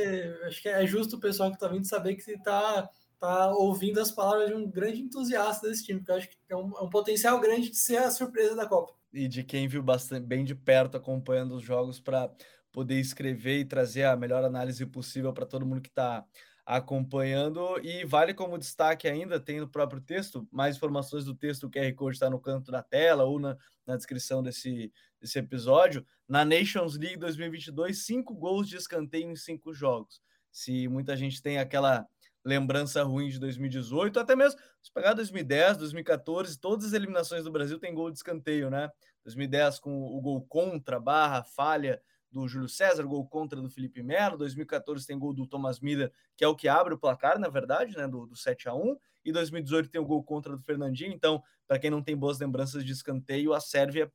acho 0.47 0.63
que 0.63 0.69
é 0.69 0.87
justo 0.87 1.17
o 1.17 1.21
pessoal 1.21 1.51
que 1.51 1.57
está 1.57 1.67
vindo 1.67 1.85
saber 1.85 2.15
que 2.15 2.31
está 2.31 2.89
tá 3.19 3.51
ouvindo 3.51 4.01
as 4.01 4.13
palavras 4.13 4.47
de 4.47 4.55
um 4.55 4.71
grande 4.71 5.03
entusiasta 5.03 5.69
desse 5.69 5.85
time, 5.85 5.99
porque 5.99 6.13
eu 6.13 6.17
acho 6.17 6.29
que 6.29 6.37
é 6.49 6.57
um, 6.57 6.79
é 6.79 6.81
um 6.83 6.89
potencial 6.89 7.41
grande 7.41 7.69
de 7.69 7.77
ser 7.77 7.97
a 7.97 8.13
surpresa 8.13 8.55
da 8.55 8.65
Copa. 8.65 8.95
E 9.13 9.27
de 9.27 9.43
quem 9.43 9.67
viu 9.67 9.83
bastante 9.83 10.25
bem 10.25 10.45
de 10.45 10.55
perto 10.55 10.97
acompanhando 10.97 11.57
os 11.57 11.65
jogos 11.65 11.99
para 11.99 12.31
poder 12.71 13.01
escrever 13.01 13.59
e 13.59 13.65
trazer 13.65 14.05
a 14.05 14.15
melhor 14.15 14.45
análise 14.45 14.87
possível 14.87 15.33
para 15.33 15.45
todo 15.45 15.67
mundo 15.67 15.83
que 15.83 15.89
está 15.89 16.25
acompanhando. 16.69 17.81
E 17.83 18.05
vale 18.05 18.35
como 18.35 18.59
destaque 18.59 19.09
ainda, 19.09 19.41
tem 19.41 19.59
no 19.59 19.67
próprio 19.67 20.03
texto, 20.03 20.47
mais 20.53 20.77
informações 20.77 21.25
do 21.25 21.35
texto, 21.35 21.65
o 21.65 21.71
QR 21.71 21.91
Code 21.95 22.17
está 22.17 22.29
no 22.29 22.39
canto 22.39 22.71
da 22.71 22.83
tela 22.83 23.25
ou 23.25 23.41
na, 23.41 23.57
na 23.87 23.97
descrição 23.97 24.43
desse, 24.43 24.93
desse 25.19 25.39
episódio. 25.39 26.05
Na 26.29 26.45
Nations 26.45 26.95
League 26.99 27.17
2022, 27.17 28.05
cinco 28.05 28.35
gols 28.35 28.69
de 28.69 28.77
escanteio 28.77 29.31
em 29.31 29.35
cinco 29.35 29.73
jogos. 29.73 30.21
Se 30.53 30.87
muita 30.89 31.17
gente 31.17 31.41
tem 31.41 31.59
aquela 31.59 32.07
lembrança 32.45 33.03
ruim 33.03 33.31
de 33.31 33.39
2018, 33.41 34.21
até 34.21 34.37
mesmo 34.37 34.61
se 34.83 34.93
pegar 34.93 35.15
2010, 35.15 35.79
2014, 35.79 36.61
todas 36.61 36.85
as 36.85 36.93
eliminações 36.93 37.45
do 37.45 37.51
Brasil 37.51 37.79
tem 37.79 37.95
gol 37.95 38.11
de 38.11 38.19
escanteio, 38.19 38.69
né? 38.69 38.91
2010 39.25 39.79
com 39.79 40.03
o 40.03 40.21
gol 40.21 40.43
contra, 40.47 41.01
barra, 41.01 41.43
falha 41.43 42.01
do 42.31 42.47
Júlio 42.47 42.69
César, 42.69 43.05
gol 43.05 43.27
contra 43.27 43.61
do 43.61 43.71
Felipe 43.71 44.03
Melo, 44.03 44.37
2014 44.37 45.07
tem 45.07 45.19
gol 45.19 45.33
do 45.33 45.47
Thomas 45.47 45.81
Miller, 45.81 46.13
que 46.37 46.45
é 46.45 46.49
o 46.49 46.55
que 46.55 46.69
abre 46.69 46.95
o 46.95 46.99
placar, 46.99 47.39
na 47.39 47.49
verdade, 47.49 47.97
né, 47.97 48.07
do, 48.07 48.27
do 48.27 48.37
7 48.37 48.69
a 48.69 48.75
1 48.75 48.97
e 49.25 49.33
2018 49.33 49.91
tem 49.91 50.01
o 50.01 50.05
gol 50.05 50.23
contra 50.23 50.57
do 50.57 50.63
Fernandinho, 50.63 51.13
então, 51.13 51.43
para 51.67 51.79
quem 51.79 51.91
não 51.91 52.03
tem 52.03 52.17
boas 52.17 52.39
lembranças 52.39 52.85
de 52.85 52.93
escanteio, 52.93 53.53
a 53.53 53.61
Sérvia 53.61 54.13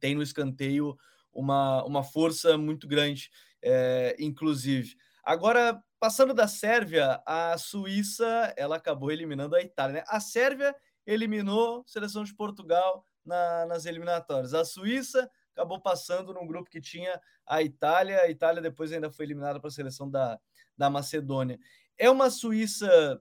tem 0.00 0.14
no 0.14 0.22
escanteio 0.22 0.96
uma, 1.32 1.84
uma 1.84 2.02
força 2.02 2.58
muito 2.58 2.86
grande, 2.86 3.30
é, 3.62 4.16
inclusive. 4.18 4.96
Agora, 5.24 5.82
Passando 5.98 6.34
da 6.34 6.46
Sérvia, 6.46 7.22
a 7.24 7.56
Suíça 7.56 8.52
ela 8.56 8.76
acabou 8.76 9.10
eliminando 9.10 9.56
a 9.56 9.62
Itália. 9.62 9.94
Né? 10.00 10.04
A 10.08 10.20
Sérvia 10.20 10.74
eliminou 11.06 11.80
a 11.80 11.88
seleção 11.88 12.22
de 12.22 12.34
Portugal 12.34 13.06
na, 13.24 13.64
nas 13.64 13.86
eliminatórias. 13.86 14.52
A 14.52 14.64
Suíça 14.64 15.30
acabou 15.56 15.80
passando 15.80 16.34
num 16.34 16.46
grupo 16.46 16.70
que 16.70 16.80
tinha 16.80 17.18
a 17.46 17.62
Itália. 17.62 18.20
A 18.20 18.30
Itália 18.30 18.60
depois 18.60 18.92
ainda 18.92 19.10
foi 19.10 19.24
eliminada 19.24 19.58
para 19.58 19.68
a 19.68 19.72
seleção 19.72 20.10
da, 20.10 20.38
da 20.76 20.90
Macedônia. 20.90 21.58
É 21.96 22.10
uma 22.10 22.28
Suíça 22.28 23.20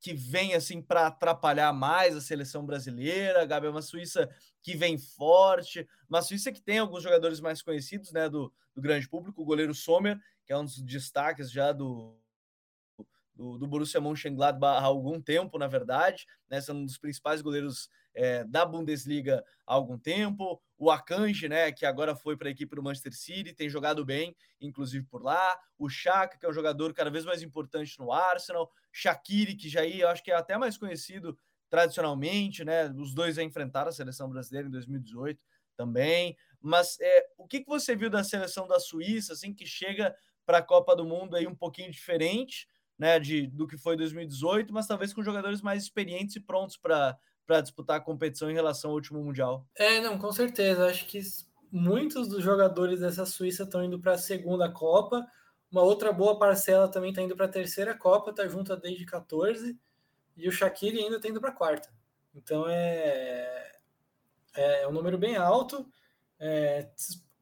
que 0.00 0.14
vem 0.14 0.54
assim 0.54 0.80
para 0.80 1.08
atrapalhar 1.08 1.72
mais 1.72 2.16
a 2.16 2.20
seleção 2.20 2.64
brasileira, 2.64 3.44
Gabi, 3.44 3.66
é 3.66 3.70
uma 3.70 3.82
Suíça 3.82 4.28
que 4.62 4.76
vem 4.76 4.98
forte, 4.98 5.86
uma 6.08 6.22
Suíça 6.22 6.52
que 6.52 6.60
tem 6.60 6.78
alguns 6.78 7.02
jogadores 7.02 7.40
mais 7.40 7.62
conhecidos, 7.62 8.12
né, 8.12 8.28
do, 8.28 8.52
do 8.74 8.82
grande 8.82 9.08
público, 9.08 9.42
o 9.42 9.44
goleiro 9.44 9.74
Sommer, 9.74 10.18
que 10.44 10.52
é 10.52 10.56
um 10.56 10.64
dos 10.64 10.80
destaques 10.82 11.50
já 11.50 11.72
do, 11.72 12.16
do, 13.34 13.58
do 13.58 13.66
Borussia 13.66 14.00
Mönchengladbach 14.00 14.82
há 14.82 14.86
algum 14.86 15.20
tempo, 15.20 15.58
na 15.58 15.66
verdade, 15.66 16.26
né? 16.48 16.60
São 16.60 16.76
um 16.76 16.84
dos 16.84 16.98
principais 16.98 17.42
goleiros 17.42 17.90
é, 18.16 18.42
da 18.44 18.64
Bundesliga 18.64 19.44
há 19.66 19.74
algum 19.74 19.98
tempo. 19.98 20.60
O 20.78 20.90
Akanji, 20.90 21.48
né, 21.48 21.70
que 21.70 21.84
agora 21.84 22.16
foi 22.16 22.36
para 22.36 22.48
a 22.48 22.50
equipe 22.50 22.74
do 22.74 22.82
Manchester 22.82 23.14
City, 23.14 23.52
tem 23.52 23.68
jogado 23.68 24.04
bem, 24.04 24.34
inclusive 24.60 25.04
por 25.06 25.22
lá. 25.22 25.56
O 25.78 25.88
Chaka, 25.88 26.38
que 26.38 26.46
é 26.46 26.48
um 26.48 26.52
jogador 26.52 26.92
cada 26.94 27.10
vez 27.10 27.24
mais 27.24 27.42
importante 27.42 27.98
no 27.98 28.10
Arsenal. 28.10 28.72
Shaqiri, 28.90 29.54
que 29.54 29.68
já 29.68 29.82
aí 29.82 30.00
eu 30.00 30.08
acho 30.08 30.24
que 30.24 30.30
é 30.30 30.34
até 30.34 30.56
mais 30.56 30.76
conhecido 30.76 31.38
tradicionalmente, 31.68 32.64
né? 32.64 32.88
Os 32.90 33.14
dois 33.14 33.36
já 33.36 33.42
enfrentaram 33.42 33.90
a 33.90 33.92
seleção 33.92 34.28
brasileira 34.28 34.66
em 34.66 34.70
2018 34.70 35.40
também. 35.76 36.36
Mas 36.60 36.98
é, 37.00 37.26
o 37.36 37.46
que, 37.46 37.60
que 37.60 37.68
você 37.68 37.94
viu 37.94 38.08
da 38.08 38.24
seleção 38.24 38.66
da 38.66 38.80
Suíça, 38.80 39.34
assim, 39.34 39.52
que 39.52 39.66
chega 39.66 40.16
para 40.44 40.58
a 40.58 40.62
Copa 40.62 40.96
do 40.96 41.04
Mundo 41.04 41.36
aí 41.36 41.46
um 41.46 41.54
pouquinho 41.54 41.90
diferente, 41.90 42.68
né, 42.98 43.18
de, 43.18 43.46
do 43.48 43.66
que 43.66 43.76
foi 43.76 43.96
2018, 43.96 44.72
mas 44.72 44.86
talvez 44.86 45.12
com 45.12 45.22
jogadores 45.22 45.60
mais 45.60 45.82
experientes 45.82 46.36
e 46.36 46.40
prontos 46.40 46.76
para 46.76 47.18
para 47.46 47.60
disputar 47.60 47.98
a 47.98 48.00
competição 48.00 48.50
em 48.50 48.54
relação 48.54 48.90
ao 48.90 48.96
último 48.96 49.22
mundial. 49.22 49.66
É, 49.74 50.00
não, 50.00 50.18
com 50.18 50.32
certeza. 50.32 50.86
Acho 50.86 51.06
que 51.06 51.20
muitos 51.70 52.28
dos 52.28 52.42
jogadores 52.42 53.00
dessa 53.00 53.24
Suíça 53.24 53.62
estão 53.62 53.84
indo 53.84 54.00
para 54.00 54.12
a 54.12 54.18
segunda 54.18 54.70
Copa. 54.70 55.24
Uma 55.70 55.82
outra 55.82 56.12
boa 56.12 56.38
parcela 56.38 56.88
também 56.88 57.10
está 57.10 57.22
indo 57.22 57.36
para 57.36 57.46
a 57.46 57.50
terceira 57.50 57.94
Copa, 57.94 58.30
está 58.30 58.46
junto 58.48 58.76
desde 58.76 59.04
14. 59.04 59.78
E 60.36 60.48
o 60.48 60.52
Shaqiri 60.52 60.98
ainda 60.98 61.16
está 61.16 61.28
indo 61.28 61.40
para 61.40 61.50
a 61.50 61.54
quarta. 61.54 61.88
Então 62.34 62.66
é, 62.68 63.72
é 64.54 64.88
um 64.88 64.92
número 64.92 65.16
bem 65.16 65.36
alto. 65.36 65.88
É, 66.38 66.90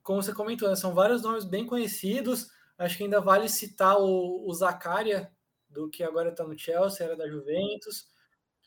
como 0.03 0.23
você 0.23 0.33
comentou, 0.33 0.69
né, 0.69 0.77
são 0.77 0.95
vários 0.95 1.23
nomes 1.23 1.45
bem 1.45 1.67
conhecidos. 1.67 2.51
Acho 2.77 2.97
que 2.97 3.05
ainda 3.05 3.21
vale 3.21 3.49
citar 3.49 3.99
o, 3.99 4.47
o 4.47 4.53
Zacaria, 4.53 5.31
do 5.69 5.89
que 5.89 6.03
agora 6.03 6.31
está 6.31 6.45
no 6.45 6.59
Chelsea, 6.59 7.05
era 7.05 7.17
da 7.17 7.29
Juventus, 7.29 8.09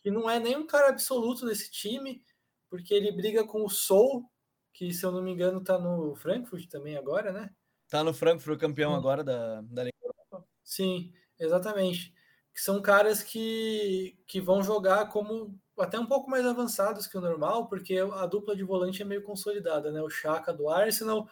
que 0.07 0.11
não 0.11 0.29
é 0.29 0.39
nenhum 0.39 0.65
cara 0.65 0.87
absoluto 0.87 1.45
desse 1.45 1.69
time, 1.69 2.23
porque 2.69 2.93
ele 2.93 3.11
briga 3.11 3.43
com 3.43 3.65
o 3.65 3.69
Sol, 3.69 4.23
que 4.71 4.93
se 4.93 5.05
eu 5.05 5.11
não 5.11 5.21
me 5.21 5.33
engano 5.33 5.59
está 5.59 5.77
no 5.77 6.15
Frankfurt 6.15 6.69
também 6.69 6.95
agora, 6.95 7.33
né? 7.33 7.53
Tá 7.89 8.05
no 8.05 8.13
Frankfurt, 8.13 8.57
campeão 8.57 8.91
Sim. 8.91 8.97
agora 8.97 9.21
da, 9.21 9.59
da 9.63 9.83
Liga 9.83 9.97
Europa. 10.01 10.47
Sim, 10.63 11.11
exatamente. 11.37 12.13
Que 12.53 12.61
são 12.61 12.81
caras 12.81 13.21
que, 13.21 14.17
que 14.25 14.39
vão 14.39 14.63
jogar 14.63 15.09
como 15.09 15.59
até 15.77 15.99
um 15.99 16.05
pouco 16.05 16.29
mais 16.29 16.45
avançados 16.45 17.05
que 17.05 17.17
o 17.17 17.21
normal, 17.21 17.67
porque 17.67 17.97
a 17.97 18.25
dupla 18.25 18.55
de 18.55 18.63
volante 18.63 19.01
é 19.01 19.05
meio 19.05 19.23
consolidada, 19.23 19.91
né? 19.91 20.01
O 20.01 20.09
Chaka 20.09 20.53
do 20.53 20.69
Arsenal, 20.69 21.27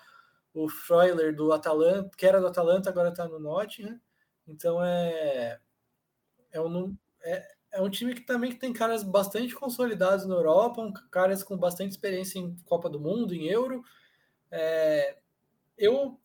o 0.53 0.67
Freuler 0.67 1.33
do 1.33 1.53
Atalanta, 1.53 2.11
que 2.17 2.25
era 2.25 2.41
do 2.41 2.47
Atalanta, 2.47 2.89
agora 2.89 3.07
está 3.07 3.25
no 3.25 3.39
Nottingham. 3.39 3.97
Então 4.45 4.83
é, 4.83 5.61
é, 6.51 6.59
um, 6.59 6.93
é, 7.23 7.54
é 7.75 7.81
um 7.81 7.89
time 7.89 8.15
que 8.15 8.21
também 8.21 8.53
tem 8.53 8.71
caras 8.71 9.03
bastante 9.03 9.53
consolidados 9.53 10.25
na 10.25 10.35
Europa, 10.35 10.81
caras 11.11 11.43
com 11.43 11.57
bastante 11.57 11.91
experiência 11.91 12.39
em 12.39 12.55
Copa 12.65 12.89
do 12.89 12.99
Mundo, 12.99 13.35
em 13.35 13.47
Euro. 13.47 13.83
É, 14.49 15.17
eu 15.77 16.19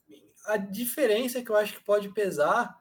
a 0.47 0.57
diferença 0.57 1.43
que 1.43 1.51
eu 1.51 1.57
acho 1.57 1.75
que 1.75 1.85
pode 1.85 2.09
pesar 2.15 2.79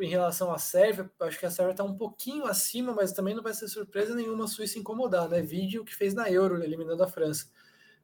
em 0.00 0.08
relação 0.08 0.52
à 0.52 0.58
Sérvia, 0.58 1.10
acho 1.20 1.38
que 1.38 1.46
a 1.46 1.50
Sérvia 1.50 1.72
está 1.72 1.84
um 1.84 1.96
pouquinho 1.96 2.46
acima, 2.46 2.92
mas 2.92 3.12
também 3.12 3.34
não 3.34 3.42
vai 3.42 3.52
ser 3.52 3.68
surpresa 3.68 4.14
nenhuma 4.14 4.44
a 4.44 4.48
Suíça 4.48 4.78
incomodar, 4.78 5.28
né? 5.28 5.42
Vídeo 5.42 5.84
que 5.84 5.94
fez 5.94 6.14
na 6.14 6.30
Euro, 6.30 6.62
eliminando 6.62 7.02
a 7.02 7.08
França. 7.08 7.48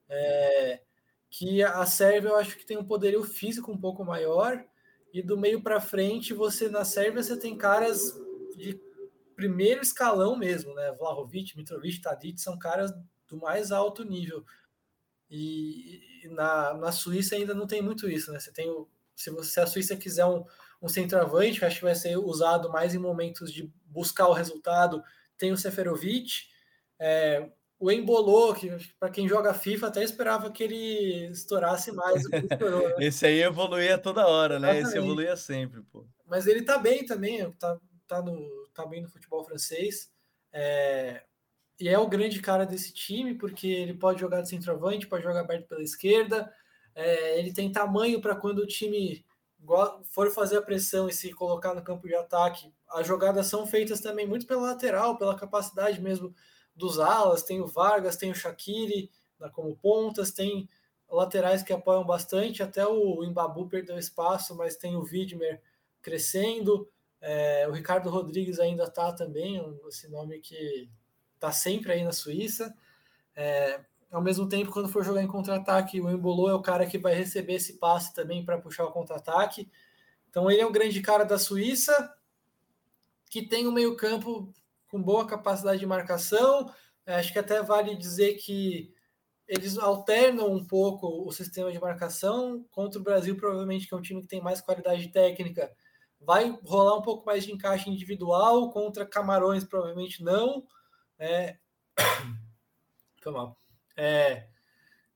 É, 0.08 0.80
que 1.30 1.62
a 1.62 1.86
Sérvia 1.86 2.30
eu 2.30 2.36
acho 2.36 2.56
que 2.56 2.66
tem 2.66 2.76
um 2.76 2.84
poderio 2.84 3.22
físico 3.22 3.70
um 3.70 3.78
pouco 3.78 4.04
maior, 4.04 4.64
E 5.12 5.22
do 5.22 5.36
meio 5.36 5.62
para 5.62 5.80
frente, 5.80 6.34
você 6.34 6.68
na 6.68 6.84
Sérvia 6.84 7.22
você 7.22 7.36
tem 7.36 7.56
caras 7.56 8.14
de 8.56 8.80
primeiro 9.40 9.80
escalão 9.80 10.36
mesmo, 10.36 10.74
né? 10.74 10.92
Vlahovic, 10.92 11.56
Mitrovic, 11.56 12.02
Tadic 12.02 12.38
são 12.38 12.58
caras 12.58 12.92
do 13.26 13.38
mais 13.38 13.72
alto 13.72 14.04
nível. 14.04 14.44
E, 15.30 16.28
na, 16.30 16.74
na 16.74 16.92
Suíça 16.92 17.36
ainda 17.36 17.54
não 17.54 17.66
tem 17.66 17.80
muito 17.80 18.10
isso, 18.10 18.30
né? 18.30 18.38
Você 18.38 18.52
tem 18.52 18.68
o, 18.68 18.86
se, 19.16 19.30
você, 19.30 19.52
se 19.52 19.60
a 19.60 19.66
Suíça 19.66 19.96
quiser 19.96 20.26
um, 20.26 20.44
um 20.82 20.88
centroavante, 20.88 21.64
acho 21.64 21.78
que 21.78 21.84
vai 21.84 21.94
ser 21.94 22.18
usado 22.18 22.70
mais 22.70 22.94
em 22.94 22.98
momentos 22.98 23.50
de 23.50 23.72
buscar 23.86 24.28
o 24.28 24.34
resultado, 24.34 25.02
tem 25.38 25.52
o 25.52 25.56
Seferovic, 25.56 26.48
é, 26.98 27.48
o 27.78 27.90
Embolou, 27.90 28.52
que 28.52 28.70
para 28.98 29.08
quem 29.08 29.26
joga 29.26 29.54
FIFA 29.54 29.86
até 29.86 30.04
esperava 30.04 30.50
que 30.50 30.62
ele 30.62 31.28
estourasse 31.30 31.90
mais 31.92 32.22
estourou. 32.24 32.88
Né? 32.90 32.94
Esse 33.08 33.24
aí 33.24 33.42
evoluía 33.42 33.96
toda 33.96 34.26
hora, 34.26 34.58
né? 34.58 34.72
Exatamente. 34.72 34.88
Esse 34.88 34.98
evoluía 34.98 35.36
sempre, 35.36 35.80
pô. 35.90 36.06
Mas 36.26 36.46
ele 36.46 36.62
tá 36.62 36.76
bem 36.76 37.06
também, 37.06 37.50
tá, 37.52 37.78
tá, 38.10 38.20
no, 38.20 38.66
tá 38.74 38.84
bem 38.84 39.00
no 39.00 39.08
futebol 39.08 39.44
francês. 39.44 40.12
É, 40.52 41.22
e 41.78 41.88
é 41.88 41.98
o 41.98 42.08
grande 42.08 42.40
cara 42.40 42.66
desse 42.66 42.92
time, 42.92 43.34
porque 43.34 43.68
ele 43.68 43.94
pode 43.94 44.20
jogar 44.20 44.42
de 44.42 44.48
centroavante, 44.48 45.06
pode 45.06 45.22
jogar 45.22 45.40
aberto 45.40 45.68
pela 45.68 45.82
esquerda. 45.82 46.52
É, 46.94 47.38
ele 47.38 47.52
tem 47.52 47.70
tamanho 47.70 48.20
para 48.20 48.34
quando 48.34 48.58
o 48.58 48.66
time 48.66 49.24
for 50.04 50.30
fazer 50.30 50.58
a 50.58 50.62
pressão 50.62 51.08
e 51.08 51.12
se 51.12 51.32
colocar 51.32 51.72
no 51.72 51.84
campo 51.84 52.08
de 52.08 52.14
ataque. 52.14 52.72
As 52.88 53.06
jogadas 53.06 53.46
são 53.46 53.66
feitas 53.66 54.00
também 54.00 54.26
muito 54.26 54.46
pela 54.46 54.62
lateral, 54.62 55.16
pela 55.16 55.38
capacidade 55.38 56.00
mesmo 56.00 56.34
dos 56.74 56.98
alas. 56.98 57.44
Tem 57.44 57.60
o 57.60 57.66
Vargas, 57.66 58.16
tem 58.16 58.30
o 58.30 58.34
Shaqiri 58.34 59.10
como 59.52 59.76
pontas, 59.76 60.32
tem 60.32 60.68
laterais 61.08 61.62
que 61.62 61.72
apoiam 61.72 62.04
bastante. 62.04 62.62
Até 62.62 62.84
o 62.86 63.22
Embabu 63.22 63.68
perdeu 63.68 63.96
espaço, 63.98 64.56
mas 64.56 64.76
tem 64.76 64.96
o 64.96 65.02
Widmer 65.02 65.62
crescendo. 66.02 66.90
É, 67.20 67.66
o 67.68 67.72
Ricardo 67.72 68.08
Rodrigues 68.08 68.58
ainda 68.58 68.84
está 68.84 69.12
também, 69.12 69.62
esse 69.88 70.08
nome 70.08 70.40
que 70.40 70.90
está 71.34 71.52
sempre 71.52 71.92
aí 71.92 72.02
na 72.02 72.12
Suíça. 72.12 72.74
É, 73.34 73.80
ao 74.10 74.22
mesmo 74.22 74.48
tempo, 74.48 74.72
quando 74.72 74.88
for 74.88 75.04
jogar 75.04 75.22
em 75.22 75.28
contra-ataque, 75.28 76.00
o 76.00 76.10
Embolo 76.10 76.48
é 76.48 76.54
o 76.54 76.62
cara 76.62 76.86
que 76.86 76.98
vai 76.98 77.14
receber 77.14 77.54
esse 77.54 77.78
passe 77.78 78.12
também 78.14 78.44
para 78.44 78.60
puxar 78.60 78.84
o 78.84 78.92
contra-ataque. 78.92 79.70
Então 80.28 80.50
ele 80.50 80.60
é 80.60 80.66
o 80.66 80.72
grande 80.72 81.00
cara 81.00 81.24
da 81.24 81.38
Suíça, 81.38 82.12
que 83.28 83.46
tem 83.46 83.66
um 83.66 83.72
meio-campo 83.72 84.52
com 84.88 85.02
boa 85.02 85.26
capacidade 85.26 85.78
de 85.78 85.86
marcação. 85.86 86.72
É, 87.06 87.14
acho 87.14 87.32
que 87.32 87.38
até 87.38 87.62
vale 87.62 87.96
dizer 87.96 88.34
que 88.34 88.92
eles 89.46 89.78
alternam 89.78 90.52
um 90.52 90.64
pouco 90.64 91.26
o 91.26 91.32
sistema 91.32 91.72
de 91.72 91.80
marcação 91.80 92.64
contra 92.70 93.00
o 93.00 93.02
Brasil, 93.02 93.36
provavelmente 93.36 93.86
que 93.86 93.94
é 93.94 93.96
um 93.96 94.02
time 94.02 94.22
que 94.22 94.28
tem 94.28 94.40
mais 94.40 94.60
qualidade 94.60 95.08
técnica. 95.08 95.72
Vai 96.20 96.50
rolar 96.64 96.96
um 96.98 97.02
pouco 97.02 97.24
mais 97.24 97.44
de 97.44 97.52
encaixe 97.52 97.88
individual, 97.88 98.70
contra 98.70 99.06
Camarões, 99.06 99.64
provavelmente 99.64 100.22
não. 100.22 100.66
É... 101.18 101.56
Foi 103.22 103.32
mal. 103.32 103.56
É, 103.96 104.48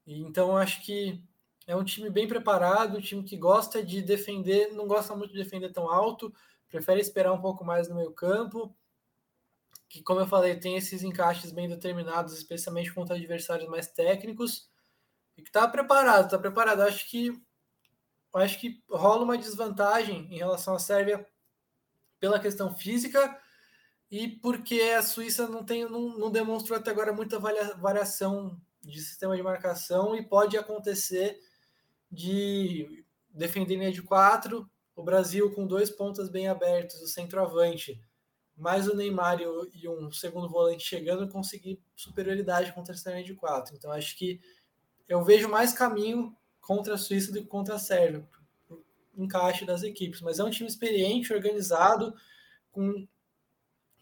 então 0.07 0.57
acho 0.57 0.83
que 0.83 1.23
é 1.67 1.75
um 1.75 1.85
time 1.85 2.11
bem 2.11 2.29
preparado, 2.29 2.99
um 2.99 3.01
time 3.01 3.23
que 3.23 3.37
gosta 3.37 3.83
de 3.83 4.03
defender, 4.03 4.73
não 4.73 4.87
gosta 4.87 5.17
muito 5.17 5.33
de 5.33 5.43
defender 5.43 5.73
tão 5.73 5.91
alto, 5.91 6.35
prefere 6.69 7.01
esperar 7.01 7.33
um 7.33 7.41
pouco 7.41 7.65
mais 7.65 7.89
no 7.89 7.95
meio 7.95 8.13
campo, 8.13 8.77
que 9.89 10.03
como 10.03 10.21
eu 10.21 10.27
falei, 10.27 10.59
tem 10.59 10.77
esses 10.77 11.03
encaixes 11.03 11.53
bem 11.53 11.69
determinados, 11.69 12.35
especialmente 12.35 12.93
contra 12.93 13.17
adversários 13.17 13.69
mais 13.69 13.87
técnicos, 13.89 14.69
e 15.37 15.43
que 15.43 15.49
está 15.49 15.67
preparado, 15.67 16.27
está 16.27 16.39
preparado. 16.39 16.83
Acho 16.83 17.09
que 17.09 17.33
acho 18.39 18.59
que 18.59 18.82
rola 18.91 19.24
uma 19.24 19.39
desvantagem 19.39 20.26
em 20.30 20.39
relação 20.39 20.74
à 20.74 20.78
Sérvia 20.78 21.26
pela 22.18 22.41
questão 22.41 22.74
física 22.74 23.39
e 24.11 24.28
porque 24.28 24.80
a 24.97 25.03
Suíça 25.03 25.49
não 25.49 25.64
tem 25.64 25.89
não, 25.89 26.16
não 26.18 26.30
demonstrou 26.30 26.78
até 26.78 26.91
agora 26.91 27.12
muita 27.12 27.39
variação 27.39 28.61
de 28.80 29.01
sistema 29.01 29.37
de 29.37 29.43
marcação 29.43 30.14
e 30.16 30.22
pode 30.22 30.57
acontecer 30.57 31.39
de 32.11 33.05
defender 33.30 33.76
linha 33.76 33.93
de 33.93 34.03
quatro, 34.03 34.70
o 34.95 35.03
Brasil 35.03 35.51
com 35.53 35.66
dois 35.66 35.91
pontas 35.91 36.28
bem 36.28 36.49
abertos, 36.49 37.03
o 37.03 37.09
centroavante, 37.09 38.01
mais 38.57 38.87
o 38.87 38.95
Neymar 38.95 39.41
e 39.41 39.89
um 39.89 40.12
segundo 40.12 40.49
volante 40.49 40.85
chegando, 40.85 41.28
conseguir 41.28 41.82
superioridade 41.97 42.72
contra 42.72 42.95
a 42.95 43.11
linha 43.11 43.24
de 43.24 43.35
quatro. 43.35 43.74
Então 43.74 43.91
acho 43.91 44.16
que 44.16 44.41
eu 45.09 45.24
vejo 45.24 45.49
mais 45.49 45.72
caminho 45.72 46.37
contra 46.65 46.95
a 46.95 46.99
Suíça 46.99 47.31
do 47.31 47.41
que 47.41 47.47
contra 47.47 47.75
a 47.75 47.79
Sérvia, 47.79 48.27
encaixe 49.17 49.65
das 49.65 49.83
equipes, 49.83 50.21
mas 50.21 50.39
é 50.39 50.45
um 50.45 50.51
time 50.51 50.69
experiente, 50.69 51.33
organizado, 51.33 52.15
com, 52.73 53.07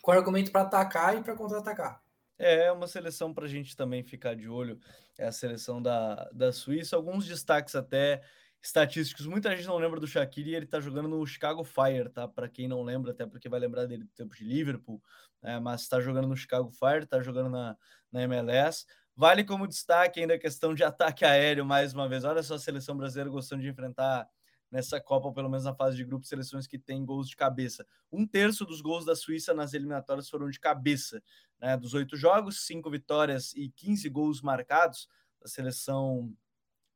com 0.00 0.12
argumento 0.12 0.50
para 0.50 0.62
atacar 0.62 1.18
e 1.18 1.22
para 1.22 1.36
contra-atacar. 1.36 2.02
É 2.38 2.72
uma 2.72 2.86
seleção 2.86 3.32
para 3.32 3.44
a 3.44 3.48
gente 3.48 3.76
também 3.76 4.02
ficar 4.02 4.34
de 4.34 4.48
olho, 4.48 4.80
é 5.18 5.26
a 5.26 5.32
seleção 5.32 5.82
da, 5.82 6.30
da 6.32 6.52
Suíça. 6.52 6.96
Alguns 6.96 7.26
destaques 7.26 7.74
até 7.74 8.22
estatísticos. 8.62 9.26
Muita 9.26 9.54
gente 9.56 9.66
não 9.66 9.76
lembra 9.76 9.98
do 9.98 10.06
Shaqiri 10.06 10.50
e 10.50 10.54
ele 10.54 10.64
está 10.64 10.80
jogando 10.80 11.08
no 11.08 11.26
Chicago 11.26 11.64
Fire, 11.64 12.08
tá? 12.08 12.28
Para 12.28 12.48
quem 12.48 12.68
não 12.68 12.82
lembra, 12.82 13.10
até 13.10 13.26
porque 13.26 13.48
vai 13.48 13.58
lembrar 13.58 13.86
dele 13.86 14.04
do 14.04 14.12
tempo 14.12 14.34
de 14.34 14.44
Liverpool, 14.44 15.02
é, 15.42 15.58
mas 15.58 15.82
está 15.82 16.00
jogando 16.00 16.28
no 16.28 16.36
Chicago 16.36 16.70
Fire, 16.70 17.04
está 17.04 17.20
jogando 17.20 17.50
na, 17.50 17.76
na 18.10 18.22
MLS. 18.22 18.86
Vale 19.14 19.44
como 19.44 19.68
destaque 19.68 20.20
ainda 20.20 20.34
a 20.34 20.38
questão 20.38 20.74
de 20.74 20.82
ataque 20.82 21.24
aéreo, 21.24 21.64
mais 21.64 21.92
uma 21.92 22.08
vez. 22.08 22.24
Olha 22.24 22.42
só 22.42 22.54
a 22.54 22.58
seleção 22.58 22.96
brasileira 22.96 23.30
gostando 23.30 23.62
de 23.62 23.68
enfrentar 23.68 24.28
nessa 24.70 24.98
Copa, 24.98 25.28
ou 25.28 25.34
pelo 25.34 25.50
menos 25.50 25.64
na 25.64 25.74
fase 25.74 25.96
de 25.96 26.04
grupo, 26.04 26.26
seleções 26.26 26.66
que 26.66 26.78
têm 26.78 27.04
gols 27.04 27.28
de 27.28 27.36
cabeça. 27.36 27.86
Um 28.10 28.26
terço 28.26 28.64
dos 28.64 28.80
gols 28.80 29.04
da 29.04 29.14
Suíça 29.14 29.52
nas 29.52 29.74
eliminatórias 29.74 30.30
foram 30.30 30.48
de 30.48 30.58
cabeça. 30.58 31.22
Né? 31.60 31.76
Dos 31.76 31.92
oito 31.92 32.16
jogos, 32.16 32.64
cinco 32.66 32.90
vitórias 32.90 33.52
e 33.54 33.68
15 33.68 34.08
gols 34.08 34.40
marcados 34.40 35.08
da 35.40 35.46
seleção 35.46 36.34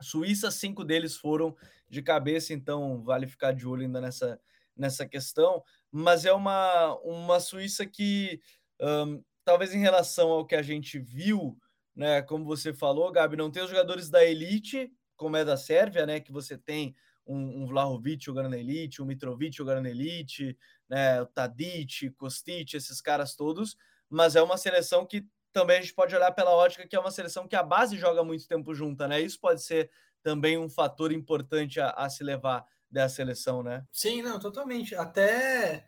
suíça, 0.00 0.50
cinco 0.50 0.84
deles 0.84 1.16
foram 1.16 1.54
de 1.88 2.02
cabeça, 2.02 2.52
então 2.52 3.02
vale 3.02 3.26
ficar 3.26 3.52
de 3.52 3.66
olho 3.66 3.82
ainda 3.82 4.00
nessa, 4.00 4.40
nessa 4.76 5.06
questão. 5.06 5.62
Mas 5.90 6.24
é 6.24 6.32
uma, 6.32 6.94
uma 7.00 7.40
Suíça 7.40 7.86
que, 7.86 8.40
um, 8.80 9.22
talvez 9.44 9.74
em 9.74 9.80
relação 9.80 10.30
ao 10.30 10.46
que 10.46 10.54
a 10.54 10.62
gente 10.62 10.98
viu, 10.98 11.58
né, 11.96 12.20
como 12.22 12.44
você 12.44 12.74
falou, 12.74 13.10
Gabi, 13.10 13.36
não 13.36 13.50
tem 13.50 13.62
os 13.62 13.70
jogadores 13.70 14.10
da 14.10 14.24
elite, 14.24 14.92
como 15.16 15.36
é 15.36 15.44
da 15.44 15.56
Sérvia, 15.56 16.04
né, 16.04 16.20
que 16.20 16.30
você 16.30 16.58
tem 16.58 16.94
um, 17.26 17.62
um 17.62 17.66
Vlahovic 17.66 18.22
jogando 18.22 18.50
na 18.50 18.58
elite, 18.58 19.02
um 19.02 19.06
Mitrovic 19.06 19.56
jogando 19.56 19.82
na 19.82 19.90
elite, 19.90 20.56
né, 20.88 21.22
o 21.22 21.26
Tadic, 21.26 22.10
Kostic, 22.10 22.74
esses 22.74 23.00
caras 23.00 23.34
todos, 23.34 23.76
mas 24.08 24.36
é 24.36 24.42
uma 24.42 24.58
seleção 24.58 25.06
que 25.06 25.26
também 25.52 25.78
a 25.78 25.80
gente 25.80 25.94
pode 25.94 26.14
olhar 26.14 26.30
pela 26.32 26.54
ótica 26.54 26.86
que 26.86 26.94
é 26.94 27.00
uma 27.00 27.10
seleção 27.10 27.48
que 27.48 27.56
a 27.56 27.62
base 27.62 27.96
joga 27.96 28.22
muito 28.22 28.46
tempo 28.46 28.74
junta, 28.74 29.08
né? 29.08 29.22
Isso 29.22 29.40
pode 29.40 29.62
ser 29.62 29.90
também 30.22 30.58
um 30.58 30.68
fator 30.68 31.10
importante 31.10 31.80
a, 31.80 31.90
a 31.90 32.10
se 32.10 32.22
levar 32.22 32.62
dessa 32.90 33.16
seleção, 33.16 33.62
né? 33.62 33.86
Sim, 33.90 34.20
não, 34.20 34.38
totalmente. 34.38 34.94
Até 34.94 35.86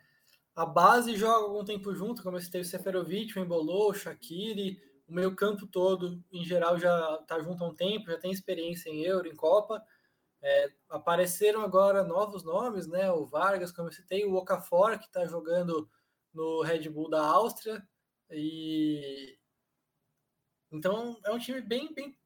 a 0.57 0.65
base 0.65 1.17
joga 1.17 1.45
algum 1.45 1.63
tempo 1.65 1.95
junto, 1.95 2.23
como 2.23 2.41
você 2.41 2.51
teve 2.51 2.65
o 2.65 2.69
Seferovic, 2.69 3.39
o 3.39 3.43
Embolou, 3.43 3.91
o 3.91 3.95
Shaqiri, 3.95 4.81
o 5.09 5.15
meio 5.15 5.35
campo 5.35 5.67
todo, 5.67 6.23
em 6.31 6.45
geral, 6.45 6.79
já 6.79 7.19
está 7.23 7.41
junto 7.41 7.65
há 7.65 7.69
um 7.69 7.75
tempo, 7.75 8.11
já 8.11 8.19
tem 8.19 8.31
experiência 8.31 8.91
em 8.91 9.03
Euro, 9.03 9.27
em 9.27 9.35
Copa. 9.35 9.83
É, 10.41 10.71
apareceram 10.89 11.63
agora 11.63 12.05
novos 12.05 12.45
nomes, 12.45 12.87
né? 12.87 13.11
O 13.11 13.27
Vargas, 13.27 13.73
como 13.73 13.89
eu 13.89 13.93
citei, 13.93 14.25
o 14.25 14.35
Okafor, 14.35 14.99
que 14.99 15.07
está 15.07 15.25
jogando 15.27 15.89
no 16.33 16.63
Red 16.63 16.89
Bull 16.91 17.09
da 17.09 17.25
Áustria. 17.25 17.83
E 18.31 19.37
então 20.71 21.19
é 21.25 21.33
um 21.33 21.39
time 21.39 21.63
bem, 21.63 21.93
bem, 21.95 22.17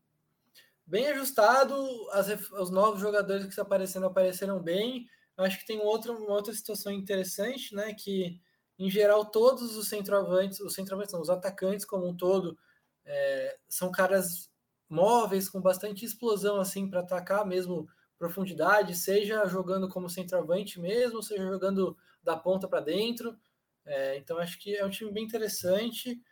bem 0.84 1.06
ajustado. 1.06 1.74
As, 2.10 2.28
os 2.52 2.70
novos 2.70 3.00
jogadores 3.00 3.44
que 3.44 3.50
estão 3.50 3.64
aparecendo 3.64 4.06
apareceram 4.06 4.60
bem. 4.60 5.06
Acho 5.36 5.58
que 5.58 5.66
tem 5.66 5.80
outra, 5.80 6.12
uma 6.12 6.34
outra 6.34 6.52
situação 6.52 6.92
interessante, 6.92 7.74
né? 7.74 7.94
Que 7.94 8.40
em 8.78 8.90
geral 8.90 9.24
todos 9.24 9.76
os 9.76 9.88
centroavantes, 9.88 10.60
os 10.60 10.74
centroavantes, 10.74 11.12
não, 11.12 11.20
os 11.20 11.30
atacantes 11.30 11.86
como 11.86 12.06
um 12.06 12.16
todo, 12.16 12.58
é, 13.04 13.58
são 13.68 13.90
caras 13.90 14.50
móveis 14.88 15.48
com 15.48 15.60
bastante 15.60 16.04
explosão 16.04 16.60
assim 16.60 16.88
para 16.88 17.00
atacar 17.00 17.46
mesmo 17.46 17.88
profundidade, 18.18 18.94
seja 18.94 19.44
jogando 19.46 19.88
como 19.88 20.08
centroavante 20.08 20.78
mesmo, 20.78 21.22
seja 21.22 21.44
jogando 21.44 21.96
da 22.22 22.36
ponta 22.36 22.68
para 22.68 22.80
dentro. 22.80 23.36
É, 23.84 24.16
então 24.16 24.38
acho 24.38 24.58
que 24.60 24.76
é 24.76 24.84
um 24.84 24.90
time 24.90 25.10
bem 25.10 25.24
interessante 25.24 26.22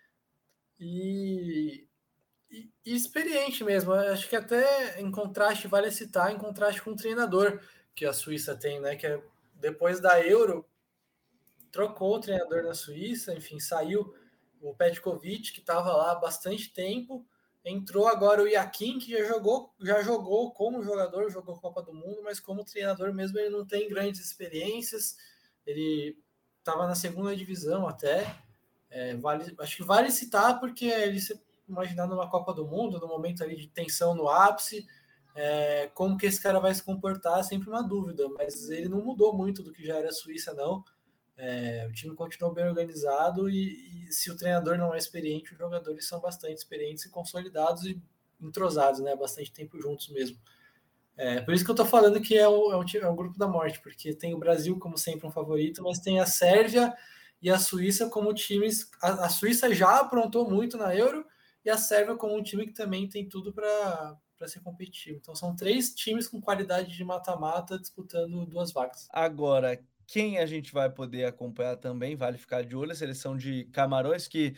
e, 0.78 1.88
e, 2.48 2.70
e, 2.86 2.94
experiente 2.94 3.64
mesmo. 3.64 3.92
Acho 3.92 4.28
que 4.28 4.36
até 4.36 5.00
em 5.00 5.10
contraste 5.10 5.66
vale 5.66 5.90
citar, 5.90 6.32
em 6.32 6.38
contraste 6.38 6.80
com 6.80 6.92
o 6.92 6.96
treinador 6.96 7.60
que 7.94 8.04
a 8.06 8.12
Suíça 8.12 8.54
tem, 8.54 8.80
né? 8.80 8.94
Que 8.94 9.06
é, 9.06 9.22
depois 9.54 10.00
da 10.00 10.24
Euro 10.24 10.64
trocou 11.72 12.16
o 12.16 12.20
treinador 12.20 12.62
na 12.62 12.74
Suíça, 12.74 13.34
enfim, 13.34 13.58
saiu 13.58 14.14
o 14.60 14.74
Petkovic, 14.74 15.52
que 15.52 15.60
estava 15.60 15.94
lá 15.96 16.12
há 16.12 16.14
bastante 16.14 16.72
tempo, 16.72 17.26
Entrou 17.64 18.08
agora 18.08 18.42
o 18.42 18.48
Yakin, 18.48 18.98
que 18.98 19.12
já 19.12 19.24
jogou, 19.24 19.74
já 19.80 20.02
jogou 20.02 20.50
como 20.52 20.82
jogador, 20.82 21.30
jogou 21.30 21.60
Copa 21.60 21.82
do 21.82 21.92
Mundo, 21.92 22.22
mas 22.24 22.40
como 22.40 22.64
treinador 22.64 23.12
mesmo 23.12 23.38
ele 23.38 23.50
não 23.50 23.66
tem 23.66 23.86
grandes 23.88 24.20
experiências. 24.20 25.16
Ele 25.66 26.16
estava 26.58 26.86
na 26.86 26.94
segunda 26.94 27.36
divisão 27.36 27.86
até. 27.86 28.34
É, 28.88 29.14
vale, 29.16 29.54
acho 29.58 29.76
que 29.76 29.84
vale 29.84 30.10
citar 30.10 30.58
porque 30.58 30.86
ele 30.86 31.20
se 31.20 31.38
imaginando 31.68 32.14
uma 32.14 32.30
Copa 32.30 32.54
do 32.54 32.66
Mundo, 32.66 32.98
no 32.98 33.06
momento 33.06 33.44
ali 33.44 33.56
de 33.56 33.68
tensão 33.68 34.14
no 34.14 34.28
ápice, 34.28 34.86
é, 35.34 35.88
como 35.94 36.16
que 36.16 36.26
esse 36.26 36.42
cara 36.42 36.58
vai 36.58 36.74
se 36.74 36.82
comportar, 36.82 37.40
é 37.40 37.42
sempre 37.42 37.68
uma 37.68 37.82
dúvida, 37.82 38.28
mas 38.30 38.68
ele 38.70 38.88
não 38.88 39.04
mudou 39.04 39.32
muito 39.36 39.62
do 39.62 39.70
que 39.70 39.86
já 39.86 39.96
era 39.96 40.10
Suíça, 40.10 40.54
não. 40.54 40.82
É, 41.42 41.86
o 41.88 41.92
time 41.92 42.14
continuou 42.14 42.52
bem 42.52 42.66
organizado 42.66 43.48
e, 43.48 44.06
e, 44.06 44.12
se 44.12 44.30
o 44.30 44.36
treinador 44.36 44.76
não 44.76 44.94
é 44.94 44.98
experiente, 44.98 45.52
os 45.52 45.58
jogadores 45.58 46.06
são 46.06 46.20
bastante 46.20 46.58
experientes 46.58 47.06
e 47.06 47.08
consolidados 47.08 47.86
e 47.86 47.98
entrosados, 48.38 49.00
né? 49.00 49.16
Bastante 49.16 49.50
tempo 49.50 49.80
juntos 49.80 50.08
mesmo. 50.10 50.36
É, 51.16 51.40
por 51.40 51.54
isso 51.54 51.64
que 51.64 51.70
eu 51.70 51.74
tô 51.74 51.86
falando 51.86 52.20
que 52.20 52.36
é 52.36 52.46
o, 52.46 52.72
é 52.72 52.76
o, 52.76 52.84
é 52.84 53.08
o 53.08 53.14
grupo 53.14 53.38
da 53.38 53.48
morte, 53.48 53.80
porque 53.80 54.14
tem 54.14 54.34
o 54.34 54.38
Brasil 54.38 54.78
como 54.78 54.98
sempre 54.98 55.26
um 55.26 55.30
favorito, 55.30 55.82
mas 55.82 55.98
tem 55.98 56.20
a 56.20 56.26
Sérvia 56.26 56.94
e 57.40 57.48
a 57.48 57.58
Suíça 57.58 58.10
como 58.10 58.34
times. 58.34 58.90
A, 59.02 59.24
a 59.24 59.28
Suíça 59.30 59.74
já 59.74 59.98
aprontou 59.98 60.48
muito 60.48 60.76
na 60.76 60.94
Euro 60.94 61.24
e 61.64 61.70
a 61.70 61.78
Sérvia 61.78 62.16
como 62.16 62.36
um 62.36 62.42
time 62.42 62.66
que 62.66 62.74
também 62.74 63.08
tem 63.08 63.26
tudo 63.26 63.50
para 63.50 64.18
ser 64.46 64.60
competitivo. 64.60 65.16
Então 65.16 65.34
são 65.34 65.56
três 65.56 65.94
times 65.94 66.28
com 66.28 66.38
qualidade 66.38 66.94
de 66.94 67.02
mata-mata 67.02 67.78
disputando 67.78 68.44
duas 68.44 68.72
vagas. 68.72 69.08
Agora, 69.10 69.82
quem 70.10 70.38
a 70.38 70.46
gente 70.46 70.72
vai 70.72 70.90
poder 70.90 71.24
acompanhar 71.24 71.76
também, 71.76 72.16
vale 72.16 72.36
ficar 72.36 72.64
de 72.64 72.74
olho, 72.74 72.90
a 72.90 72.96
seleção 72.96 73.36
de 73.36 73.66
Camarões, 73.66 74.26
que 74.26 74.56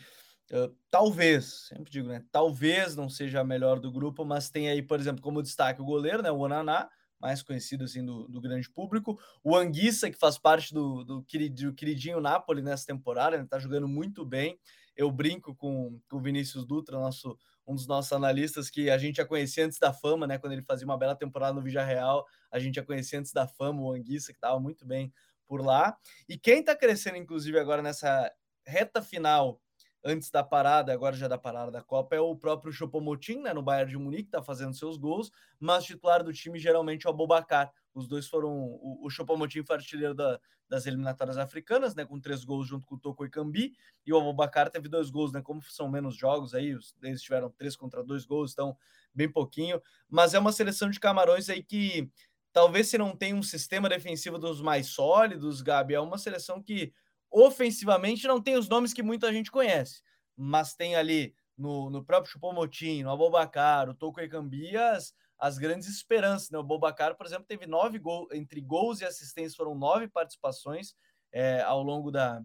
uh, 0.51 0.75
talvez, 0.89 1.67
sempre 1.69 1.91
digo, 1.91 2.07
né? 2.07 2.25
Talvez 2.31 2.95
não 2.95 3.07
seja 3.07 3.41
a 3.41 3.43
melhor 3.43 3.79
do 3.79 3.91
grupo, 3.91 4.25
mas 4.25 4.49
tem 4.49 4.67
aí, 4.67 4.81
por 4.81 4.99
exemplo, 4.99 5.21
como 5.21 5.43
destaque 5.43 5.79
o 5.79 5.85
goleiro, 5.85 6.23
né? 6.23 6.31
O 6.31 6.39
Onaná, 6.39 6.89
mais 7.19 7.43
conhecido 7.43 7.83
assim 7.83 8.03
do, 8.03 8.27
do, 8.27 8.41
grande 8.41 8.67
público. 8.67 9.19
O 9.43 9.55
Anguissa, 9.55 10.09
que 10.09 10.17
faz 10.17 10.39
parte 10.39 10.73
do, 10.73 11.03
do, 11.03 11.19
do 11.19 11.73
queridinho 11.75 12.19
Napoli 12.19 12.63
nessa 12.63 12.87
temporada, 12.87 13.37
né? 13.37 13.45
tá 13.47 13.59
jogando 13.59 13.87
muito 13.87 14.25
bem. 14.25 14.57
Eu 14.97 15.11
brinco 15.11 15.55
com 15.55 16.01
o 16.11 16.19
Vinícius 16.19 16.65
Dutra, 16.65 16.99
nosso, 16.99 17.37
um 17.65 17.75
dos 17.75 17.85
nossos 17.85 18.11
analistas, 18.11 18.71
que 18.71 18.89
a 18.89 18.97
gente 18.97 19.17
já 19.17 19.25
conhecia 19.25 19.67
antes 19.67 19.77
da 19.77 19.93
fama, 19.93 20.25
né? 20.25 20.39
Quando 20.39 20.53
ele 20.53 20.63
fazia 20.63 20.85
uma 20.85 20.97
bela 20.97 21.15
temporada 21.15 21.53
no 21.53 21.61
Vigia 21.61 21.85
Real, 21.85 22.25
a 22.51 22.57
gente 22.57 22.75
já 22.75 22.83
conhecia 22.83 23.19
antes 23.19 23.31
da 23.31 23.47
fama 23.47 23.83
o 23.83 23.93
Anguissa, 23.93 24.31
que 24.31 24.37
estava 24.37 24.59
muito 24.59 24.83
bem 24.83 25.13
por 25.47 25.65
lá. 25.65 25.97
E 26.27 26.37
quem 26.37 26.59
está 26.59 26.75
crescendo, 26.75 27.17
inclusive, 27.17 27.59
agora 27.59 27.81
nessa 27.81 28.31
reta 28.65 29.01
final, 29.01 29.59
antes 30.03 30.29
da 30.29 30.43
parada, 30.43 30.91
agora 30.91 31.15
já 31.15 31.27
da 31.27 31.37
parada 31.37 31.71
da 31.71 31.81
Copa, 31.81 32.15
é 32.15 32.19
o 32.19 32.35
próprio 32.35 32.73
Chopomotin, 32.73 33.41
né, 33.41 33.53
no 33.53 33.61
Bayern 33.61 33.91
de 33.91 33.97
Munique, 33.97 34.27
está 34.27 34.43
fazendo 34.43 34.73
seus 34.73 34.97
gols, 34.97 35.31
mas 35.59 35.85
titular 35.85 36.23
do 36.23 36.33
time 36.33 36.59
geralmente 36.59 37.07
é 37.07 37.09
o 37.09 37.13
Abobacar. 37.13 37.71
Os 37.93 38.07
dois 38.07 38.27
foram. 38.27 38.51
O, 38.51 39.05
o 39.05 39.09
Chopomotin 39.09 39.63
foi 39.63 39.75
artilheiro 39.75 40.13
da, 40.13 40.39
das 40.67 40.85
eliminatórias 40.85 41.37
africanas, 41.37 41.95
né, 41.95 42.05
com 42.05 42.19
três 42.19 42.43
gols 42.43 42.67
junto 42.67 42.85
com 42.87 42.95
o 42.95 42.99
Toko 42.99 43.25
e 43.25 43.29
Cambi, 43.29 43.73
e 44.05 44.11
o 44.11 44.17
Abobacar 44.17 44.69
teve 44.69 44.89
dois 44.89 45.09
gols, 45.09 45.31
né, 45.31 45.41
como 45.41 45.61
são 45.61 45.89
menos 45.89 46.15
jogos 46.15 46.53
aí, 46.53 46.75
eles 47.01 47.21
tiveram 47.21 47.49
três 47.51 47.75
contra 47.75 48.03
dois 48.03 48.25
gols, 48.25 48.51
então 48.51 48.75
bem 49.13 49.31
pouquinho, 49.31 49.79
mas 50.09 50.33
é 50.33 50.39
uma 50.39 50.51
seleção 50.51 50.89
de 50.89 50.99
camarões 50.99 51.49
aí 51.49 51.61
que 51.61 52.09
Talvez 52.53 52.87
se 52.87 52.97
não 52.97 53.15
tem 53.15 53.33
um 53.33 53.41
sistema 53.41 53.89
defensivo 53.89 54.37
dos 54.37 54.61
mais 54.61 54.87
sólidos, 54.87 55.61
Gabi, 55.61 55.95
é 55.95 55.99
uma 55.99 56.19
seleção 56.19 56.61
que 56.61 56.93
ofensivamente 57.29 58.27
não 58.27 58.39
tem 58.39 58.55
os 58.55 58.69
nomes 58.69 58.93
que 58.93 59.01
muita 59.01 59.33
gente 59.33 59.49
conhece, 59.49 60.03
mas 60.37 60.75
tem 60.75 60.95
ali 60.95 61.35
no, 61.57 61.89
no 61.89 62.05
próprio 62.05 62.31
Chupomotim, 62.31 63.01
no 63.01 63.11
Abobacar, 63.11 63.89
o 63.89 63.95
Toko 63.95 64.21
Ekambi, 64.21 64.77
as, 64.77 65.15
as 65.37 65.57
grandes 65.57 65.87
esperanças. 65.87 66.51
Né? 66.51 66.57
O 66.59 66.61
Abobacar, 66.61 67.15
por 67.15 67.25
exemplo, 67.25 67.45
teve 67.45 67.65
nove 67.65 67.97
gols, 67.97 68.27
entre 68.31 68.61
gols 68.61 69.01
e 69.01 69.05
assistências, 69.05 69.55
foram 69.55 69.73
nove 69.73 70.07
participações 70.07 70.95
é, 71.31 71.61
ao 71.61 71.81
longo 71.81 72.11
da, 72.11 72.39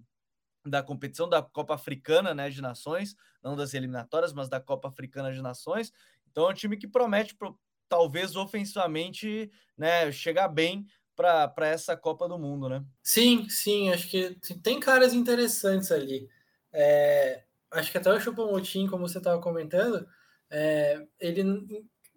da 0.64 0.82
competição 0.82 1.28
da 1.28 1.42
Copa 1.42 1.74
Africana 1.74 2.34
né, 2.34 2.48
de 2.48 2.62
Nações, 2.62 3.14
não 3.42 3.54
das 3.54 3.74
eliminatórias, 3.74 4.32
mas 4.32 4.48
da 4.48 4.60
Copa 4.60 4.88
Africana 4.88 5.32
de 5.32 5.42
Nações. 5.42 5.92
Então 6.30 6.48
é 6.48 6.52
um 6.52 6.54
time 6.54 6.76
que 6.76 6.88
promete 6.88 7.36
talvez 7.88 8.36
ofensivamente, 8.36 9.50
né, 9.76 10.10
chegar 10.12 10.48
bem 10.48 10.86
para 11.16 11.66
essa 11.66 11.96
Copa 11.96 12.28
do 12.28 12.38
Mundo, 12.38 12.68
né? 12.68 12.84
Sim, 13.02 13.48
sim, 13.48 13.90
acho 13.90 14.08
que 14.08 14.36
tem 14.62 14.78
caras 14.78 15.12
interessantes 15.12 15.90
ali. 15.90 16.28
É, 16.72 17.42
acho 17.72 17.90
que 17.90 17.98
até 17.98 18.12
o 18.12 18.20
Chupomotim, 18.20 18.86
como 18.86 19.08
você 19.08 19.18
estava 19.18 19.40
comentando, 19.40 20.06
é, 20.50 21.04
ele 21.18 21.42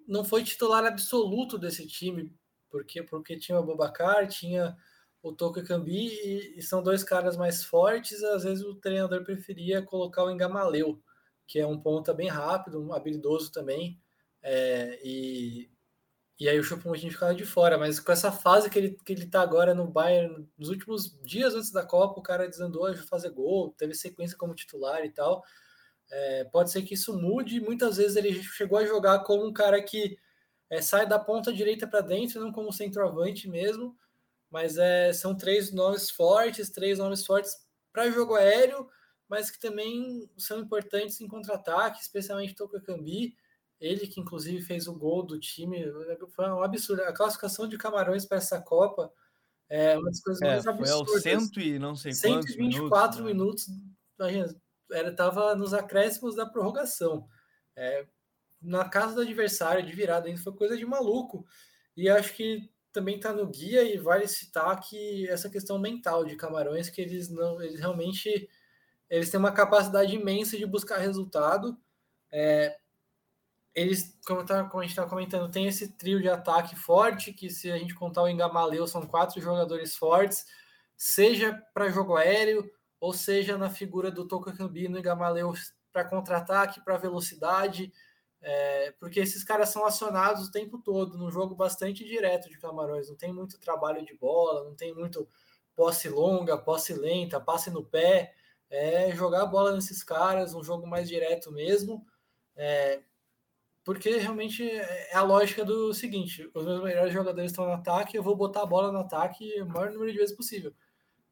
não 0.07 0.23
foi 0.23 0.43
titular 0.43 0.85
absoluto 0.85 1.57
desse 1.57 1.87
time, 1.87 2.31
porque, 2.69 3.01
porque 3.01 3.37
tinha 3.37 3.59
o 3.59 3.65
Bobacar, 3.65 4.27
tinha 4.27 4.75
o 5.21 5.31
Toca 5.31 5.63
Cambi, 5.63 6.07
e, 6.07 6.57
e, 6.57 6.61
são 6.61 6.81
dois 6.81 7.03
caras 7.03 7.37
mais 7.37 7.63
fortes, 7.63 8.23
às 8.23 8.43
vezes 8.43 8.63
o 8.63 8.75
treinador 8.75 9.23
preferia 9.23 9.81
colocar 9.81 10.23
o 10.23 10.31
Engamaleu, 10.31 11.01
que 11.47 11.59
é 11.59 11.67
um 11.67 11.79
ponta 11.79 12.13
bem 12.13 12.27
rápido, 12.27 12.81
um 12.83 12.93
habilidoso 12.93 13.51
também, 13.51 13.99
é, 14.43 14.99
e, 15.03 15.69
e 16.39 16.49
aí 16.49 16.59
o 16.59 16.63
Choupo-Moting 16.63 17.11
ficava 17.11 17.35
de 17.35 17.45
fora, 17.45 17.77
mas 17.77 17.99
com 17.99 18.11
essa 18.11 18.31
fase 18.31 18.69
que 18.69 18.79
ele, 18.79 18.97
que 19.05 19.13
ele 19.13 19.27
tá 19.27 19.41
agora 19.41 19.73
no 19.75 19.87
Bayern, 19.87 20.47
nos 20.57 20.69
últimos 20.69 21.19
dias 21.23 21.53
antes 21.53 21.71
da 21.71 21.85
Copa, 21.85 22.19
o 22.19 22.23
cara 22.23 22.49
desandou 22.49 22.87
a 22.87 22.95
fazer 22.95 23.29
gol, 23.29 23.73
teve 23.77 23.93
sequência 23.93 24.37
como 24.37 24.55
titular 24.55 25.05
e 25.05 25.11
tal. 25.11 25.43
É, 26.11 26.43
pode 26.45 26.71
ser 26.71 26.81
que 26.81 26.95
isso 26.95 27.17
mude. 27.19 27.61
Muitas 27.61 27.97
vezes 27.97 28.17
ele 28.17 28.41
chegou 28.43 28.77
a 28.77 28.85
jogar 28.85 29.19
como 29.19 29.45
um 29.47 29.53
cara 29.53 29.81
que 29.81 30.17
é, 30.69 30.81
sai 30.81 31.07
da 31.07 31.19
ponta 31.19 31.53
direita 31.53 31.87
para 31.87 32.01
dentro, 32.01 32.41
não 32.41 32.51
como 32.51 32.73
centroavante 32.73 33.47
mesmo. 33.47 33.95
Mas 34.49 34.77
é, 34.77 35.13
são 35.13 35.35
três 35.35 35.71
nomes 35.71 36.09
fortes, 36.09 36.69
três 36.69 36.99
nomes 36.99 37.25
fortes 37.25 37.55
para 37.93 38.09
jogo 38.09 38.35
aéreo, 38.35 38.89
mas 39.29 39.49
que 39.49 39.59
também 39.59 40.29
são 40.37 40.59
importantes 40.59 41.21
em 41.21 41.27
contra-ataque, 41.27 42.01
especialmente 42.01 42.55
Toko 42.55 42.81
Cambi. 42.81 43.35
Ele 43.81 44.05
que 44.05 44.21
inclusive 44.21 44.61
fez 44.61 44.87
o 44.87 44.93
gol 44.93 45.23
do 45.23 45.39
time, 45.39 45.83
foi 46.35 46.47
um 46.47 46.61
absurdo. 46.61 47.01
A 47.01 47.11
classificação 47.11 47.67
de 47.67 47.79
Camarões 47.79 48.25
para 48.25 48.37
essa 48.37 48.61
Copa 48.61 49.11
é 49.67 49.97
uma 49.97 50.05
das 50.05 50.21
coisas 50.21 50.41
é, 50.43 50.47
mais 50.47 50.67
absurdas. 50.67 51.11
Foi 51.11 51.21
cento 51.21 51.59
e 51.59 51.79
não 51.79 51.95
sei 51.95 52.13
124 52.13 53.23
minutos, 53.23 53.67
minutos 53.67 54.55
era 54.91 55.09
estava 55.09 55.55
nos 55.55 55.73
acréscimos 55.73 56.35
da 56.35 56.45
prorrogação. 56.45 57.27
É, 57.75 58.05
na 58.61 58.87
casa 58.87 59.15
do 59.15 59.21
adversário 59.21 59.83
de 59.83 59.91
virada 59.93 60.27
ainda 60.27 60.39
foi 60.39 60.53
coisa 60.53 60.77
de 60.77 60.85
maluco. 60.85 61.45
E 61.97 62.07
acho 62.07 62.33
que 62.35 62.69
também 62.93 63.15
está 63.15 63.33
no 63.33 63.47
guia 63.47 63.83
e 63.83 63.97
vale 63.97 64.27
citar 64.27 64.79
que 64.79 65.27
essa 65.27 65.49
questão 65.49 65.79
mental 65.79 66.23
de 66.25 66.35
Camarões 66.35 66.89
que 66.89 67.01
eles 67.01 67.29
não, 67.29 67.61
eles 67.61 67.79
realmente 67.79 68.47
eles 69.09 69.29
têm 69.29 69.39
uma 69.39 69.51
capacidade 69.51 70.15
imensa 70.15 70.57
de 70.57 70.65
buscar 70.65 70.97
resultado. 70.97 71.77
É, 72.31 72.77
eles, 73.73 74.17
como, 74.25 74.45
tá, 74.45 74.63
como 74.65 74.81
a 74.81 74.83
gente 74.83 74.91
está 74.91 75.05
comentando, 75.07 75.51
tem 75.51 75.67
esse 75.67 75.93
trio 75.93 76.21
de 76.21 76.29
ataque 76.29 76.75
forte, 76.75 77.33
que 77.33 77.49
se 77.49 77.71
a 77.71 77.77
gente 77.77 77.95
contar 77.95 78.23
o 78.23 78.29
Engamaleu, 78.29 78.85
são 78.87 79.05
quatro 79.05 79.39
jogadores 79.41 79.95
fortes, 79.95 80.45
seja 80.97 81.53
para 81.73 81.89
jogo 81.89 82.15
aéreo, 82.15 82.69
ou 82.99 83.13
seja 83.13 83.57
na 83.57 83.69
figura 83.69 84.11
do 84.11 84.27
Toca 84.27 84.53
Cambino 84.53 84.97
e 84.97 84.99
Engamaleu 84.99 85.53
para 85.91 86.05
contra-ataque, 86.05 86.81
para 86.83 86.97
velocidade, 86.97 87.91
é, 88.41 88.91
porque 88.99 89.19
esses 89.19 89.43
caras 89.43 89.69
são 89.69 89.85
acionados 89.85 90.47
o 90.47 90.51
tempo 90.51 90.79
todo, 90.79 91.17
num 91.17 91.31
jogo 91.31 91.55
bastante 91.55 92.03
direto 92.05 92.49
de 92.49 92.57
Camarões, 92.57 93.09
não 93.09 93.15
tem 93.15 93.33
muito 93.33 93.59
trabalho 93.59 94.03
de 94.05 94.15
bola, 94.15 94.63
não 94.63 94.75
tem 94.75 94.93
muito 94.93 95.27
posse 95.75 96.09
longa, 96.09 96.57
posse 96.57 96.93
lenta, 96.93 97.39
passe 97.39 97.69
no 97.69 97.85
pé, 97.85 98.33
é 98.69 99.11
jogar 99.15 99.43
a 99.43 99.45
bola 99.45 99.73
nesses 99.73 100.03
caras, 100.03 100.53
um 100.53 100.63
jogo 100.63 100.87
mais 100.87 101.07
direto 101.07 101.51
mesmo, 101.51 102.05
é, 102.55 103.01
porque 103.83 104.17
realmente 104.17 104.63
é 104.69 105.15
a 105.15 105.23
lógica 105.23 105.65
do 105.65 105.93
seguinte: 105.93 106.49
os 106.53 106.65
meus 106.65 106.83
melhores 106.83 107.13
jogadores 107.13 107.51
estão 107.51 107.65
no 107.65 107.73
ataque, 107.73 108.17
eu 108.17 108.23
vou 108.23 108.35
botar 108.35 108.61
a 108.61 108.65
bola 108.65 108.91
no 108.91 108.99
ataque 108.99 109.61
o 109.61 109.65
maior 109.67 109.91
número 109.91 110.11
de 110.11 110.17
vezes 110.17 110.35
possível. 110.35 110.73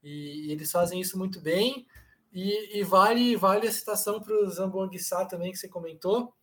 E, 0.01 0.47
e 0.47 0.51
eles 0.51 0.71
fazem 0.71 0.99
isso 0.99 1.17
muito 1.17 1.39
bem. 1.39 1.87
E, 2.31 2.79
e 2.79 2.83
vale, 2.83 3.35
vale 3.35 3.67
a 3.67 3.71
citação 3.71 4.21
para 4.21 4.33
o 4.33 4.49
Zamboanguissá 4.49 5.25
também, 5.25 5.51
que 5.51 5.57
você 5.57 5.67
comentou, 5.67 6.33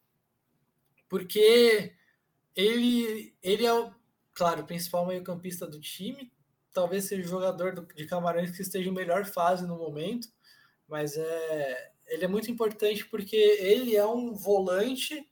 porque 1.08 1.94
ele, 2.54 3.34
ele 3.42 3.64
é, 3.64 3.72
o, 3.72 3.92
claro, 4.34 4.62
o 4.62 4.66
principal 4.66 5.06
meio-campista 5.06 5.66
do 5.66 5.80
time, 5.80 6.32
talvez 6.72 7.04
seja 7.04 7.22
o 7.22 7.30
jogador 7.30 7.72
do, 7.72 7.86
de 7.94 8.06
Camarões 8.06 8.50
que 8.50 8.62
esteja 8.62 8.88
em 8.88 8.92
melhor 8.92 9.24
fase 9.24 9.66
no 9.66 9.76
momento, 9.76 10.28
mas 10.88 11.16
é, 11.16 11.92
ele 12.08 12.24
é 12.24 12.28
muito 12.28 12.50
importante 12.50 13.06
porque 13.06 13.36
ele 13.36 13.94
é 13.94 14.06
um 14.06 14.34
volante 14.34 15.28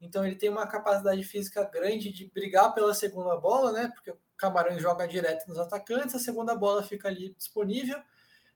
então 0.00 0.24
ele 0.24 0.36
tem 0.36 0.48
uma 0.50 0.66
capacidade 0.66 1.22
física 1.24 1.64
grande 1.64 2.12
de 2.12 2.30
brigar 2.30 2.74
pela 2.74 2.94
segunda 2.94 3.36
bola, 3.36 3.72
né? 3.72 3.90
Porque 3.94 4.10
o 4.10 4.18
Camarões 4.36 4.82
joga 4.82 5.06
direto 5.06 5.48
nos 5.48 5.58
atacantes, 5.58 6.14
a 6.14 6.18
segunda 6.18 6.54
bola 6.54 6.82
fica 6.82 7.08
ali 7.08 7.34
disponível. 7.34 7.98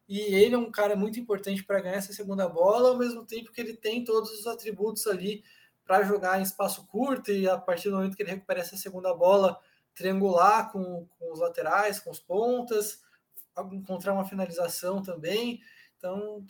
E 0.09 0.19
ele 0.19 0.55
é 0.55 0.59
um 0.59 0.71
cara 0.71 0.97
muito 0.97 1.21
importante 1.21 1.63
para 1.63 1.81
ganhar 1.81 1.97
essa 1.97 2.13
segunda 2.13 2.49
bola, 2.49 2.91
ao 2.91 2.99
mesmo 2.99 3.25
tempo 3.25 3.53
que 3.53 3.61
ele 3.61 3.77
tem 3.77 4.05
todos 4.05 4.31
os 4.33 4.47
atributos 4.47 5.07
ali 5.07 5.45
para 5.85 6.03
jogar 6.03 6.39
em 6.39 6.43
espaço 6.43 6.87
curto 6.89 7.33
e 7.33 7.49
a 7.49 7.57
partir 7.57 7.91
do 7.91 7.97
momento 7.97 8.17
que 8.17 8.23
ele 8.23 8.31
recupera 8.31 8.61
essa 8.61 8.77
segunda 8.77 9.15
bola, 9.15 9.59
triangular 9.95 10.71
com, 10.71 11.07
com 11.19 11.33
os 11.33 11.41
laterais, 11.41 12.01
com 12.01 12.11
os 12.11 12.21
pontas, 12.21 13.03
encontrar 13.73 14.13
uma 14.13 14.25
finalização 14.25 15.03
também. 15.03 15.61
Então, 15.97 16.45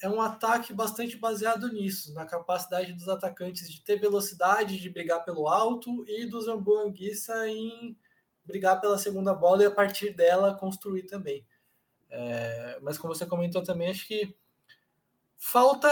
é 0.00 0.08
um 0.08 0.20
ataque 0.20 0.72
bastante 0.72 1.16
baseado 1.16 1.68
nisso, 1.72 2.12
na 2.14 2.24
capacidade 2.24 2.92
dos 2.92 3.08
atacantes 3.08 3.70
de 3.70 3.82
ter 3.82 3.98
velocidade, 3.98 4.78
de 4.78 4.90
brigar 4.90 5.24
pelo 5.24 5.48
alto 5.48 6.04
e 6.08 6.26
do 6.26 6.40
Zambu 6.40 6.78
Anguissa 6.78 7.48
em 7.48 7.96
brigar 8.44 8.80
pela 8.80 8.98
segunda 8.98 9.34
bola 9.34 9.62
e 9.62 9.66
a 9.66 9.70
partir 9.70 10.14
dela 10.14 10.54
construir 10.54 11.04
também. 11.04 11.46
É, 12.10 12.78
mas 12.82 12.98
como 12.98 13.14
você 13.14 13.24
comentou 13.24 13.62
também, 13.62 13.90
acho 13.90 14.06
que 14.06 14.36
falta. 15.38 15.88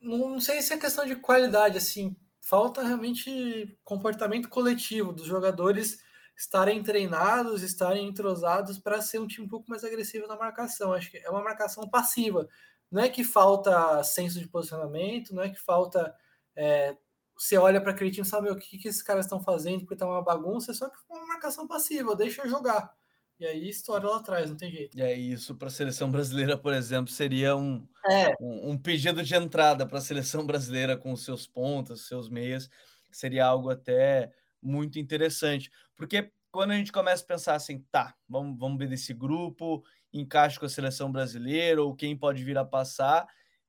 Não 0.00 0.38
sei 0.40 0.60
se 0.62 0.74
é 0.74 0.78
questão 0.78 1.06
de 1.06 1.16
qualidade, 1.16 1.78
assim, 1.78 2.14
falta 2.40 2.82
realmente 2.82 3.76
comportamento 3.82 4.48
coletivo 4.48 5.12
dos 5.12 5.26
jogadores 5.26 5.98
estarem 6.36 6.82
treinados, 6.82 7.62
estarem 7.62 8.06
entrosados 8.06 8.78
para 8.78 9.00
ser 9.00 9.18
um 9.18 9.26
time 9.26 9.46
um 9.46 9.48
pouco 9.48 9.70
mais 9.70 9.82
agressivo 9.82 10.26
na 10.26 10.36
marcação. 10.36 10.92
Acho 10.92 11.10
que 11.10 11.18
é 11.18 11.30
uma 11.30 11.42
marcação 11.42 11.88
passiva. 11.88 12.46
Não 12.90 13.02
é 13.02 13.08
que 13.08 13.24
falta 13.24 14.02
senso 14.04 14.38
de 14.38 14.46
posicionamento, 14.46 15.34
não 15.34 15.42
é 15.42 15.48
que 15.48 15.58
falta. 15.58 16.14
É, 16.54 16.96
você 17.36 17.56
olha 17.56 17.80
para 17.80 17.92
aquele 17.92 18.10
time 18.10 18.26
e 18.26 18.30
sabe 18.30 18.50
o 18.50 18.56
que, 18.56 18.78
que 18.78 18.88
esses 18.88 19.02
caras 19.02 19.24
estão 19.24 19.40
fazendo, 19.42 19.80
porque 19.80 19.96
tá 19.96 20.06
uma 20.06 20.22
bagunça, 20.22 20.72
é 20.72 20.74
só 20.74 20.88
que 20.88 20.96
uma 21.08 21.26
marcação 21.26 21.66
passiva, 21.66 22.14
deixa 22.14 22.42
eu 22.42 22.48
jogar. 22.48 22.94
E 23.38 23.44
aí 23.44 23.68
história 23.68 24.08
lá 24.08 24.16
atrás, 24.16 24.48
não 24.48 24.56
tem 24.56 24.70
jeito. 24.70 24.96
E 24.96 25.02
é 25.02 25.12
isso 25.12 25.54
para 25.54 25.68
a 25.68 25.70
seleção 25.70 26.10
brasileira, 26.10 26.56
por 26.56 26.72
exemplo, 26.72 27.12
seria 27.12 27.54
um, 27.54 27.86
é. 28.08 28.34
um, 28.40 28.70
um, 28.70 28.78
pedido 28.78 29.22
de 29.22 29.34
entrada 29.34 29.86
para 29.86 29.98
a 29.98 30.02
seleção 30.02 30.46
brasileira 30.46 30.96
com 30.96 31.12
os 31.12 31.22
seus 31.22 31.46
pontos, 31.46 32.08
seus 32.08 32.30
meias, 32.30 32.70
seria 33.10 33.44
algo 33.44 33.68
até 33.68 34.32
muito 34.62 34.98
interessante. 34.98 35.70
Porque 35.96 36.30
quando 36.50 36.72
a 36.72 36.76
gente 36.76 36.92
começa 36.92 37.22
a 37.22 37.26
pensar 37.26 37.54
assim, 37.54 37.84
tá, 37.90 38.14
vamos, 38.28 38.58
vamos 38.58 38.78
ver 38.78 38.88
desse 38.88 39.12
grupo, 39.12 39.84
encaixe 40.12 40.58
com 40.58 40.66
a 40.66 40.70
seleção 40.70 41.10
brasileira, 41.10 41.82
ou 41.82 41.94
quem 41.94 42.16
pode 42.16 42.42
vir 42.42 42.56
a 42.58 42.64
passar. 42.64 43.26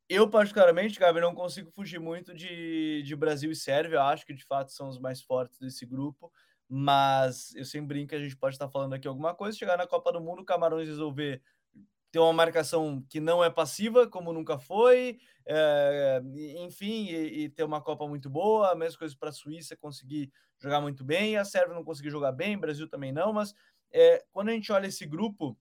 Eu, 0.10 0.30
particularmente, 0.30 1.00
Gabi, 1.00 1.20
não 1.20 1.36
consigo 1.36 1.70
fugir 1.72 2.00
muito 2.00 2.34
de, 2.34 3.04
de 3.04 3.16
Brasil 3.16 3.52
e 3.52 3.56
Sérvia. 3.56 3.98
Eu 3.98 4.04
acho 4.04 4.26
que 4.26 4.34
de 4.34 4.46
fato 4.46 4.72
são 4.72 4.88
os 4.88 5.00
mais 5.00 5.22
fortes 5.22 5.60
desse 5.60 5.86
grupo 5.86 6.32
mas 6.70 7.56
eu 7.56 7.64
sempre 7.64 7.88
brinco 7.88 8.10
que 8.10 8.16
a 8.16 8.20
gente 8.20 8.36
pode 8.36 8.56
estar 8.56 8.68
falando 8.68 8.94
aqui 8.94 9.08
alguma 9.08 9.34
coisa, 9.34 9.58
chegar 9.58 9.78
na 9.78 9.88
Copa 9.88 10.12
do 10.12 10.20
Mundo, 10.20 10.42
o 10.42 10.46
Camarões 10.46 10.88
resolver 10.88 11.42
ter 12.12 12.20
uma 12.20 12.34
marcação 12.34 13.04
que 13.10 13.20
não 13.20 13.44
é 13.44 13.50
passiva, 13.50 14.08
como 14.08 14.32
nunca 14.32 14.58
foi, 14.58 15.20
é, 15.46 16.22
enfim, 16.60 17.06
e, 17.08 17.44
e, 17.44 17.50
ter 17.50 17.64
uma 17.64 17.82
Copa 17.82 18.08
muito 18.08 18.30
boa, 18.30 18.72
a 18.72 18.76
mesma 18.76 19.00
coisa 19.00 19.16
para 19.20 19.30
a 19.30 19.34
Suíça 19.34 19.76
conseguir 19.76 20.32
jogar 20.60 20.82
muito 20.82 21.04
bem, 21.04 21.38
a 21.38 21.46
Sérvia 21.46 21.76
não 21.76 21.84
conseguir 21.84 22.10
jogar 22.10 22.32
bem, 22.32 22.56
o 22.56 22.60
Brasil 22.60 22.88
também 22.88 23.12
não, 23.12 23.34
mas 23.34 23.54
é, 23.92 24.24
quando 24.32 24.50
a 24.50 24.54
gente 24.54 24.72
olha 24.72 24.88
esse 24.88 25.06
grupo, 25.06 25.50
o 25.50 25.58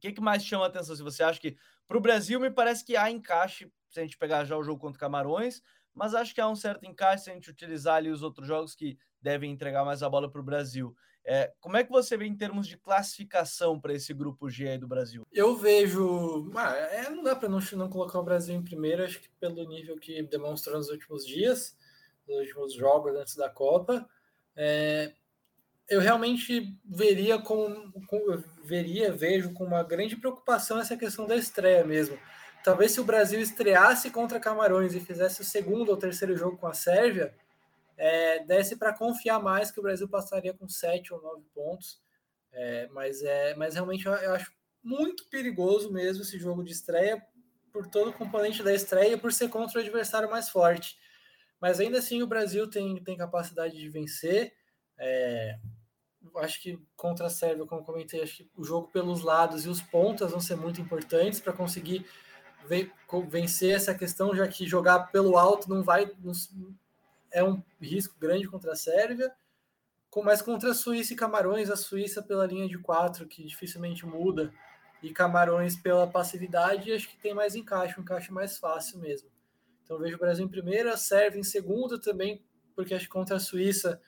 que, 0.00 0.12
que 0.12 0.20
mais 0.20 0.44
chama 0.44 0.64
a 0.64 0.68
atenção? 0.68 0.94
Se 0.94 1.02
você 1.02 1.22
acha 1.22 1.40
que 1.40 1.56
para 1.86 1.96
o 1.96 2.00
Brasil 2.00 2.40
me 2.40 2.50
parece 2.50 2.84
que 2.84 2.96
há 2.96 3.10
encaixe, 3.10 3.70
se 3.88 4.00
a 4.00 4.02
gente 4.02 4.18
pegar 4.18 4.44
já 4.44 4.56
o 4.56 4.62
jogo 4.62 4.80
contra 4.80 5.00
Camarões, 5.00 5.62
mas 5.94 6.14
acho 6.14 6.34
que 6.34 6.40
há 6.40 6.48
um 6.48 6.56
certo 6.56 6.84
encaixe 6.84 7.24
se 7.24 7.30
a 7.30 7.32
gente 7.32 7.50
utilizar 7.50 7.96
ali 7.96 8.10
os 8.10 8.22
outros 8.22 8.46
jogos 8.46 8.74
que 8.74 8.98
devem 9.20 9.50
entregar 9.50 9.84
mais 9.84 10.02
a 10.02 10.10
bola 10.10 10.30
para 10.30 10.40
o 10.40 10.44
Brasil. 10.44 10.94
É, 11.28 11.52
como 11.58 11.76
é 11.76 11.82
que 11.82 11.90
você 11.90 12.16
vê 12.16 12.24
em 12.24 12.36
termos 12.36 12.68
de 12.68 12.76
classificação 12.76 13.80
para 13.80 13.92
esse 13.92 14.14
grupo 14.14 14.48
G 14.48 14.68
aí 14.68 14.78
do 14.78 14.86
Brasil? 14.86 15.26
Eu 15.32 15.56
vejo. 15.56 16.52
Ah, 16.54 16.72
é, 16.76 17.10
não 17.10 17.24
dá 17.24 17.34
para 17.34 17.48
não, 17.48 17.58
não 17.72 17.90
colocar 17.90 18.20
o 18.20 18.24
Brasil 18.24 18.54
em 18.54 18.62
primeiro, 18.62 19.02
acho 19.02 19.20
que 19.20 19.28
pelo 19.40 19.68
nível 19.68 19.98
que 19.98 20.22
demonstrou 20.22 20.76
nos 20.76 20.88
últimos 20.88 21.26
dias, 21.26 21.76
nos 22.28 22.38
últimos 22.38 22.74
jogos 22.74 23.16
antes 23.16 23.34
da 23.34 23.50
Copa. 23.50 24.08
É, 24.54 25.12
eu 25.88 26.00
realmente 26.00 26.78
veria 26.84 27.38
com, 27.38 27.90
com, 28.06 28.42
veria, 28.62 29.10
vejo 29.10 29.52
com 29.52 29.64
uma 29.64 29.82
grande 29.82 30.16
preocupação 30.16 30.78
essa 30.78 30.96
questão 30.96 31.26
da 31.26 31.36
estreia 31.36 31.84
mesmo. 31.84 32.16
Talvez 32.62 32.92
se 32.92 33.00
o 33.00 33.04
Brasil 33.04 33.40
estreasse 33.40 34.10
contra 34.10 34.40
Camarões 34.40 34.94
e 34.94 35.00
fizesse 35.00 35.40
o 35.40 35.44
segundo 35.44 35.88
ou 35.88 35.96
terceiro 35.96 36.36
jogo 36.36 36.56
com 36.56 36.68
a 36.68 36.74
Sérvia, 36.74 37.34
é, 37.96 38.44
desse 38.44 38.76
para 38.76 38.92
confiar 38.92 39.42
mais 39.42 39.70
que 39.70 39.80
o 39.80 39.82
Brasil 39.82 40.08
passaria 40.08 40.52
com 40.52 40.68
sete 40.68 41.12
ou 41.12 41.22
nove 41.22 41.44
pontos. 41.54 42.00
É, 42.52 42.88
mas, 42.88 43.22
é, 43.22 43.54
mas 43.54 43.74
realmente 43.74 44.06
eu, 44.06 44.12
eu, 44.12 44.34
acho 44.34 44.52
muito 44.82 45.28
perigoso 45.28 45.92
mesmo 45.92 46.22
esse 46.22 46.38
jogo 46.38 46.62
de 46.62 46.72
estreia, 46.72 47.22
por 47.72 47.86
todo 47.86 48.08
o 48.10 48.12
componente 48.12 48.62
da 48.62 48.72
estreia 48.72 49.14
e 49.14 49.16
por 49.18 49.32
ser 49.32 49.48
contra 49.48 49.78
o 49.78 49.82
adversário 49.82 50.30
mais 50.30 50.48
forte. 50.48 50.96
Mas 51.60 51.80
ainda 51.80 51.98
assim 51.98 52.22
o 52.22 52.26
Brasil 52.26 52.68
tem, 52.68 53.02
tem 53.02 53.16
capacidade 53.16 53.76
de 53.76 53.88
vencer. 53.88 54.54
É, 54.98 55.58
acho 56.36 56.62
que 56.62 56.78
contra 56.96 57.26
a 57.26 57.30
Sérvia, 57.30 57.66
como 57.66 57.84
comentei, 57.84 58.22
acho 58.22 58.38
que 58.38 58.50
o 58.56 58.64
jogo 58.64 58.88
pelos 58.88 59.22
lados 59.22 59.64
e 59.64 59.68
os 59.68 59.82
pontas 59.82 60.30
vão 60.30 60.40
ser 60.40 60.56
muito 60.56 60.80
importantes 60.80 61.40
para 61.40 61.52
conseguir 61.52 62.06
vencer 63.28 63.74
essa 63.74 63.94
questão, 63.94 64.34
já 64.34 64.46
que 64.48 64.66
jogar 64.66 65.10
pelo 65.12 65.36
alto 65.38 65.68
não 65.68 65.82
vai, 65.82 66.10
é 67.36 67.44
um 67.44 67.62
risco 67.78 68.18
grande 68.18 68.48
contra 68.48 68.72
a 68.72 68.76
Sérvia, 68.76 69.30
mas 70.24 70.40
contra 70.40 70.70
a 70.70 70.74
Suíça 70.74 71.12
e 71.12 71.16
Camarões, 71.16 71.68
a 71.68 71.76
Suíça 71.76 72.22
pela 72.22 72.46
linha 72.46 72.66
de 72.66 72.78
quatro, 72.78 73.26
que 73.26 73.44
dificilmente 73.44 74.06
muda, 74.06 74.50
e 75.02 75.12
Camarões 75.12 75.76
pela 75.76 76.06
passividade, 76.06 76.90
acho 76.90 77.06
que 77.06 77.18
tem 77.18 77.34
mais 77.34 77.54
encaixe, 77.54 78.00
um 78.00 78.02
encaixe 78.02 78.32
mais 78.32 78.56
fácil 78.56 78.98
mesmo. 78.98 79.28
Então 79.84 79.98
vejo 79.98 80.16
o 80.16 80.18
Brasil 80.18 80.46
em 80.46 80.48
primeira, 80.48 80.94
a 80.94 80.96
Sérvia 80.96 81.38
em 81.38 81.44
segunda 81.44 82.00
também, 82.00 82.42
porque 82.74 82.94
acho 82.94 83.04
que 83.04 83.12
contra 83.12 83.36
a 83.36 83.40
Suíça 83.40 84.00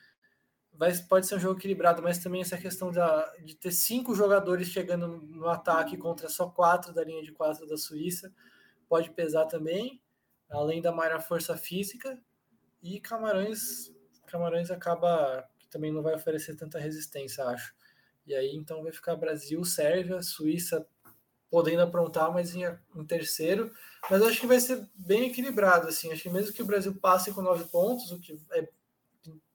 vai, 0.73 0.91
pode 1.07 1.27
ser 1.27 1.35
um 1.35 1.39
jogo 1.39 1.59
equilibrado, 1.59 2.01
mas 2.01 2.17
também 2.17 2.41
essa 2.41 2.57
questão 2.57 2.91
da, 2.91 3.31
de 3.45 3.55
ter 3.55 3.71
cinco 3.71 4.15
jogadores 4.15 4.69
chegando 4.69 5.07
no 5.07 5.47
ataque 5.47 5.95
contra 5.97 6.27
só 6.27 6.49
quatro 6.49 6.91
da 6.91 7.03
linha 7.03 7.21
de 7.21 7.31
quatro 7.31 7.67
da 7.67 7.77
Suíça 7.77 8.33
pode 8.87 9.11
pesar 9.11 9.45
também, 9.45 10.01
além 10.49 10.81
da 10.81 10.91
maior 10.91 11.21
força 11.21 11.55
física. 11.55 12.19
E 12.81 12.99
Camarões, 12.99 13.91
Camarões 14.27 14.71
acaba 14.71 15.47
que 15.57 15.67
também 15.67 15.91
não 15.91 16.01
vai 16.01 16.15
oferecer 16.15 16.55
tanta 16.55 16.79
resistência, 16.79 17.45
acho. 17.45 17.73
E 18.25 18.33
aí 18.35 18.55
então 18.55 18.83
vai 18.83 18.91
ficar 18.91 19.15
Brasil, 19.15 19.63
Sérvia, 19.63 20.21
Suíça 20.21 20.85
podendo 21.49 21.81
aprontar, 21.81 22.31
mas 22.31 22.53
em, 22.53 22.63
em 22.95 23.05
terceiro. 23.05 23.71
Mas 24.09 24.21
acho 24.21 24.39
que 24.39 24.47
vai 24.47 24.59
ser 24.59 24.87
bem 24.95 25.27
equilibrado, 25.27 25.87
assim. 25.87 26.11
Acho 26.11 26.23
que 26.23 26.29
mesmo 26.29 26.53
que 26.53 26.61
o 26.61 26.65
Brasil 26.65 26.95
passe 27.01 27.33
com 27.33 27.41
nove 27.41 27.65
pontos, 27.65 28.11
o 28.11 28.19
que 28.19 28.39
é 28.51 28.67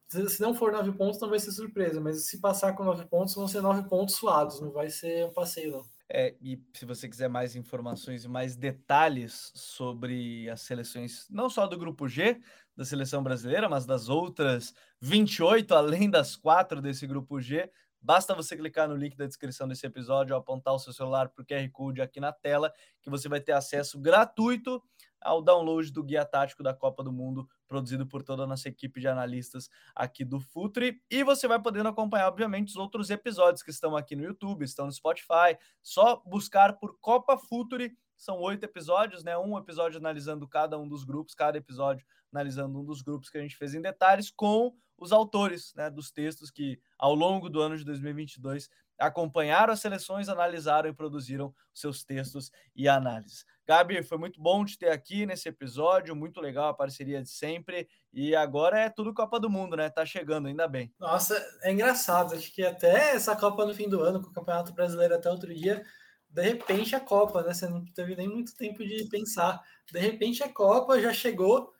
se 0.09 0.41
não 0.41 0.55
for 0.55 0.70
nove 0.70 0.93
pontos, 0.93 1.20
não 1.20 1.29
vai 1.29 1.39
ser 1.39 1.51
surpresa, 1.51 2.01
mas 2.01 2.27
se 2.27 2.39
passar 2.39 2.75
com 2.75 2.85
nove 2.85 3.05
pontos, 3.07 3.35
vão 3.35 3.49
ser 3.49 3.61
nove 3.61 3.89
pontos 3.89 4.14
suados, 4.14 4.61
não 4.61 4.70
vai 4.70 4.89
ser 4.91 5.27
um 5.27 5.33
passeio, 5.33 5.72
não. 5.72 5.93
É, 6.17 6.37
e 6.41 6.62
se 6.73 6.87
você 6.87 7.09
quiser 7.09 7.29
mais 7.29 7.57
informações 7.57 8.25
e 8.25 8.29
mais 8.29 8.55
detalhes 8.55 9.51
sobre 9.53 10.49
as 10.49 10.61
seleções, 10.61 11.27
não 11.29 11.51
só 11.51 11.67
do 11.67 11.77
grupo 11.77 12.07
G 12.07 12.41
da 12.77 12.85
seleção 12.85 13.21
brasileira, 13.21 13.69
mas 13.69 13.85
das 13.85 14.09
outras 14.09 14.73
28, 15.01 15.75
além 15.75 16.09
das 16.09 16.37
quatro 16.37 16.81
desse 16.81 17.05
grupo 17.05 17.41
G, 17.41 17.69
basta 18.01 18.33
você 18.33 18.57
clicar 18.57 18.89
no 18.89 18.95
link 18.95 19.17
da 19.17 19.27
descrição 19.27 19.67
desse 19.67 19.85
episódio, 19.87 20.37
apontar 20.37 20.73
o 20.75 20.79
seu 20.79 20.93
celular 20.93 21.31
para 21.31 21.43
o 21.43 21.45
QR 21.45 21.69
Code 21.73 22.01
aqui 22.01 22.21
na 22.21 22.33
tela, 22.33 22.73
que 23.03 23.11
você 23.11 23.29
vai 23.29 23.41
ter 23.41 23.51
acesso 23.51 23.99
gratuito 24.01 24.81
ao 25.21 25.43
download 25.43 25.91
do 25.91 26.05
guia 26.05 26.25
tático 26.25 26.62
da 26.62 26.73
Copa 26.73 27.03
do 27.03 27.11
Mundo, 27.11 27.49
produzido 27.75 28.07
por 28.07 28.22
toda 28.22 28.45
a 28.45 28.47
nossa 28.47 28.68
equipe 28.68 29.01
de 29.01 29.09
analistas 29.09 29.68
aqui 29.97 30.25
do 30.25 30.39
Futre. 30.39 31.03
E 31.11 31.25
você 31.25 31.49
vai 31.49 31.61
podendo 31.61 31.89
acompanhar, 31.89 32.29
obviamente, 32.29 32.68
os 32.68 32.77
outros 32.77 33.11
episódios 33.11 33.64
que 33.64 33.70
estão 33.72 33.97
aqui 33.97 34.14
no 34.14 34.22
YouTube, 34.22 34.64
estão 34.64 34.87
no 34.87 34.93
Spotify. 34.93 35.59
Só 35.83 36.22
buscar 36.25 36.79
por 36.79 36.97
Copa 37.01 37.37
Futre. 37.37 37.93
São 38.16 38.39
oito 38.39 38.62
episódios, 38.62 39.25
né? 39.25 39.37
Um 39.37 39.59
episódio 39.59 39.99
analisando 39.99 40.47
cada 40.47 40.79
um 40.79 40.87
dos 40.87 41.03
grupos, 41.03 41.35
cada 41.35 41.59
episódio 41.59 42.07
analisando 42.33 42.81
um 42.81 42.85
dos 42.85 43.03
grupos 43.03 43.29
que 43.29 43.39
a 43.39 43.41
gente 43.41 43.57
fez 43.57 43.75
em 43.75 43.81
detalhes, 43.81 44.31
com 44.31 44.72
os 44.97 45.11
autores 45.11 45.75
né, 45.75 45.91
dos 45.91 46.12
textos 46.12 46.51
que, 46.51 46.81
ao 46.97 47.12
longo 47.12 47.51
do 47.51 47.61
ano 47.61 47.77
de 47.77 47.85
2022, 47.85 48.70
acompanharam 48.99 49.72
as 49.72 49.80
seleções, 49.80 50.28
analisaram 50.28 50.88
e 50.88 50.95
produziram 50.95 51.55
seus 51.72 52.05
textos 52.05 52.51
e 52.74 52.88
análises. 52.88 53.45
Gabi, 53.66 54.03
foi 54.03 54.18
muito 54.18 54.40
bom 54.40 54.64
te 54.64 54.78
ter 54.78 54.90
aqui 54.90 55.24
nesse 55.24 55.49
episódio, 55.49 56.14
muito 56.14 56.40
legal 56.40 56.68
a 56.68 56.74
parceria 56.74 57.22
de 57.22 57.30
sempre. 57.30 57.88
E 58.12 58.36
agora 58.36 58.78
é 58.78 58.90
tudo 58.90 59.14
Copa 59.14 59.40
do 59.40 59.49
Mundo, 59.49 59.74
né? 59.76 59.88
Tá 59.88 60.05
chegando, 60.05 60.49
ainda 60.49 60.68
bem. 60.68 60.92
Nossa, 60.99 61.34
é 61.62 61.72
engraçado. 61.72 62.34
Acho 62.34 62.53
que 62.53 62.62
até 62.62 63.14
essa 63.14 63.34
Copa 63.34 63.64
no 63.64 63.74
fim 63.74 63.88
do 63.88 64.03
ano, 64.03 64.20
com 64.22 64.28
o 64.28 64.32
Campeonato 64.32 64.72
Brasileiro 64.74 65.14
até 65.14 65.30
outro 65.30 65.53
dia, 65.55 65.82
de 66.28 66.42
repente 66.42 66.95
a 66.95 67.01
Copa, 67.01 67.42
né? 67.42 67.55
Você 67.55 67.66
não 67.66 67.84
teve 67.95 68.14
nem 68.14 68.28
muito 68.28 68.55
tempo 68.55 68.84
de 68.84 69.09
pensar. 69.09 69.61
De 69.90 69.99
repente 69.99 70.42
a 70.42 70.53
Copa 70.53 71.01
já 71.01 71.12
chegou. 71.12 71.72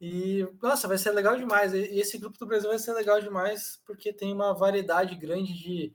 E, 0.00 0.46
nossa, 0.60 0.86
vai 0.86 0.98
ser 0.98 1.10
legal 1.12 1.36
demais. 1.36 1.72
E 1.74 1.98
esse 1.98 2.18
grupo 2.18 2.38
do 2.38 2.46
Brasil 2.46 2.68
vai 2.68 2.78
ser 2.78 2.92
legal 2.92 3.20
demais, 3.20 3.80
porque 3.86 4.12
tem 4.12 4.32
uma 4.32 4.52
variedade 4.52 5.14
grande 5.14 5.54
de 5.54 5.92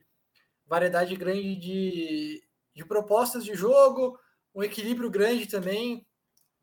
variedade 0.68 1.16
grande 1.16 1.56
de, 1.56 2.44
de 2.74 2.84
propostas 2.84 3.44
de 3.44 3.54
jogo, 3.54 4.18
um 4.54 4.62
equilíbrio 4.62 5.10
grande 5.10 5.46
também. 5.46 6.06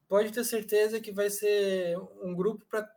pode 0.07 0.31
ter 0.31 0.43
certeza 0.43 1.01
que 1.01 1.11
vai 1.11 1.29
ser 1.29 1.97
um 2.21 2.35
grupo 2.35 2.63
para 2.65 2.87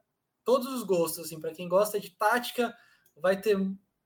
todos 0.45 0.69
os 0.69 0.83
gostos, 0.83 1.27
assim, 1.27 1.41
para 1.41 1.55
quem 1.55 1.69
gosta 1.69 1.99
de 1.99 2.11
tática, 2.11 2.75
vai 3.17 3.41
ter 3.41 3.57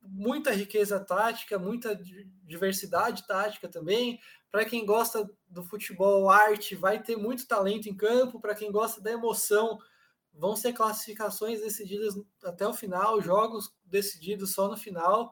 muita 0.00 0.50
riqueza 0.52 0.98
tática, 0.98 1.58
muita 1.58 1.98
diversidade 2.44 3.26
tática 3.26 3.68
também. 3.68 4.20
Para 4.50 4.64
quem 4.64 4.84
gosta 4.84 5.28
do 5.48 5.64
futebol 5.64 6.28
arte, 6.28 6.74
vai 6.74 7.02
ter 7.02 7.16
muito 7.16 7.46
talento 7.46 7.88
em 7.88 7.96
campo. 7.96 8.40
Para 8.40 8.54
quem 8.54 8.70
gosta 8.70 9.00
da 9.00 9.12
emoção, 9.12 9.78
vão 10.32 10.56
ser 10.56 10.72
classificações 10.72 11.60
decididas 11.60 12.14
até 12.44 12.66
o 12.66 12.74
final, 12.74 13.20
jogos 13.20 13.72
decididos 13.84 14.52
só 14.52 14.68
no 14.68 14.76
final. 14.76 15.30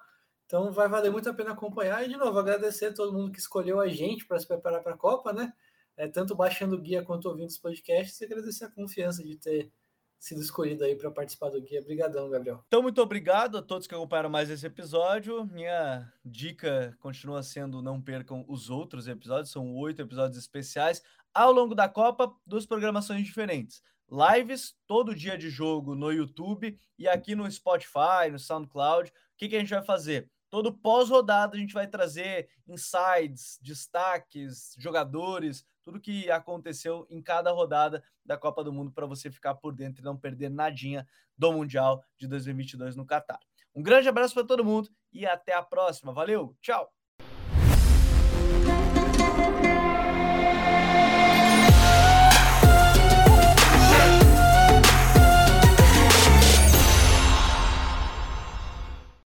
Então 0.51 0.73
vai 0.73 0.89
valer 0.89 1.13
muito 1.13 1.31
a 1.31 1.33
pena 1.33 1.53
acompanhar. 1.53 2.05
E 2.05 2.09
de 2.09 2.17
novo, 2.17 2.37
agradecer 2.37 2.87
a 2.87 2.93
todo 2.93 3.13
mundo 3.13 3.31
que 3.31 3.39
escolheu 3.39 3.79
a 3.79 3.87
gente 3.87 4.27
para 4.27 4.37
se 4.37 4.49
preparar 4.49 4.83
para 4.83 4.95
a 4.95 4.99
Copa, 4.99 5.33
né? 5.33 5.53
É, 5.97 6.09
tanto 6.09 6.35
baixando 6.35 6.75
o 6.75 6.81
guia 6.81 7.05
quanto 7.05 7.29
ouvindo 7.29 7.47
os 7.47 7.57
podcasts, 7.57 8.21
e 8.21 8.25
agradecer 8.25 8.65
a 8.65 8.71
confiança 8.71 9.23
de 9.23 9.37
ter 9.37 9.73
sido 10.19 10.41
escolhido 10.41 10.83
aí 10.83 10.97
para 10.97 11.09
participar 11.09 11.51
do 11.51 11.63
guia. 11.63 11.81
Obrigadão, 11.81 12.29
Gabriel. 12.29 12.65
Então, 12.67 12.83
muito 12.83 13.01
obrigado 13.01 13.59
a 13.59 13.63
todos 13.63 13.87
que 13.87 13.95
acompanharam 13.95 14.29
mais 14.29 14.51
esse 14.51 14.67
episódio. 14.67 15.47
Minha 15.47 16.13
dica 16.25 16.97
continua 16.99 17.45
sendo 17.45 17.81
não 17.81 18.03
percam 18.03 18.45
os 18.49 18.71
outros 18.71 19.07
episódios, 19.07 19.53
são 19.53 19.73
oito 19.77 20.03
episódios 20.03 20.37
especiais. 20.37 21.01
Ao 21.33 21.53
longo 21.53 21.77
da 21.77 21.89
Copa, 21.89 22.35
duas 22.45 22.67
programações 22.67 23.25
diferentes. 23.25 23.81
Lives 24.11 24.75
todo 24.85 25.15
dia 25.15 25.39
de 25.39 25.49
jogo 25.49 25.95
no 25.95 26.11
YouTube 26.11 26.77
e 26.99 27.07
aqui 27.07 27.37
no 27.37 27.49
Spotify, 27.49 28.33
no 28.33 28.39
SoundCloud. 28.41 29.11
O 29.11 29.13
que, 29.37 29.49
que 29.49 29.55
a 29.55 29.61
gente 29.61 29.71
vai 29.71 29.85
fazer? 29.85 30.29
Todo 30.51 30.77
pós-rodada 30.77 31.57
a 31.57 31.59
gente 31.59 31.73
vai 31.73 31.87
trazer 31.87 32.51
insights, 32.67 33.59
destaques, 33.63 34.75
jogadores, 34.79 35.65
tudo 35.83 36.01
que 36.01 36.31
aconteceu 36.31 37.07
em 37.09 37.23
cada 37.23 37.53
rodada 37.53 38.03
da 38.25 38.37
Copa 38.37 38.63
do 38.63 38.73
Mundo 38.73 38.91
para 38.91 39.07
você 39.07 39.31
ficar 39.31 39.55
por 39.55 39.75
dentro 39.75 40.03
e 40.03 40.05
não 40.05 40.17
perder 40.17 40.51
nadinha 40.51 41.07
do 41.39 41.53
Mundial 41.53 42.05
de 42.19 42.27
2022 42.27 42.97
no 42.97 43.07
Catar. 43.07 43.41
Um 43.75 43.83
grande 43.83 44.09
abraço 44.09 44.35
para 44.35 44.45
todo 44.45 44.65
mundo 44.65 44.91
e 45.13 45.25
até 45.25 45.55
a 45.55 45.63
próxima. 45.63 46.13
Valeu, 46.13 46.57
tchau! 46.61 46.93